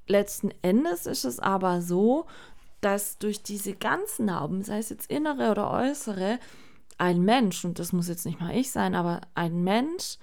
letzten 0.08 0.52
Endes 0.62 1.06
ist 1.06 1.24
es 1.24 1.40
aber 1.40 1.82
so, 1.82 2.26
dass 2.82 3.18
durch 3.18 3.42
diese 3.42 3.74
ganzen 3.74 4.26
Narben, 4.26 4.62
sei 4.62 4.78
es 4.78 4.90
jetzt 4.90 5.10
innere 5.10 5.52
oder 5.52 5.72
äußere, 5.72 6.40
ein 6.98 7.22
Mensch, 7.24 7.66
und 7.66 7.80
das 7.80 7.94
muss 7.94 8.08
jetzt 8.08 8.26
nicht 8.26 8.40
mal 8.40 8.56
ich 8.56 8.72
sein, 8.72 8.96
aber 8.96 9.22
ein 9.34 9.64
Mensch 9.64 10.18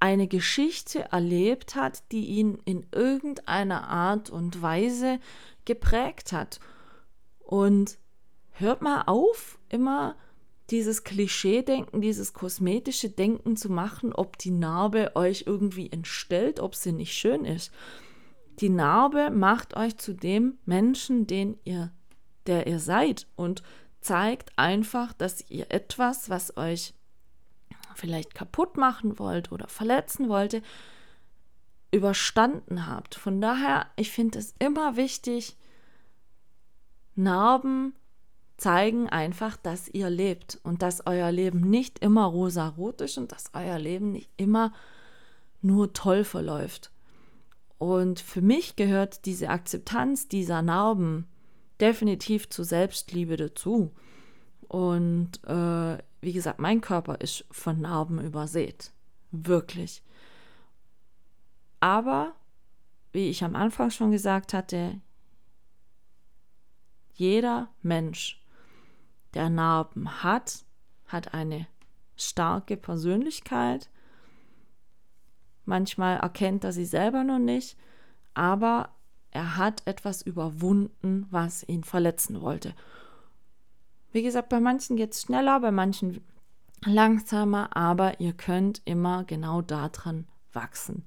eine 0.00 0.26
Geschichte 0.26 1.12
erlebt 1.12 1.76
hat, 1.76 2.02
die 2.10 2.26
ihn 2.26 2.58
in 2.64 2.86
irgendeiner 2.92 3.88
Art 3.88 4.30
und 4.30 4.60
Weise 4.60 5.20
geprägt 5.64 6.32
hat. 6.32 6.58
Und 7.38 7.98
hört 8.50 8.82
mal 8.82 9.02
auf, 9.06 9.60
immer 9.68 10.16
dieses 10.70 11.04
Klischee-Denken, 11.04 12.00
dieses 12.00 12.32
kosmetische 12.32 13.10
Denken 13.10 13.56
zu 13.56 13.70
machen, 13.70 14.12
ob 14.12 14.38
die 14.38 14.50
Narbe 14.50 15.12
euch 15.14 15.44
irgendwie 15.46 15.92
entstellt, 15.92 16.58
ob 16.58 16.74
sie 16.74 16.92
nicht 16.92 17.12
schön 17.12 17.44
ist. 17.44 17.70
Die 18.58 18.70
Narbe 18.70 19.30
macht 19.30 19.76
euch 19.76 19.98
zu 19.98 20.14
dem 20.14 20.58
Menschen, 20.64 21.26
den 21.26 21.58
ihr, 21.64 21.92
der 22.46 22.66
ihr 22.66 22.78
seid 22.78 23.26
und 23.36 23.62
zeigt 24.02 24.56
einfach, 24.56 25.12
dass 25.12 25.48
ihr 25.50 25.70
etwas, 25.70 26.28
was 26.28 26.56
euch 26.56 26.94
vielleicht 27.94 28.34
kaputt 28.34 28.76
machen 28.76 29.18
wollt 29.18 29.52
oder 29.52 29.68
verletzen 29.68 30.28
wollte, 30.28 30.62
überstanden 31.90 32.86
habt. 32.86 33.14
Von 33.14 33.40
daher, 33.40 33.86
ich 33.96 34.10
finde 34.10 34.38
es 34.38 34.54
immer 34.58 34.96
wichtig, 34.96 35.56
Narben 37.14 37.94
zeigen 38.56 39.08
einfach, 39.08 39.56
dass 39.56 39.88
ihr 39.88 40.08
lebt 40.08 40.58
und 40.62 40.82
dass 40.82 41.06
euer 41.06 41.30
Leben 41.30 41.60
nicht 41.60 41.98
immer 41.98 42.24
rosa-rot 42.24 43.00
ist 43.02 43.18
und 43.18 43.32
dass 43.32 43.50
euer 43.52 43.78
Leben 43.78 44.12
nicht 44.12 44.30
immer 44.36 44.72
nur 45.60 45.92
toll 45.92 46.24
verläuft. 46.24 46.90
Und 47.78 48.20
für 48.20 48.40
mich 48.40 48.76
gehört 48.76 49.26
diese 49.26 49.48
Akzeptanz 49.48 50.28
dieser 50.28 50.62
Narben 50.62 51.26
definitiv 51.82 52.48
zur 52.48 52.64
Selbstliebe 52.64 53.36
dazu. 53.36 53.92
Und 54.68 55.44
äh, 55.44 55.98
wie 56.22 56.32
gesagt, 56.32 56.60
mein 56.60 56.80
Körper 56.80 57.20
ist 57.20 57.44
von 57.50 57.80
Narben 57.80 58.20
übersät. 58.20 58.92
Wirklich. 59.32 60.02
Aber, 61.80 62.34
wie 63.12 63.28
ich 63.28 63.42
am 63.42 63.56
Anfang 63.56 63.90
schon 63.90 64.12
gesagt 64.12 64.54
hatte, 64.54 65.00
jeder 67.14 67.68
Mensch, 67.82 68.40
der 69.34 69.50
Narben 69.50 70.22
hat, 70.22 70.64
hat 71.06 71.34
eine 71.34 71.66
starke 72.16 72.76
Persönlichkeit. 72.76 73.90
Manchmal 75.64 76.18
erkennt 76.18 76.64
er 76.64 76.72
sie 76.72 76.84
selber 76.84 77.24
noch 77.24 77.38
nicht, 77.38 77.76
aber 78.34 78.94
er 79.32 79.56
hat 79.56 79.82
etwas 79.86 80.22
überwunden, 80.22 81.26
was 81.30 81.66
ihn 81.66 81.84
verletzen 81.84 82.40
wollte. 82.42 82.74
Wie 84.12 84.22
gesagt, 84.22 84.50
bei 84.50 84.60
manchen 84.60 84.96
geht 84.96 85.12
es 85.12 85.22
schneller, 85.22 85.58
bei 85.60 85.70
manchen 85.70 86.22
langsamer, 86.84 87.74
aber 87.74 88.20
ihr 88.20 88.34
könnt 88.34 88.82
immer 88.84 89.24
genau 89.24 89.62
daran 89.62 90.26
wachsen. 90.52 91.04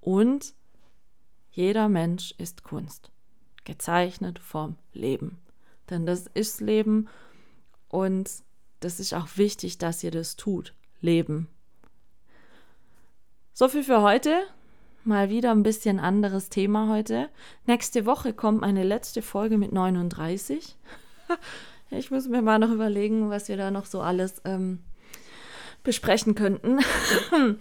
Und 0.00 0.54
jeder 1.50 1.88
Mensch 1.88 2.34
ist 2.36 2.62
Kunst, 2.62 3.10
gezeichnet 3.64 4.38
vom 4.38 4.76
Leben. 4.92 5.38
Denn 5.88 6.04
das 6.04 6.26
ist 6.34 6.60
Leben 6.60 7.08
und 7.88 8.30
das 8.80 9.00
ist 9.00 9.14
auch 9.14 9.28
wichtig, 9.36 9.78
dass 9.78 10.04
ihr 10.04 10.10
das 10.10 10.36
tut. 10.36 10.74
Leben. 11.00 11.48
So 13.54 13.68
viel 13.68 13.82
für 13.82 14.02
heute. 14.02 14.46
Mal 15.04 15.30
wieder 15.30 15.50
ein 15.50 15.64
bisschen 15.64 15.98
anderes 15.98 16.48
Thema 16.48 16.88
heute. 16.88 17.28
Nächste 17.66 18.06
Woche 18.06 18.32
kommt 18.32 18.62
eine 18.62 18.84
letzte 18.84 19.20
Folge 19.22 19.58
mit 19.58 19.72
39. 19.72 20.76
Ich 21.94 22.10
muss 22.10 22.26
mir 22.26 22.40
mal 22.40 22.58
noch 22.58 22.70
überlegen, 22.70 23.28
was 23.28 23.48
wir 23.48 23.58
da 23.58 23.70
noch 23.70 23.84
so 23.84 24.00
alles 24.00 24.40
ähm, 24.46 24.78
besprechen 25.82 26.34
könnten. 26.34 26.78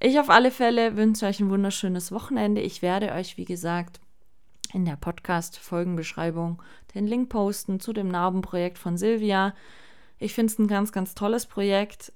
ich 0.00 0.18
auf 0.18 0.30
alle 0.30 0.50
Fälle 0.50 0.96
wünsche 0.96 1.26
euch 1.26 1.40
ein 1.40 1.50
wunderschönes 1.50 2.10
Wochenende. 2.10 2.62
Ich 2.62 2.80
werde 2.80 3.12
euch, 3.12 3.36
wie 3.36 3.44
gesagt, 3.44 4.00
in 4.72 4.86
der 4.86 4.96
Podcast-Folgenbeschreibung 4.96 6.62
den 6.94 7.06
Link 7.06 7.28
posten 7.28 7.80
zu 7.80 7.92
dem 7.92 8.08
Narbenprojekt 8.08 8.78
von 8.78 8.96
Silvia. 8.96 9.54
Ich 10.18 10.32
finde 10.32 10.50
es 10.50 10.58
ein 10.58 10.66
ganz, 10.66 10.90
ganz 10.90 11.14
tolles 11.14 11.44
Projekt. 11.44 12.14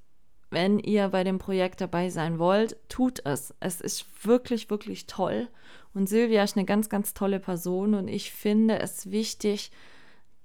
Wenn 0.50 0.78
ihr 0.78 1.08
bei 1.08 1.24
dem 1.24 1.38
Projekt 1.38 1.80
dabei 1.80 2.08
sein 2.08 2.38
wollt, 2.38 2.76
tut 2.88 3.24
es. 3.26 3.54
Es 3.60 3.80
ist 3.80 4.24
wirklich, 4.24 4.70
wirklich 4.70 5.06
toll. 5.06 5.48
Und 5.92 6.08
Silvia 6.08 6.42
ist 6.42 6.56
eine 6.56 6.64
ganz, 6.64 6.88
ganz 6.88 7.12
tolle 7.12 7.40
Person 7.40 7.94
und 7.94 8.08
ich 8.08 8.32
finde 8.32 8.78
es 8.78 9.10
wichtig, 9.10 9.70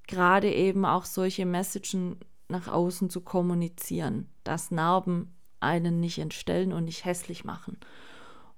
gerade 0.08 0.52
eben 0.52 0.86
auch 0.86 1.06
solche 1.06 1.46
Messagen 1.46 2.18
nach 2.50 2.68
außen 2.68 3.10
zu 3.10 3.22
kommunizieren, 3.22 4.28
dass 4.44 4.72
Narben 4.72 5.34
einen 5.60 6.00
nicht 6.00 6.20
entstellen 6.20 6.74
und 6.74 6.86
nicht 6.86 7.06
hässlich 7.06 7.46
machen. 7.46 7.78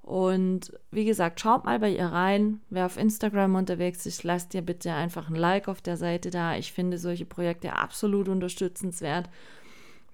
Und 0.01 0.71
wie 0.91 1.05
gesagt, 1.05 1.39
schaut 1.39 1.65
mal 1.65 1.79
bei 1.79 1.89
ihr 1.89 2.05
rein. 2.05 2.61
Wer 2.69 2.85
auf 2.85 2.97
Instagram 2.97 3.55
unterwegs 3.55 4.05
ist, 4.05 4.23
lasst 4.23 4.53
ihr 4.53 4.61
bitte 4.61 4.93
einfach 4.93 5.29
ein 5.29 5.35
Like 5.35 5.67
auf 5.67 5.81
der 5.81 5.97
Seite 5.97 6.29
da. 6.29 6.55
Ich 6.55 6.73
finde 6.73 6.99
solche 6.99 7.25
Projekte 7.25 7.73
absolut 7.73 8.29
unterstützenswert. 8.29 9.29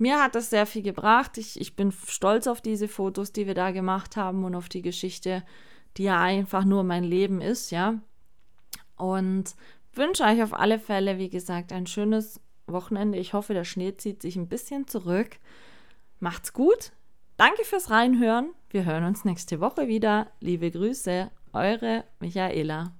Mir 0.01 0.19
hat 0.19 0.33
das 0.33 0.49
sehr 0.49 0.65
viel 0.65 0.81
gebracht. 0.81 1.37
Ich, 1.37 1.61
ich 1.61 1.75
bin 1.75 1.91
stolz 1.91 2.47
auf 2.47 2.59
diese 2.59 2.87
Fotos, 2.87 3.33
die 3.33 3.45
wir 3.45 3.53
da 3.53 3.69
gemacht 3.69 4.17
haben 4.17 4.43
und 4.45 4.55
auf 4.55 4.67
die 4.67 4.81
Geschichte, 4.81 5.43
die 5.95 6.05
ja 6.05 6.19
einfach 6.19 6.65
nur 6.65 6.83
mein 6.83 7.03
Leben 7.03 7.39
ist, 7.39 7.69
ja. 7.69 7.99
Und 8.97 9.53
wünsche 9.93 10.23
euch 10.23 10.41
auf 10.41 10.55
alle 10.55 10.79
Fälle, 10.79 11.19
wie 11.19 11.29
gesagt, 11.29 11.71
ein 11.71 11.85
schönes 11.85 12.41
Wochenende. 12.65 13.19
Ich 13.19 13.33
hoffe, 13.33 13.53
der 13.53 13.63
Schnee 13.63 13.95
zieht 13.95 14.23
sich 14.23 14.37
ein 14.37 14.49
bisschen 14.49 14.87
zurück. 14.87 15.37
Macht's 16.19 16.51
gut. 16.51 16.93
Danke 17.37 17.63
fürs 17.63 17.91
Reinhören. 17.91 18.53
Wir 18.71 18.85
hören 18.85 19.03
uns 19.03 19.23
nächste 19.23 19.59
Woche 19.59 19.87
wieder. 19.87 20.31
Liebe 20.39 20.71
Grüße, 20.71 21.29
eure 21.53 22.05
Michaela. 22.19 22.95